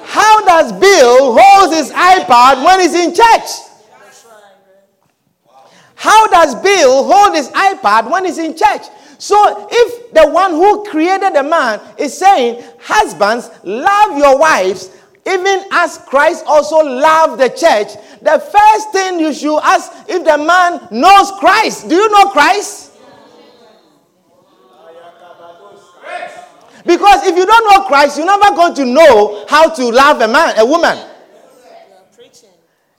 How 0.04 0.46
does 0.46 0.72
Bill 0.74 1.36
hold 1.40 1.74
his 1.74 1.92
iPad 1.92 2.64
when 2.64 2.82
he's 2.82 2.94
in 2.94 3.14
church? 3.14 3.50
How 6.06 6.28
does 6.28 6.54
Bill 6.54 7.04
hold 7.04 7.36
his 7.36 7.50
iPad 7.50 8.12
when 8.12 8.26
he's 8.26 8.38
in 8.38 8.56
church? 8.56 8.84
So 9.18 9.68
if 9.72 10.14
the 10.14 10.30
one 10.30 10.52
who 10.52 10.84
created 10.86 11.34
the 11.34 11.42
man 11.42 11.82
is 11.98 12.16
saying, 12.16 12.64
Husbands, 12.80 13.50
love 13.64 14.16
your 14.16 14.38
wives, 14.38 14.92
even 15.26 15.64
as 15.72 15.98
Christ 16.06 16.44
also 16.46 16.78
loved 16.78 17.42
the 17.42 17.50
church, 17.50 17.98
the 18.22 18.38
first 18.38 18.92
thing 18.92 19.20
you 19.20 19.34
should 19.34 19.58
ask 19.64 19.92
if 20.08 20.24
the 20.24 20.38
man 20.38 20.88
knows 20.92 21.32
Christ. 21.40 21.90
Do 21.90 21.96
you 21.96 22.08
know 22.12 22.30
Christ? 22.30 22.92
Because 26.86 27.26
if 27.26 27.36
you 27.36 27.48
don't 27.48 27.66
know 27.72 27.88
Christ, 27.88 28.18
you're 28.20 28.28
never 28.28 28.56
going 28.56 28.76
to 28.76 28.86
know 28.86 29.48
how 29.50 29.70
to 29.70 29.86
love 29.90 30.22
a 30.22 30.28
man, 30.28 30.54
a 30.60 30.64
woman. 30.64 31.00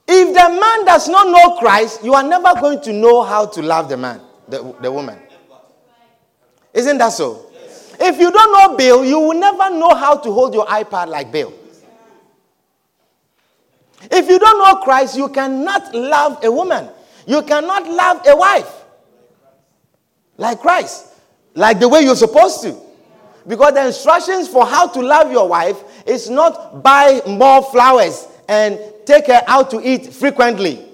If 0.07 0.27
the 0.33 0.49
man 0.61 0.85
does 0.85 1.09
not 1.09 1.27
know 1.27 1.57
Christ, 1.57 2.03
you 2.03 2.13
are 2.13 2.23
never 2.23 2.53
going 2.59 2.81
to 2.81 2.93
know 2.93 3.23
how 3.23 3.45
to 3.47 3.61
love 3.61 3.89
the 3.89 3.97
man, 3.97 4.21
the, 4.47 4.75
the 4.81 4.91
woman. 4.91 5.19
Isn't 6.73 6.97
that 6.99 7.09
so? 7.09 7.51
If 7.99 8.17
you 8.19 8.31
don't 8.31 8.51
know 8.51 8.77
Bill, 8.77 9.03
you 9.03 9.19
will 9.19 9.37
never 9.37 9.69
know 9.71 9.93
how 9.95 10.15
to 10.17 10.31
hold 10.31 10.53
your 10.53 10.65
iPad 10.67 11.07
like 11.07 11.31
Bill. 11.31 11.51
If 14.09 14.29
you 14.29 14.39
don't 14.39 14.59
know 14.59 14.81
Christ, 14.81 15.17
you 15.17 15.27
cannot 15.29 15.93
love 15.93 16.43
a 16.43 16.51
woman. 16.51 16.89
You 17.25 17.41
cannot 17.41 17.87
love 17.87 18.21
a 18.25 18.35
wife 18.35 18.71
like 20.37 20.59
Christ, 20.59 21.07
like 21.55 21.79
the 21.79 21.89
way 21.89 22.01
you're 22.01 22.15
supposed 22.15 22.61
to. 22.61 22.79
Because 23.47 23.73
the 23.73 23.87
instructions 23.87 24.47
for 24.47 24.65
how 24.65 24.87
to 24.87 25.01
love 25.01 25.31
your 25.31 25.49
wife 25.49 25.81
is 26.05 26.29
not 26.29 26.83
buy 26.83 27.21
more 27.27 27.63
flowers 27.63 28.27
and 28.47 28.79
take 29.05 29.27
her 29.27 29.41
out 29.47 29.69
to 29.71 29.81
eat 29.87 30.13
frequently. 30.13 30.85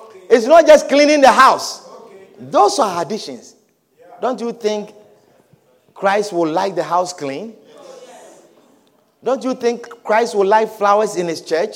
Okay. 0.00 0.20
It's 0.30 0.46
not 0.46 0.66
just 0.66 0.88
cleaning 0.88 1.20
the 1.20 1.32
house. 1.32 1.88
Okay. 1.88 2.26
Those 2.38 2.78
are 2.78 3.02
additions. 3.02 3.54
Don't 4.20 4.40
you 4.40 4.52
think 4.52 4.94
Christ 5.94 6.32
will 6.32 6.50
like 6.50 6.74
the 6.74 6.82
house 6.82 7.12
clean? 7.12 7.54
Don't 9.22 9.42
you 9.42 9.54
think 9.54 9.88
Christ 10.04 10.34
will 10.34 10.46
like 10.46 10.70
flowers 10.70 11.16
in 11.16 11.26
his 11.26 11.40
church? 11.42 11.74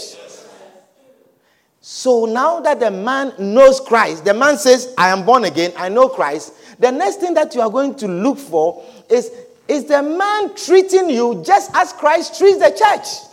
So 1.80 2.26
now 2.26 2.60
that 2.60 2.78
the 2.78 2.90
man 2.90 3.32
knows 3.38 3.80
Christ, 3.80 4.24
the 4.24 4.34
man 4.34 4.56
says, 4.56 4.94
I 4.96 5.08
am 5.08 5.26
born 5.26 5.44
again, 5.44 5.72
I 5.76 5.88
know 5.88 6.08
Christ. 6.08 6.54
The 6.78 6.92
next 6.92 7.16
thing 7.16 7.34
that 7.34 7.54
you 7.54 7.60
are 7.60 7.70
going 7.70 7.96
to 7.96 8.06
look 8.06 8.38
for 8.38 8.84
is 9.10 9.30
is 9.68 9.84
the 9.84 10.02
man 10.02 10.54
treating 10.54 11.08
you 11.08 11.42
just 11.44 11.70
as 11.74 11.92
Christ 11.92 12.38
treats 12.38 12.58
the 12.58 12.70
church? 12.70 13.31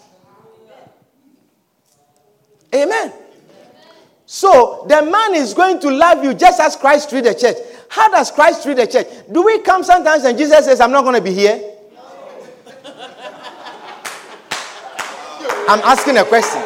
Amen. 2.73 3.13
So 4.25 4.85
the 4.87 5.01
man 5.01 5.35
is 5.35 5.53
going 5.53 5.79
to 5.79 5.89
love 5.89 6.23
you 6.23 6.33
just 6.33 6.59
as 6.59 6.75
Christ 6.75 7.09
treats 7.09 7.27
the 7.27 7.33
church. 7.33 7.57
How 7.89 8.09
does 8.09 8.29
Christ 8.29 8.63
treat 8.63 8.77
the 8.77 8.85
church? 8.85 9.07
Do 9.31 9.43
we 9.43 9.59
come 9.61 9.83
sometimes 9.83 10.23
and 10.23 10.37
Jesus 10.37 10.65
says, 10.65 10.79
I'm 10.79 10.91
not 10.91 11.03
going 11.03 11.15
to 11.15 11.21
be 11.21 11.33
here? 11.33 11.59
I'm 15.67 15.81
asking 15.81 16.17
a 16.17 16.25
question. 16.25 16.61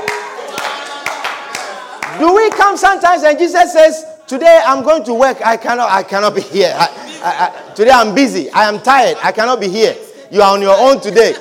Do 2.19 2.35
we 2.35 2.49
come 2.51 2.77
sometimes 2.77 3.23
and 3.23 3.37
Jesus 3.39 3.73
says, 3.73 4.05
Today 4.27 4.61
I'm 4.65 4.83
going 4.83 5.03
to 5.03 5.13
work, 5.13 5.45
I 5.45 5.57
cannot, 5.57 5.91
I 5.91 6.01
cannot 6.03 6.35
be 6.35 6.41
here. 6.41 6.73
I, 6.75 6.87
I, 7.23 7.69
I, 7.69 7.73
today 7.73 7.91
I'm 7.91 8.15
busy, 8.15 8.49
I 8.51 8.63
am 8.63 8.79
tired, 8.79 9.17
I 9.21 9.31
cannot 9.31 9.59
be 9.59 9.67
here. 9.67 9.95
You 10.31 10.41
are 10.41 10.53
on 10.53 10.61
your 10.61 10.75
own 10.77 11.01
today. 11.01 11.35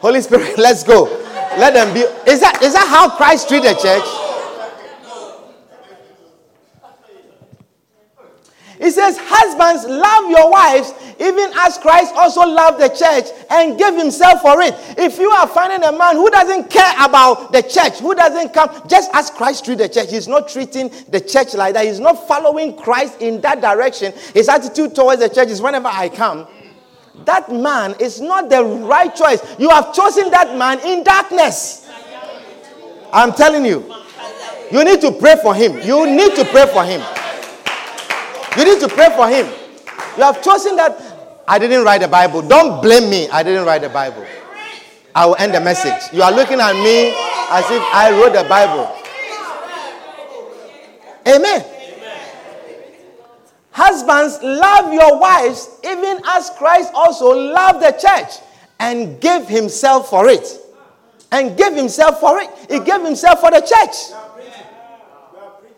Holy 0.00 0.20
Spirit, 0.20 0.58
let's 0.58 0.82
go. 0.82 1.06
Let 1.58 1.74
them 1.74 1.94
be. 1.94 2.00
Is 2.30 2.40
that, 2.40 2.62
is 2.62 2.72
that 2.72 2.88
how 2.88 3.16
Christ 3.16 3.48
treated 3.48 3.76
the 3.76 3.80
church? 3.80 4.24
He 8.84 8.90
says, 8.90 9.16
Husbands, 9.18 9.86
love 9.86 10.30
your 10.30 10.50
wives, 10.50 10.92
even 11.18 11.50
as 11.58 11.78
Christ 11.78 12.12
also 12.14 12.42
loved 12.42 12.80
the 12.80 12.88
church 12.88 13.26
and 13.50 13.78
gave 13.78 13.94
himself 13.94 14.42
for 14.42 14.60
it. 14.60 14.74
If 14.98 15.18
you 15.18 15.30
are 15.30 15.46
finding 15.46 15.82
a 15.88 15.96
man 15.96 16.16
who 16.16 16.28
doesn't 16.30 16.68
care 16.70 16.92
about 17.00 17.52
the 17.52 17.62
church, 17.62 17.98
who 18.00 18.14
doesn't 18.14 18.52
come, 18.52 18.68
just 18.88 19.10
as 19.14 19.30
Christ 19.30 19.64
treated 19.64 19.90
the 19.90 19.94
church, 19.94 20.10
he's 20.10 20.28
not 20.28 20.48
treating 20.48 20.90
the 21.08 21.20
church 21.20 21.54
like 21.54 21.74
that. 21.74 21.86
He's 21.86 22.00
not 22.00 22.28
following 22.28 22.76
Christ 22.76 23.22
in 23.22 23.40
that 23.40 23.60
direction. 23.60 24.12
His 24.34 24.48
attitude 24.48 24.94
towards 24.94 25.20
the 25.20 25.28
church 25.28 25.48
is 25.48 25.62
whenever 25.62 25.88
I 25.88 26.08
come, 26.08 26.46
that 27.24 27.50
man 27.52 27.94
is 28.00 28.20
not 28.20 28.50
the 28.50 28.62
right 28.64 29.14
choice. 29.14 29.40
You 29.58 29.70
have 29.70 29.94
chosen 29.94 30.30
that 30.30 30.56
man 30.58 30.80
in 30.80 31.04
darkness. 31.04 31.88
I'm 33.12 33.32
telling 33.32 33.64
you. 33.64 33.84
You 34.72 34.84
need 34.84 35.00
to 35.02 35.12
pray 35.12 35.36
for 35.40 35.54
him. 35.54 35.80
You 35.82 36.06
need 36.06 36.34
to 36.34 36.44
pray 36.46 36.66
for 36.66 36.84
him. 36.84 37.00
You 38.58 38.64
need 38.64 38.80
to 38.80 38.88
pray 38.88 39.14
for 39.16 39.28
him. 39.28 39.46
You 40.16 40.22
have 40.24 40.42
chosen 40.42 40.76
that. 40.76 40.98
I 41.46 41.58
didn't 41.58 41.84
write 41.84 42.00
the 42.00 42.08
Bible. 42.08 42.42
Don't 42.42 42.82
blame 42.82 43.10
me. 43.10 43.28
I 43.28 43.42
didn't 43.42 43.66
write 43.66 43.82
the 43.82 43.88
Bible. 43.88 44.24
I 45.14 45.26
will 45.26 45.36
end 45.36 45.54
the 45.54 45.60
message. 45.60 46.12
You 46.12 46.22
are 46.22 46.32
looking 46.32 46.58
at 46.58 46.74
me 46.74 47.10
as 47.50 47.64
if 47.70 47.82
I 47.92 48.10
wrote 48.10 48.32
the 48.32 48.48
Bible. 48.48 48.90
Amen. 51.28 51.73
Husbands, 53.84 54.38
love 54.42 54.94
your 54.94 55.20
wives, 55.20 55.68
even 55.84 56.18
as 56.26 56.48
Christ 56.56 56.90
also 56.94 57.26
loved 57.28 57.82
the 57.82 57.92
church 57.92 58.42
and 58.80 59.20
gave 59.20 59.46
himself 59.46 60.08
for 60.08 60.26
it. 60.26 60.48
And 61.30 61.54
gave 61.54 61.74
himself 61.74 62.18
for 62.18 62.40
it. 62.40 62.48
He 62.70 62.80
gave 62.80 63.02
himself 63.04 63.40
for 63.40 63.50
the 63.50 63.60
church. 63.60 64.18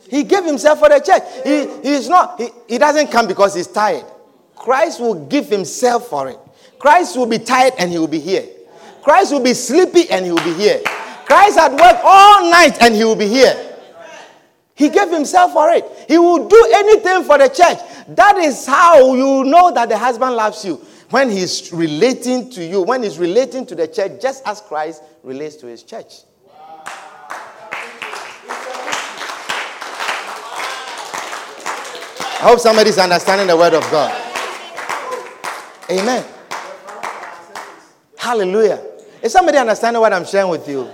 He 0.08 0.22
gave 0.22 0.44
himself 0.44 0.78
for 0.78 0.88
the 0.88 1.00
church. 1.00 1.22
He, 1.42 1.88
he's 1.88 2.08
not, 2.08 2.40
he, 2.40 2.48
he 2.68 2.78
doesn't 2.78 3.10
come 3.10 3.26
because 3.26 3.56
he's 3.56 3.66
tired. 3.66 4.04
Christ 4.54 5.00
will 5.00 5.26
give 5.26 5.48
himself 5.48 6.06
for 6.06 6.28
it. 6.28 6.38
Christ 6.78 7.16
will 7.16 7.26
be 7.26 7.40
tired 7.40 7.72
and 7.76 7.90
he 7.90 7.98
will 7.98 8.06
be 8.06 8.20
here. 8.20 8.46
Christ 9.02 9.32
will 9.32 9.42
be 9.42 9.54
sleepy 9.54 10.08
and 10.10 10.24
he 10.24 10.30
will 10.30 10.44
be 10.44 10.54
here. 10.54 10.80
Christ 11.24 11.58
had 11.58 11.72
worked 11.72 12.02
all 12.04 12.48
night 12.52 12.80
and 12.80 12.94
he 12.94 13.04
will 13.04 13.16
be 13.16 13.26
here. 13.26 13.66
He 14.76 14.90
gave 14.90 15.10
himself 15.10 15.52
for 15.54 15.70
it. 15.70 15.84
He 16.06 16.18
will 16.18 16.46
do 16.46 16.72
anything 16.76 17.24
for 17.24 17.38
the 17.38 17.48
church. 17.48 17.78
That 18.08 18.36
is 18.36 18.66
how 18.66 19.14
you 19.14 19.44
know 19.44 19.72
that 19.72 19.88
the 19.88 19.98
husband 19.98 20.36
loves 20.36 20.64
you. 20.64 20.76
When 21.10 21.30
he's 21.30 21.72
relating 21.72 22.50
to 22.50 22.64
you, 22.64 22.82
when 22.82 23.02
he's 23.02 23.18
relating 23.18 23.66
to 23.66 23.74
the 23.74 23.88
church, 23.88 24.20
just 24.20 24.46
as 24.46 24.60
Christ 24.60 25.02
relates 25.22 25.56
to 25.56 25.66
his 25.66 25.82
church. 25.82 26.22
I 32.38 32.50
hope 32.50 32.60
somebody's 32.60 32.98
understanding 32.98 33.46
the 33.46 33.56
word 33.56 33.74
of 33.74 33.82
God. 33.90 34.12
Amen. 35.90 36.24
Hallelujah. 38.18 38.82
Is 39.22 39.32
somebody 39.32 39.58
understanding 39.58 40.00
what 40.00 40.12
I'm 40.12 40.24
sharing 40.24 40.50
with 40.50 40.68
you? 40.68 40.88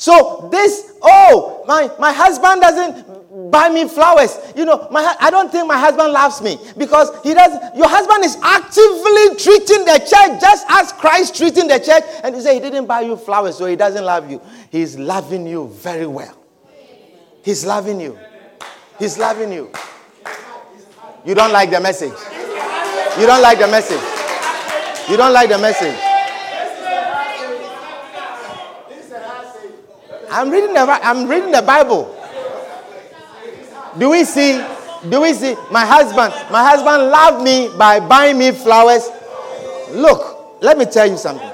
So 0.00 0.48
this, 0.50 0.92
oh, 1.02 1.62
my, 1.66 1.90
my 1.98 2.10
husband 2.10 2.62
doesn't 2.62 3.50
buy 3.50 3.68
me 3.68 3.86
flowers. 3.86 4.34
You 4.56 4.64
know, 4.64 4.88
my, 4.90 5.14
I 5.20 5.28
don't 5.28 5.52
think 5.52 5.66
my 5.66 5.78
husband 5.78 6.14
loves 6.14 6.40
me 6.40 6.56
because 6.78 7.10
he 7.22 7.34
does. 7.34 7.52
Your 7.76 7.86
husband 7.86 8.24
is 8.24 8.34
actively 8.42 9.36
treating 9.36 9.84
the 9.84 9.98
church 9.98 10.40
just 10.40 10.64
as 10.70 10.92
Christ 10.92 11.36
treating 11.36 11.68
the 11.68 11.78
church. 11.78 12.02
And 12.24 12.34
you 12.34 12.40
say 12.40 12.54
he 12.54 12.60
didn't 12.60 12.86
buy 12.86 13.02
you 13.02 13.14
flowers, 13.14 13.58
so 13.58 13.66
he 13.66 13.76
doesn't 13.76 14.02
love 14.02 14.30
you. 14.30 14.40
He's 14.70 14.98
loving 14.98 15.46
you 15.46 15.68
very 15.68 16.06
well. 16.06 16.34
He's 17.44 17.66
loving 17.66 18.00
you. 18.00 18.18
He's 18.98 19.18
loving 19.18 19.52
you. 19.52 19.70
You 21.26 21.34
don't 21.34 21.52
like 21.52 21.70
the 21.70 21.80
message. 21.80 22.16
You 23.18 23.26
don't 23.26 23.42
like 23.42 23.58
the 23.58 23.68
message. 23.68 24.00
You 25.10 25.18
don't 25.18 25.34
like 25.34 25.50
the 25.50 25.58
message. 25.58 26.09
I'm 30.30 30.50
reading 30.50 30.72
the 30.72 30.80
I'm 30.80 31.28
reading 31.28 31.50
the 31.50 31.62
Bible. 31.62 32.16
Do 33.98 34.10
we 34.10 34.24
see? 34.24 34.64
Do 35.08 35.22
we 35.22 35.32
see 35.32 35.56
my 35.70 35.84
husband? 35.84 36.32
My 36.50 36.62
husband 36.62 37.10
loved 37.10 37.42
me 37.42 37.70
by 37.76 38.00
buying 38.00 38.38
me 38.38 38.52
flowers. 38.52 39.08
Look, 39.90 40.62
let 40.62 40.78
me 40.78 40.84
tell 40.84 41.06
you 41.06 41.16
something. 41.16 41.50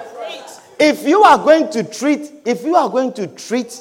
If 0.79 1.05
you 1.07 1.22
are 1.22 1.39
going 1.39 1.70
to 1.70 1.85
treat, 1.85 2.31
if 2.45 2.62
you 2.64 2.77
are 2.77 2.91
going 2.91 3.12
to 3.14 3.27
treat 3.29 3.81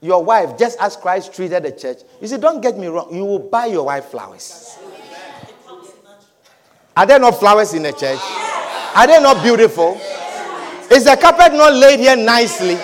your 0.00 0.24
wife 0.24 0.58
just 0.58 0.80
as 0.80 0.96
Christ 0.96 1.34
treated 1.34 1.62
the 1.62 1.72
church, 1.72 1.98
you 2.22 2.28
see, 2.28 2.38
don't 2.38 2.62
get 2.62 2.78
me 2.78 2.86
wrong, 2.86 3.14
you 3.14 3.24
will 3.24 3.38
buy 3.38 3.66
your 3.66 3.84
wife 3.84 4.06
flowers. 4.06 4.78
Are 6.96 7.04
there 7.04 7.18
not 7.18 7.38
flowers 7.38 7.74
in 7.74 7.82
the 7.82 7.92
church? 7.92 8.20
Are 8.94 9.06
they 9.06 9.20
not 9.20 9.42
beautiful? 9.42 10.00
Is 10.90 11.04
the 11.04 11.16
carpet 11.20 11.52
not 11.52 11.74
laid 11.74 12.00
here 12.00 12.16
nicely? 12.16 12.78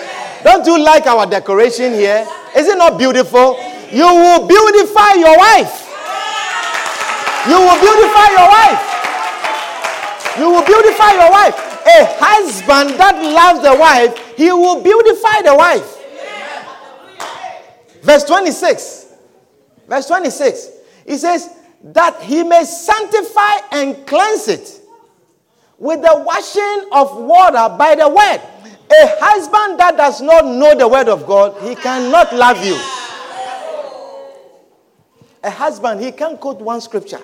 Don't 0.47 0.65
you 0.65 0.79
like 0.81 1.05
our 1.07 1.25
decoration 1.25 1.91
here? 1.91 2.25
Is 2.55 2.69
it 2.69 2.77
not 2.77 2.97
beautiful? 2.97 3.59
You 3.91 4.07
will 4.07 4.47
beautify 4.47 5.19
your 5.19 5.37
wife. 5.37 5.83
You 7.49 7.59
will 7.59 7.75
beautify 7.75 8.31
your 8.31 8.47
wife. 8.47 8.79
You 10.39 10.49
will 10.49 10.63
beautify 10.63 11.11
your 11.19 11.31
wife. 11.31 11.53
A 11.85 12.07
husband 12.23 12.97
that 12.97 13.19
loves 13.21 13.61
the 13.61 13.75
wife, 13.77 14.37
he 14.37 14.49
will 14.53 14.81
beautify 14.81 15.41
the 15.41 15.53
wife. 15.53 15.97
Verse 18.01 18.23
26. 18.23 19.15
Verse 19.85 20.07
26. 20.07 20.69
He 21.07 21.17
says, 21.17 21.49
that 21.83 22.21
he 22.21 22.43
may 22.43 22.63
sanctify 22.63 23.67
and 23.73 24.07
cleanse 24.07 24.47
it 24.47 24.79
with 25.77 26.01
the 26.01 26.23
washing 26.25 26.87
of 26.93 27.17
water 27.17 27.75
by 27.77 27.95
the 27.95 28.07
word 28.07 28.41
a 28.89 29.07
husband 29.19 29.79
that 29.79 29.95
does 29.97 30.21
not 30.21 30.45
know 30.45 30.75
the 30.75 30.87
word 30.87 31.09
of 31.09 31.25
God, 31.25 31.61
he 31.61 31.75
cannot 31.75 32.33
love 32.33 32.63
you. 32.65 32.75
A 35.43 35.49
husband, 35.49 36.01
he 36.01 36.11
can't 36.11 36.39
quote 36.39 36.59
one 36.59 36.81
scripture. 36.81 37.19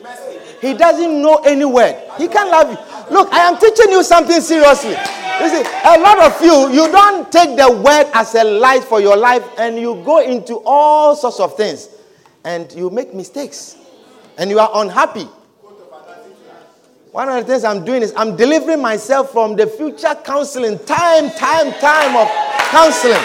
He 0.61 0.73
doesn't 0.73 1.21
know 1.21 1.37
any 1.37 1.65
word. 1.65 1.95
He 2.17 2.27
can't 2.27 2.49
love 2.49 2.69
you. 2.71 2.77
Look, 3.13 3.33
I 3.33 3.47
am 3.47 3.57
teaching 3.57 3.91
you 3.91 4.03
something 4.03 4.39
seriously. 4.39 4.91
You 4.91 5.49
see, 5.49 5.63
a 5.85 5.99
lot 5.99 6.19
of 6.21 6.41
you, 6.41 6.69
you 6.71 6.91
don't 6.91 7.31
take 7.31 7.57
the 7.57 7.71
word 7.71 8.09
as 8.13 8.35
a 8.35 8.43
light 8.43 8.83
for 8.83 9.01
your 9.01 9.17
life 9.17 9.43
and 9.57 9.77
you 9.77 10.01
go 10.05 10.19
into 10.19 10.61
all 10.65 11.15
sorts 11.15 11.39
of 11.39 11.57
things 11.57 11.89
and 12.45 12.71
you 12.73 12.89
make 12.89 13.13
mistakes 13.13 13.77
and 14.37 14.49
you 14.49 14.59
are 14.59 14.69
unhappy. 14.75 15.27
One 17.13 17.29
of 17.29 17.35
the 17.35 17.43
things 17.43 17.63
I'm 17.63 17.85
doing 17.85 18.01
is 18.01 18.11
I'm 18.17 18.35
delivering 18.35 18.81
myself 18.81 19.31
from 19.31 19.55
the 19.55 19.67
future 19.67 20.15
counseling, 20.25 20.79
time, 20.79 21.29
time, 21.29 21.71
time 21.73 22.15
of 22.17 22.27
counseling. 22.71 23.21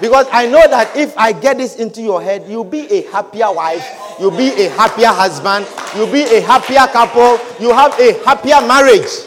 Because 0.00 0.26
I 0.32 0.46
know 0.46 0.66
that 0.66 0.96
if 0.96 1.14
I 1.18 1.32
get 1.32 1.58
this 1.58 1.76
into 1.76 2.00
your 2.00 2.22
head, 2.22 2.48
you'll 2.48 2.64
be 2.64 2.90
a 2.90 3.02
happier 3.10 3.52
wife, 3.52 3.86
you'll 4.18 4.30
be 4.30 4.48
a 4.52 4.70
happier 4.70 5.08
husband, 5.08 5.66
you'll 5.94 6.10
be 6.10 6.22
a 6.22 6.40
happier 6.40 6.86
couple, 6.90 7.38
you 7.60 7.74
have 7.74 7.92
a 8.00 8.14
happier 8.24 8.66
marriage. 8.66 9.20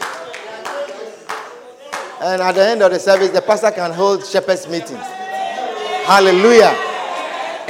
And 2.20 2.42
at 2.42 2.56
the 2.56 2.66
end 2.66 2.82
of 2.82 2.90
the 2.90 2.98
service, 2.98 3.30
the 3.30 3.42
pastor 3.42 3.70
can 3.70 3.92
hold 3.92 4.26
shepherd's 4.26 4.66
meetings. 4.66 5.06
Hallelujah. 6.02 6.74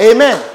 Amen. 0.01 0.54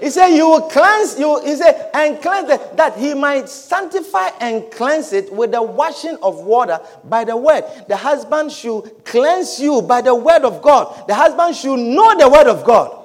He 0.00 0.08
said, 0.08 0.28
You 0.28 0.48
will 0.48 0.62
cleanse, 0.62 1.18
you, 1.18 1.40
he 1.44 1.54
said, 1.56 1.90
and 1.92 2.20
cleanse 2.22 2.48
it, 2.48 2.76
that 2.76 2.96
he 2.96 3.12
might 3.14 3.48
sanctify 3.48 4.28
and 4.40 4.70
cleanse 4.70 5.12
it 5.12 5.32
with 5.32 5.52
the 5.52 5.62
washing 5.62 6.16
of 6.22 6.38
water 6.40 6.80
by 7.04 7.24
the 7.24 7.36
word. 7.36 7.64
The 7.86 7.96
husband 7.96 8.50
should 8.50 9.04
cleanse 9.04 9.60
you 9.60 9.82
by 9.82 10.00
the 10.00 10.14
word 10.14 10.44
of 10.44 10.62
God. 10.62 11.06
The 11.06 11.14
husband 11.14 11.54
should 11.54 11.78
know 11.78 12.16
the 12.18 12.28
word 12.28 12.46
of 12.46 12.64
God. 12.64 12.96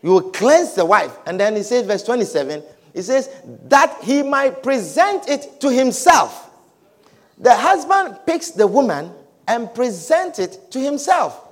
You 0.00 0.10
will 0.10 0.30
cleanse 0.30 0.74
the 0.74 0.84
wife. 0.84 1.16
And 1.26 1.40
then 1.40 1.56
he 1.56 1.64
says, 1.64 1.84
verse 1.84 2.04
27, 2.04 2.62
he 2.94 3.02
says, 3.02 3.28
that 3.64 3.98
he 4.02 4.22
might 4.22 4.62
present 4.62 5.28
it 5.28 5.60
to 5.60 5.70
himself. 5.70 6.50
The 7.36 7.54
husband 7.54 8.20
picks 8.26 8.52
the 8.52 8.66
woman 8.66 9.12
and 9.48 9.74
presents 9.74 10.38
it 10.38 10.70
to 10.70 10.80
himself. 10.80 11.47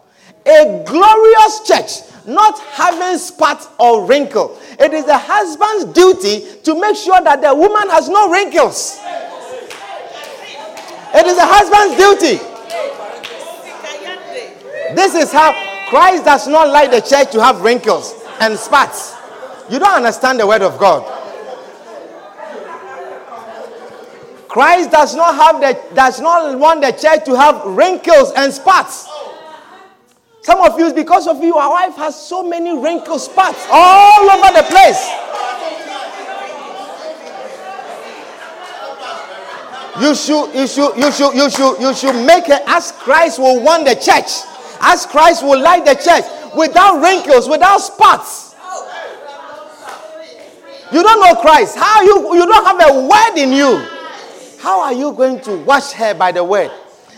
A 0.46 0.84
glorious 0.86 1.60
church 1.66 2.06
not 2.26 2.58
having 2.60 3.18
spot 3.18 3.68
or 3.78 4.04
wrinkle. 4.06 4.58
It 4.78 4.92
is 4.92 5.04
the 5.04 5.18
husband's 5.18 5.84
duty 5.92 6.44
to 6.64 6.80
make 6.80 6.96
sure 6.96 7.20
that 7.20 7.40
the 7.40 7.54
woman 7.54 7.88
has 7.90 8.08
no 8.08 8.30
wrinkles. 8.30 8.98
It 11.14 11.26
is 11.26 11.36
the 11.36 11.46
husband's 11.46 11.96
duty. 11.96 12.42
This 14.94 15.14
is 15.14 15.32
how 15.32 15.52
Christ 15.88 16.24
does 16.24 16.48
not 16.48 16.68
like 16.68 16.90
the 16.90 17.00
church 17.00 17.32
to 17.32 17.42
have 17.42 17.60
wrinkles 17.62 18.14
and 18.40 18.58
spots. 18.58 19.14
You 19.70 19.78
don't 19.78 19.94
understand 19.94 20.40
the 20.40 20.46
word 20.46 20.62
of 20.62 20.78
God. 20.78 21.12
Christ 24.48 24.90
does 24.90 25.14
not 25.14 25.34
have 25.34 25.60
the 25.60 25.94
does 25.94 26.20
not 26.20 26.58
want 26.58 26.80
the 26.80 26.90
church 26.92 27.24
to 27.26 27.36
have 27.36 27.64
wrinkles 27.66 28.32
and 28.36 28.52
spots. 28.52 29.06
Some 30.46 30.60
of 30.60 30.78
you, 30.78 30.92
because 30.94 31.26
of 31.26 31.42
you, 31.42 31.56
our 31.56 31.70
wife 31.72 31.96
has 31.96 32.14
so 32.14 32.40
many 32.40 32.70
wrinkle 32.70 33.18
spots 33.18 33.66
all 33.68 34.30
over 34.30 34.56
the 34.56 34.62
place. 34.70 35.10
You 40.00 40.14
should, 40.14 40.54
you 40.54 40.68
should, 40.68 40.96
you 40.96 41.10
should, 41.10 41.34
you 41.34 41.50
should, 41.50 41.80
you 41.80 41.92
should 41.92 42.24
make 42.24 42.48
it 42.48 42.62
as 42.68 42.92
Christ 42.92 43.40
will 43.40 43.60
want 43.60 43.86
the 43.86 43.96
church, 43.96 44.46
as 44.82 45.04
Christ 45.06 45.42
will 45.42 45.60
like 45.60 45.84
the 45.84 45.96
church, 45.96 46.22
without 46.56 47.02
wrinkles, 47.02 47.48
without 47.48 47.78
spots. 47.78 48.54
You 50.92 51.02
don't 51.02 51.20
know 51.20 51.40
Christ. 51.40 51.76
How 51.76 52.02
you 52.02 52.36
you 52.36 52.46
don't 52.46 52.64
have 52.64 52.94
a 52.94 53.00
word 53.00 53.36
in 53.36 53.50
you. 53.50 53.84
How 54.60 54.80
are 54.82 54.92
you 54.92 55.10
going 55.10 55.40
to 55.40 55.56
wash 55.64 55.90
her 55.90 56.14
by 56.14 56.30
the 56.30 56.44
word? 56.44 56.70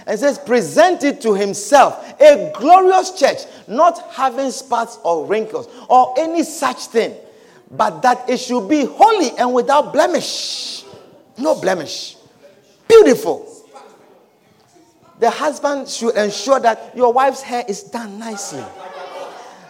And 0.08 0.18
says, 0.18 0.38
present 0.38 1.04
it 1.04 1.20
to 1.20 1.34
himself, 1.34 2.18
a 2.18 2.50
glorious 2.54 3.10
church, 3.10 3.40
not 3.68 4.10
having 4.10 4.50
spots 4.50 4.98
or 5.04 5.26
wrinkles 5.26 5.68
or 5.86 6.14
any 6.18 6.42
such 6.44 6.86
thing, 6.86 7.14
but 7.70 8.00
that 8.00 8.28
it 8.28 8.38
should 8.38 8.68
be 8.68 8.86
holy 8.86 9.36
and 9.38 9.52
without 9.52 9.92
blemish. 9.92 10.84
No 11.36 11.60
blemish. 11.60 12.16
Beautiful. 12.88 13.54
The 15.18 15.28
husband 15.28 15.88
should 15.88 16.16
ensure 16.16 16.58
that 16.60 16.96
your 16.96 17.12
wife's 17.12 17.42
hair 17.42 17.64
is 17.68 17.82
done 17.82 18.18
nicely, 18.18 18.64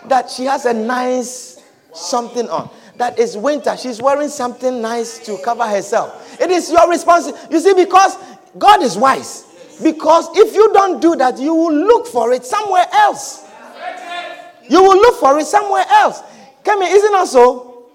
that 0.07 0.30
she 0.30 0.45
has 0.45 0.66
a 0.66 0.72
nice 0.72 1.61
something 1.93 2.49
on. 2.49 2.70
That 2.97 3.18
is 3.18 3.36
winter. 3.36 3.76
She's 3.76 4.01
wearing 4.01 4.28
something 4.28 4.80
nice 4.80 5.18
to 5.26 5.36
cover 5.39 5.66
herself. 5.66 6.41
It 6.41 6.51
is 6.51 6.70
your 6.70 6.89
responsibility. 6.89 7.55
You 7.55 7.61
see, 7.61 7.74
because 7.74 8.16
God 8.57 8.82
is 8.82 8.97
wise. 8.97 9.47
Because 9.83 10.29
if 10.37 10.55
you 10.55 10.72
don't 10.72 11.01
do 11.01 11.14
that, 11.16 11.39
you 11.39 11.55
will 11.55 11.74
look 11.74 12.07
for 12.07 12.33
it 12.33 12.45
somewhere 12.45 12.87
else. 12.93 13.45
You 14.68 14.83
will 14.83 14.97
look 14.97 15.20
for 15.20 15.39
it 15.39 15.47
somewhere 15.47 15.85
else. 15.89 16.20
Kemi, 16.62 16.91
isn't 16.91 17.12
that 17.12 17.29
so? 17.29 17.87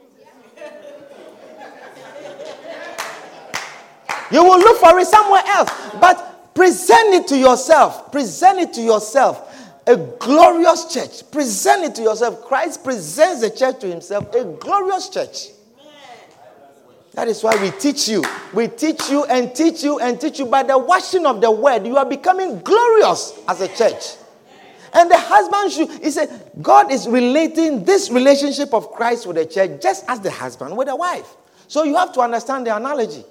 You 4.31 4.43
will 4.43 4.57
look 4.57 4.79
for 4.79 4.97
it 4.99 5.07
somewhere 5.07 5.43
else. 5.45 5.69
But 5.99 6.53
present 6.55 7.13
it 7.13 7.27
to 7.27 7.37
yourself. 7.37 8.11
Present 8.11 8.59
it 8.59 8.73
to 8.73 8.81
yourself. 8.81 9.49
A 9.85 9.97
glorious 9.97 10.91
church. 10.91 11.29
Present 11.29 11.83
it 11.83 11.95
to 11.95 12.01
yourself. 12.01 12.41
Christ 12.45 12.83
presents 12.83 13.41
the 13.41 13.49
church 13.51 13.79
to 13.81 13.87
himself. 13.87 14.33
A 14.33 14.45
glorious 14.45 15.09
church. 15.09 15.49
That 17.13 17.27
is 17.27 17.43
why 17.43 17.55
we 17.61 17.69
teach 17.71 18.07
you. 18.07 18.23
We 18.53 18.67
teach 18.67 19.09
you 19.09 19.23
and 19.25 19.55
teach 19.55 19.83
you 19.83 19.99
and 19.99 20.19
teach 20.19 20.39
you 20.39 20.47
by 20.47 20.63
the 20.63 20.77
washing 20.77 21.25
of 21.25 21.41
the 21.41 21.51
word. 21.51 21.85
You 21.85 21.97
are 21.97 22.05
becoming 22.05 22.59
glorious 22.59 23.39
as 23.47 23.61
a 23.61 23.67
church. 23.67 24.17
And 24.93 25.09
the 25.09 25.17
husband 25.17 25.71
should, 25.71 26.03
he 26.03 26.11
said, 26.11 26.51
God 26.61 26.91
is 26.91 27.07
relating 27.07 27.83
this 27.83 28.09
relationship 28.09 28.73
of 28.73 28.91
Christ 28.91 29.27
with 29.27 29.37
the 29.37 29.45
church 29.45 29.81
just 29.81 30.05
as 30.07 30.19
the 30.21 30.31
husband 30.31 30.75
with 30.75 30.87
the 30.87 30.95
wife. 30.95 31.35
So 31.67 31.83
you 31.83 31.95
have 31.95 32.13
to 32.13 32.21
understand 32.21 32.67
the 32.67 32.75
analogy. 32.75 33.23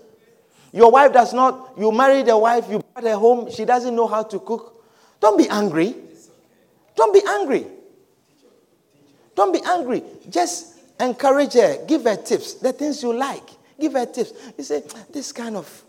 Your 0.73 0.91
wife 0.91 1.13
does 1.13 1.33
not, 1.33 1.75
you 1.77 1.93
marry 1.93 2.23
the 2.23 2.37
wife, 2.37 2.69
you 2.71 2.81
brought 2.81 3.05
her 3.05 3.17
home, 3.17 3.51
she 3.51 3.65
doesn't 3.65 3.95
know 3.95 4.07
how 4.07 4.23
to 4.23 4.39
cook. 4.41 4.85
Don't 5.21 5.37
be 5.37 5.49
angry. 5.49 5.95
Don't 6.97 7.13
be 7.13 7.23
angry. 7.27 7.67
Don't 9.35 9.53
be 9.53 9.61
angry. 9.65 10.03
Just 10.29 10.79
encourage 10.99 11.55
her, 11.55 11.85
give 11.87 12.05
her 12.05 12.17
tips, 12.17 12.55
the 12.55 12.73
things 12.73 13.03
you 13.03 13.13
like. 13.13 13.51
Give 13.79 13.93
her 13.93 14.07
tips. 14.07 14.33
You 14.57 14.65
say, 14.65 14.83
this 15.13 15.33
kind 15.33 15.57
of 15.57 15.85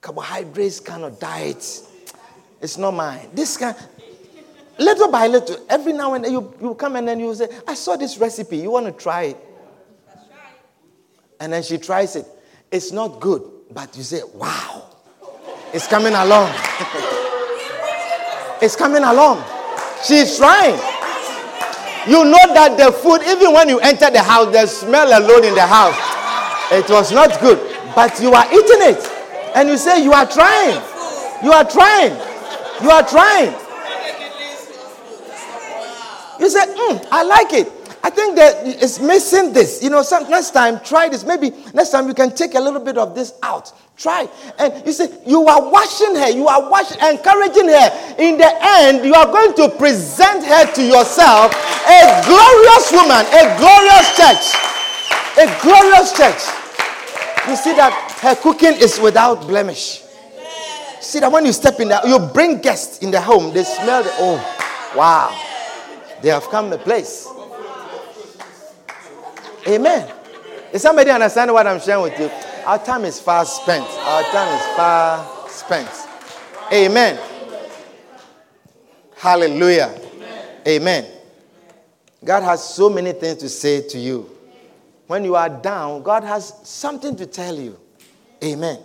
carbohydrates 0.00 0.80
kind 0.80 1.04
of 1.04 1.18
diet, 1.18 1.82
it's 2.60 2.76
not 2.78 2.94
mine. 2.94 3.28
This 3.34 3.56
kind, 3.56 3.76
little 4.78 5.10
by 5.10 5.26
little, 5.26 5.64
every 5.68 5.92
now 5.92 6.14
and 6.14 6.24
then 6.24 6.32
you, 6.32 6.54
you 6.60 6.74
come 6.74 6.96
and 6.96 7.06
then 7.06 7.20
you 7.20 7.34
say, 7.34 7.48
I 7.66 7.74
saw 7.74 7.96
this 7.96 8.18
recipe, 8.18 8.58
you 8.58 8.70
want 8.70 8.86
to 8.86 8.92
try 8.92 9.24
it? 9.24 9.36
And 11.40 11.52
then 11.52 11.62
she 11.62 11.78
tries 11.78 12.16
it. 12.16 12.26
It's 12.70 12.92
not 12.92 13.20
good, 13.20 13.42
but 13.70 13.96
you 13.96 14.02
say, 14.02 14.22
wow, 14.34 14.90
it's 15.72 15.86
coming 15.86 16.14
along. 16.14 16.52
it's 18.60 18.74
coming 18.76 19.04
along. 19.04 19.44
She's 20.04 20.36
trying. 20.36 20.78
You 22.08 22.24
know 22.24 22.54
that 22.54 22.76
the 22.78 22.92
food, 22.92 23.22
even 23.22 23.52
when 23.52 23.68
you 23.68 23.78
enter 23.80 24.10
the 24.10 24.22
house, 24.22 24.52
the 24.52 24.66
smell 24.66 25.06
alone 25.06 25.44
in 25.44 25.54
the 25.54 25.66
house 25.66 26.17
it 26.72 26.88
was 26.90 27.12
not 27.12 27.40
good. 27.40 27.58
But 27.94 28.20
you 28.20 28.32
are 28.32 28.46
eating 28.46 28.82
it. 28.94 29.02
And 29.54 29.68
you 29.68 29.76
say, 29.78 30.02
You 30.02 30.12
are 30.12 30.26
trying. 30.26 30.80
You 31.42 31.52
are 31.52 31.64
trying. 31.64 32.12
You 32.82 32.90
are 32.90 33.06
trying. 33.06 33.54
You 36.38 36.48
say, 36.48 36.64
mm, 36.66 37.06
I 37.10 37.22
like 37.24 37.52
it. 37.52 37.72
I 38.02 38.10
think 38.10 38.36
that 38.36 38.62
it's 38.64 39.00
missing 39.00 39.52
this. 39.52 39.82
You 39.82 39.90
know, 39.90 40.02
some, 40.02 40.30
next 40.30 40.50
time, 40.52 40.78
try 40.84 41.08
this. 41.08 41.24
Maybe 41.24 41.50
next 41.74 41.90
time 41.90 42.06
you 42.06 42.14
can 42.14 42.30
take 42.34 42.54
a 42.54 42.60
little 42.60 42.80
bit 42.80 42.96
of 42.96 43.14
this 43.14 43.34
out. 43.42 43.72
Try. 43.96 44.28
And 44.58 44.86
you 44.86 44.92
say, 44.92 45.10
you 45.26 45.44
are 45.46 45.70
washing 45.70 46.14
her. 46.14 46.30
You 46.30 46.46
are 46.46 46.70
washing, 46.70 46.98
encouraging 47.02 47.68
her. 47.68 48.14
In 48.18 48.38
the 48.38 48.50
end, 48.62 49.04
you 49.04 49.14
are 49.14 49.26
going 49.26 49.52
to 49.54 49.68
present 49.76 50.44
her 50.44 50.72
to 50.74 50.82
yourself 50.82 51.52
a 51.90 52.22
glorious 52.24 52.92
woman, 52.92 53.26
a 53.34 53.58
glorious 53.58 54.16
church. 54.16 54.77
A 55.38 55.46
glorious 55.62 56.12
church. 56.16 56.42
You 57.46 57.54
see 57.54 57.72
that 57.74 58.18
her 58.22 58.34
cooking 58.34 58.72
is 58.72 58.98
without 58.98 59.46
blemish. 59.46 60.02
See 61.00 61.20
that 61.20 61.30
when 61.30 61.46
you 61.46 61.52
step 61.52 61.78
in 61.78 61.86
there, 61.86 62.00
you 62.04 62.18
bring 62.18 62.60
guests 62.60 62.98
in 62.98 63.12
the 63.12 63.20
home, 63.20 63.54
they 63.54 63.62
smell 63.62 64.02
the, 64.02 64.10
oh, 64.14 64.92
wow. 64.96 65.30
They 66.20 66.30
have 66.30 66.42
come 66.48 66.72
a 66.72 66.78
place. 66.78 67.28
Amen. 69.68 70.12
Is 70.72 70.82
somebody 70.82 71.10
understand 71.10 71.52
what 71.52 71.68
I'm 71.68 71.80
sharing 71.80 72.02
with 72.02 72.18
you? 72.18 72.30
Our 72.66 72.84
time 72.84 73.04
is 73.04 73.20
far 73.20 73.44
spent. 73.44 73.86
Our 73.86 74.22
time 74.24 74.58
is 74.58 74.76
far 74.76 75.48
spent. 75.48 75.88
Amen. 76.72 77.16
Hallelujah. 79.16 80.00
Amen. 80.66 81.06
God 82.24 82.42
has 82.42 82.74
so 82.74 82.90
many 82.90 83.12
things 83.12 83.38
to 83.38 83.48
say 83.48 83.86
to 83.88 83.98
you 83.98 84.37
when 85.08 85.24
you 85.24 85.34
are 85.34 85.48
down, 85.48 86.02
God 86.02 86.22
has 86.22 86.54
something 86.62 87.16
to 87.16 87.26
tell 87.26 87.58
you. 87.58 87.80
Amen. 88.44 88.78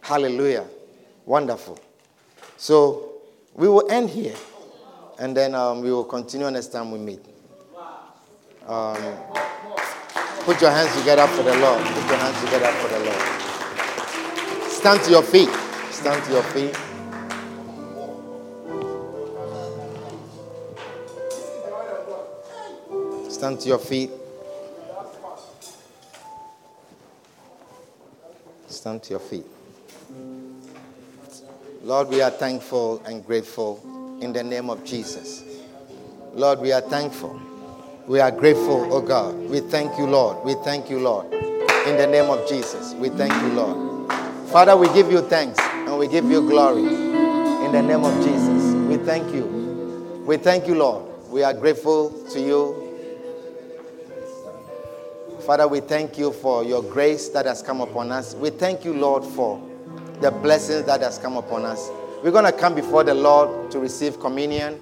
Hallelujah. 0.00 0.66
Wonderful. 1.24 1.78
So 2.56 3.22
we 3.54 3.68
will 3.68 3.90
end 3.90 4.10
here 4.10 4.34
and 5.18 5.36
then 5.36 5.54
um, 5.54 5.80
we 5.80 5.92
will 5.92 6.04
continue 6.04 6.50
next 6.50 6.66
time 6.68 6.90
we 6.90 6.98
meet. 6.98 7.24
Um, 8.66 8.96
put 10.40 10.60
your 10.60 10.70
hands 10.70 10.94
together 10.98 11.26
for 11.28 11.44
the 11.44 11.56
Lord. 11.56 11.84
Put 11.84 12.06
your 12.08 12.16
hands 12.16 12.44
together 12.44 12.72
for 12.72 12.88
the 12.88 12.98
Lord. 13.04 14.70
Stand 14.70 15.02
to 15.04 15.10
your 15.10 15.22
feet. 15.22 15.50
Stand 15.90 16.24
to 16.24 16.32
your 16.32 16.42
feet. 16.42 16.74
Stand 23.30 23.60
to 23.60 23.68
your 23.68 23.78
feet. 23.78 24.10
Stand 28.84 29.02
to 29.02 29.10
your 29.12 29.20
feet. 29.20 29.46
Lord, 31.84 32.08
we 32.08 32.20
are 32.20 32.30
thankful 32.30 33.02
and 33.06 33.24
grateful 33.24 33.80
in 34.20 34.34
the 34.34 34.44
name 34.44 34.68
of 34.68 34.84
Jesus. 34.84 35.42
Lord, 36.34 36.60
we 36.60 36.70
are 36.70 36.82
thankful. 36.82 37.40
We 38.06 38.20
are 38.20 38.30
grateful, 38.30 38.92
oh 38.92 39.00
God. 39.00 39.36
We 39.48 39.60
thank 39.60 39.96
you, 39.96 40.04
Lord. 40.04 40.44
We 40.44 40.52
thank 40.64 40.90
you, 40.90 40.98
Lord. 41.00 41.32
In 41.32 41.96
the 41.96 42.06
name 42.06 42.28
of 42.28 42.46
Jesus, 42.46 42.92
we 42.96 43.08
thank 43.08 43.32
you, 43.32 43.54
Lord. 43.54 44.12
Father, 44.50 44.76
we 44.76 44.88
give 44.88 45.10
you 45.10 45.22
thanks 45.22 45.58
and 45.60 45.98
we 45.98 46.06
give 46.06 46.26
you 46.26 46.46
glory. 46.46 46.84
In 46.84 47.72
the 47.72 47.80
name 47.80 48.04
of 48.04 48.14
Jesus, 48.22 48.74
we 48.86 48.98
thank 48.98 49.32
you. 49.32 49.46
We 50.26 50.36
thank 50.36 50.66
you, 50.66 50.74
Lord. 50.74 51.06
We 51.30 51.42
are 51.42 51.54
grateful 51.54 52.10
to 52.32 52.38
you 52.38 52.83
Father, 55.44 55.68
we 55.68 55.80
thank 55.80 56.16
you 56.16 56.32
for 56.32 56.64
your 56.64 56.82
grace 56.82 57.28
that 57.28 57.44
has 57.44 57.60
come 57.60 57.82
upon 57.82 58.10
us. 58.10 58.34
We 58.34 58.48
thank 58.48 58.82
you, 58.82 58.94
Lord, 58.94 59.22
for 59.22 59.60
the 60.22 60.30
blessings 60.30 60.86
that 60.86 61.02
has 61.02 61.18
come 61.18 61.36
upon 61.36 61.66
us. 61.66 61.90
We're 62.22 62.30
going 62.30 62.46
to 62.46 62.52
come 62.52 62.74
before 62.74 63.04
the 63.04 63.12
Lord 63.12 63.70
to 63.72 63.78
receive 63.78 64.18
communion. 64.18 64.80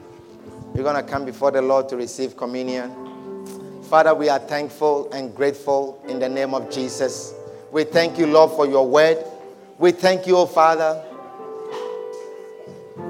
We're 0.72 0.84
going 0.84 0.94
to 0.94 1.02
come 1.02 1.24
before 1.24 1.50
the 1.50 1.60
Lord 1.60 1.88
to 1.88 1.96
receive 1.96 2.36
communion. 2.36 3.82
Father, 3.90 4.14
we 4.14 4.28
are 4.28 4.38
thankful 4.38 5.10
and 5.10 5.34
grateful 5.34 6.00
in 6.06 6.20
the 6.20 6.28
name 6.28 6.54
of 6.54 6.70
Jesus. 6.70 7.34
We 7.72 7.82
thank 7.82 8.16
you, 8.16 8.28
Lord, 8.28 8.52
for 8.52 8.64
your 8.64 8.88
word. 8.88 9.18
We 9.78 9.90
thank 9.90 10.28
you, 10.28 10.36
oh 10.36 10.46
Father, 10.46 11.02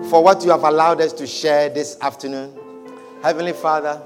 for 0.09 0.25
what 0.25 0.43
you 0.43 0.51
have 0.53 0.65
allowed 0.65 1.03
us 1.03 1.13
to 1.13 1.27
share 1.27 1.69
this 1.69 1.99
afternoon. 2.01 2.59
Heavenly 3.23 3.53
Father, 3.53 4.01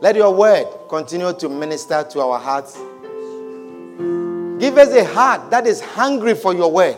let 0.00 0.14
your 0.14 0.32
word 0.32 0.66
continue 0.88 1.32
to 1.32 1.48
minister 1.48 2.06
to 2.10 2.20
our 2.20 2.38
hearts. 2.38 2.76
Give 4.60 4.76
us 4.78 4.94
a 4.94 5.04
heart 5.04 5.50
that 5.50 5.66
is 5.66 5.80
hungry 5.80 6.34
for 6.34 6.54
your 6.54 6.70
word. 6.70 6.96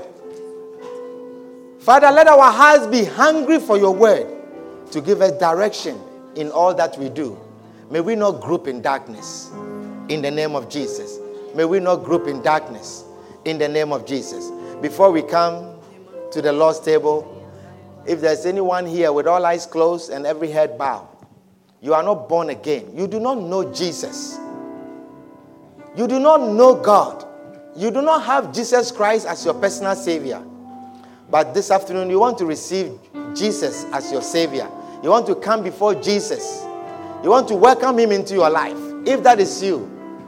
Father, 1.80 2.11
let 2.11 2.26
our 2.26 2.53
hearts 2.53 2.86
be 2.86 3.05
hungry 3.05 3.59
for 3.59 3.78
your 3.78 3.94
word 3.94 4.26
to 4.90 5.01
give 5.01 5.22
us 5.22 5.32
direction 5.38 5.98
in 6.36 6.51
all 6.51 6.74
that 6.74 6.98
we 6.98 7.09
do. 7.09 7.38
May 7.90 8.01
we 8.01 8.16
not 8.16 8.40
group 8.40 8.66
in 8.66 8.82
darkness 8.82 9.51
in 10.09 10.20
the 10.22 10.30
name 10.30 10.55
of 10.55 10.68
Jesus. 10.68 11.18
May 11.55 11.64
we 11.64 11.80
not 11.80 12.05
group 12.05 12.26
in 12.26 12.42
darkness 12.42 13.05
in 13.44 13.59
the 13.59 13.68
name 13.68 13.92
of 13.92 14.07
Jesus. 14.07 14.51
Before 14.82 15.11
we 15.11 15.22
come 15.22 15.74
to 16.32 16.42
the 16.42 16.53
Lord's 16.53 16.80
table, 16.80 17.36
if 18.07 18.20
there's 18.20 18.46
anyone 18.46 18.86
here 18.86 19.12
with 19.12 19.26
all 19.26 19.44
eyes 19.44 19.66
closed 19.66 20.11
and 20.11 20.26
every 20.26 20.51
head 20.51 20.76
bowed, 20.78 21.09
you 21.83 21.95
are 21.95 22.03
not 22.03 22.28
born 22.28 22.51
again. 22.51 22.93
You 22.95 23.07
do 23.07 23.18
not 23.18 23.39
know 23.39 23.72
Jesus. 23.72 24.39
You 25.97 26.07
do 26.07 26.20
not 26.20 26.41
know 26.41 26.74
God. 26.74 27.26
You 27.76 27.91
do 27.91 28.03
not 28.03 28.22
have 28.24 28.53
Jesus 28.53 28.91
Christ 28.91 29.26
as 29.26 29.45
your 29.45 29.55
personal 29.55 29.95
Savior. 29.95 30.43
But 31.31 31.55
this 31.55 31.70
afternoon, 31.70 32.11
you 32.11 32.18
want 32.18 32.37
to 32.39 32.47
receive 32.47 32.99
Jesus 33.35 33.85
as 33.93 34.11
your 34.12 34.22
Savior. 34.22 34.68
You 35.03 35.11
want 35.11 35.26
to 35.28 35.35
come 35.35 35.62
before 35.62 35.95
Jesus. 35.95 36.62
You 37.22 37.31
want 37.31 37.49
to 37.49 37.55
welcome 37.55 37.99
Him 37.99 38.12
into 38.12 38.35
your 38.35 38.51
life. 38.51 38.76
If 39.07 39.22
that 39.22 39.41
is 39.41 39.62
you, 39.62 39.78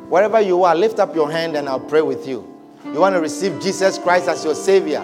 wherever 0.09 0.41
you 0.41 0.63
are, 0.65 0.75
lift 0.75 0.99
up 0.99 1.15
your 1.15 1.31
hand 1.31 1.57
and 1.57 1.69
I'll 1.69 1.81
pray 1.81 2.03
with 2.03 2.27
you. 2.27 2.49
You 2.85 3.01
want 3.01 3.15
to 3.15 3.21
receive 3.21 3.61
Jesus 3.61 3.99
Christ 3.99 4.29
as 4.29 4.45
your 4.45 4.55
Savior. 4.55 5.03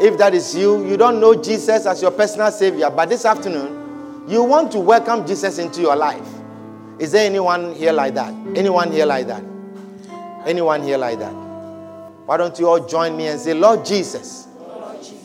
If 0.00 0.18
that 0.18 0.34
is 0.34 0.54
you, 0.54 0.86
you 0.86 0.96
don't 0.96 1.20
know 1.20 1.34
Jesus 1.40 1.86
as 1.86 2.00
your 2.02 2.10
personal 2.10 2.50
Savior, 2.50 2.90
but 2.90 3.08
this 3.08 3.24
afternoon, 3.24 3.87
you 4.28 4.42
want 4.42 4.72
to 4.72 4.78
welcome 4.78 5.26
Jesus 5.26 5.58
into 5.58 5.80
your 5.80 5.96
life. 5.96 6.26
Is 6.98 7.12
there 7.12 7.24
anyone 7.24 7.74
here 7.74 7.92
like 7.92 8.14
that? 8.14 8.32
Anyone 8.56 8.92
here 8.92 9.06
like 9.06 9.26
that? 9.28 9.42
Anyone 10.46 10.82
here 10.82 10.98
like 10.98 11.18
that? 11.18 11.32
Why 12.26 12.36
don't 12.36 12.58
you 12.58 12.68
all 12.68 12.86
join 12.86 13.16
me 13.16 13.28
and 13.28 13.40
say, 13.40 13.54
Lord 13.54 13.84
Jesus, 13.84 14.46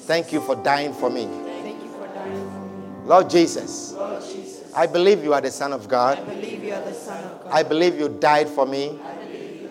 thank 0.03 0.31
you 0.31 0.39
for 0.39 0.55
dying 0.55 0.93
for 0.93 1.09
me. 1.09 1.27
Lord 3.05 3.29
Jesus, 3.29 3.93
I 4.73 4.87
believe 4.87 5.23
you 5.23 5.33
are 5.33 5.41
the 5.41 5.51
Son 5.51 5.73
of 5.73 5.87
God. 5.87 6.17
I 6.19 6.23
believe 6.23 6.63
you. 6.63 6.73
I 7.47 7.63
believe 7.63 7.99
you 7.99 8.09
died 8.09 8.47
for 8.47 8.65
me. 8.65 8.99
I 9.03 9.15
believe 9.15 9.61
you 9.61 9.69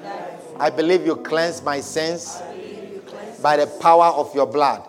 I 0.58 0.70
believe 0.70 1.06
you 1.06 1.16
cleansed 1.16 1.64
my 1.64 1.80
sins 1.80 2.40
by 3.42 3.56
the 3.56 3.66
power 3.80 4.06
of 4.06 4.34
your 4.34 4.46
blood. 4.46 4.86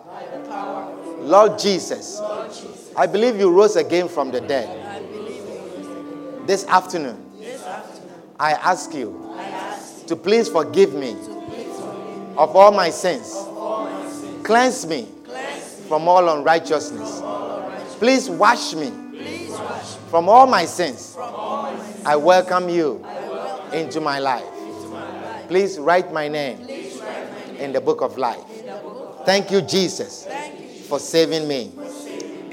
Lord 1.21 1.57
Jesus, 1.57 2.19
Lord 2.19 2.51
Jesus. 2.51 2.82
I 2.95 3.07
believe 3.07 3.39
you 3.39 3.49
rose 3.51 3.75
again 3.75 4.07
from 4.07 4.31
the 4.31 4.41
dead. 4.41 4.69
I 4.87 4.99
believe 5.01 5.35
you 5.37 5.55
rose 5.55 5.87
again. 5.87 6.45
This 6.45 6.65
afternoon, 6.67 7.17
This 7.39 7.63
afternoon, 7.63 8.11
I 8.39 8.51
ask 8.53 8.93
you 8.93 9.33
I 9.35 9.43
ask 9.45 10.05
to 10.07 10.15
please 10.15 10.49
forgive 10.49 10.93
me 10.93 11.13
to 11.13 11.17
please 11.49 11.75
forgive 11.79 12.17
me 12.29 12.35
of 12.37 12.55
all 12.55 12.71
my 12.71 12.89
sins. 12.89 13.31
all 13.33 13.85
my 13.89 14.09
sins. 14.11 14.45
Cleanse 14.45 14.85
me 14.87 15.07
Cleanse 15.25 15.79
me 15.79 15.87
from 15.87 16.07
all 16.07 16.27
unrighteousness. 16.37 17.19
From 17.19 17.25
all 17.27 17.59
unrighteousness. 17.61 17.95
Please 17.99 18.29
wash 18.29 18.73
me 18.75 18.91
Please 19.11 19.49
wash 19.51 19.95
me 19.95 20.01
from 20.09 20.29
all 20.29 20.45
my 20.47 20.65
sins. 20.65 21.13
from 21.15 21.33
all 21.33 21.63
my 21.63 21.77
sins. 21.85 22.05
I 22.05 22.15
welcome 22.15 22.69
you 22.69 23.01
I 23.05 23.19
welcome 23.29 23.73
into 23.73 24.01
my 24.01 24.19
life. 24.19 24.43
you 24.43 24.83
to 24.83 24.87
my 24.89 25.21
life. 25.21 25.47
Please 25.47 25.79
write 25.79 26.11
my 26.13 26.27
name 26.27 26.57
Please 26.59 26.99
write 26.99 27.31
my 27.31 27.53
name 27.53 27.55
in 27.57 27.73
the 27.73 27.81
book 27.81 28.01
of 28.01 28.17
life. 28.17 28.37
in 28.59 28.65
the 28.67 28.73
book 28.73 29.09
of 29.09 29.15
life. 29.17 29.25
Thank 29.25 29.51
you, 29.51 29.61
Jesus, 29.61 30.25
Thank 30.25 30.59
you, 30.59 30.67
Jesus. 30.67 30.87
for 30.87 30.99
saving 30.99 31.47
me. 31.47 31.71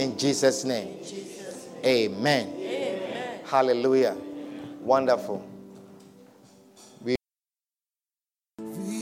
For 0.01 0.07
saving 0.07 0.13
In 0.13 0.19
Jesus' 0.19 0.65
name. 0.65 0.99
Jesus. 0.99 1.69
Amen. 1.85 2.49
Amen. 2.57 3.41
Hallelujah. 3.45 4.17
Wonderful. 4.83 5.47
We 7.03 7.17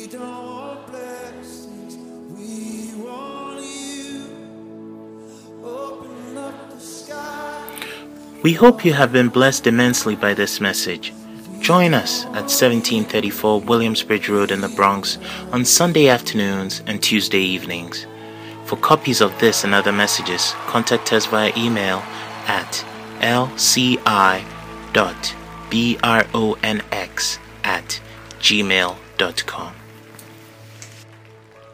don't 0.06 0.22
want 0.22 0.86
blessings, 0.86 1.96
we 2.34 2.94
want 3.02 3.60
you. 3.62 4.24
Open 5.62 6.36
up 6.36 6.70
the 6.70 6.80
sky. 6.80 7.62
We 8.42 8.52
hope 8.54 8.84
you 8.84 8.94
have 8.94 9.12
been 9.12 9.28
blessed 9.28 9.66
immensely 9.66 10.16
by 10.16 10.34
this 10.34 10.60
message. 10.60 11.12
Join 11.60 11.92
us 11.92 12.24
at 12.26 12.48
1734 12.48 13.60
Williamsbridge 13.62 14.28
Road 14.28 14.50
in 14.50 14.60
the 14.60 14.68
Bronx 14.68 15.18
on 15.52 15.64
Sunday 15.64 16.08
afternoons 16.08 16.82
and 16.86 17.02
Tuesday 17.02 17.40
evenings. 17.40 18.06
For 18.68 18.76
copies 18.76 19.22
of 19.22 19.38
this 19.38 19.64
and 19.64 19.72
other 19.72 19.92
messages, 19.92 20.52
contact 20.66 21.10
us 21.14 21.24
via 21.24 21.50
email 21.56 22.02
at 22.46 22.84
lci.bronx 23.20 24.04
at 27.64 28.00
gmail.com. 28.40 29.77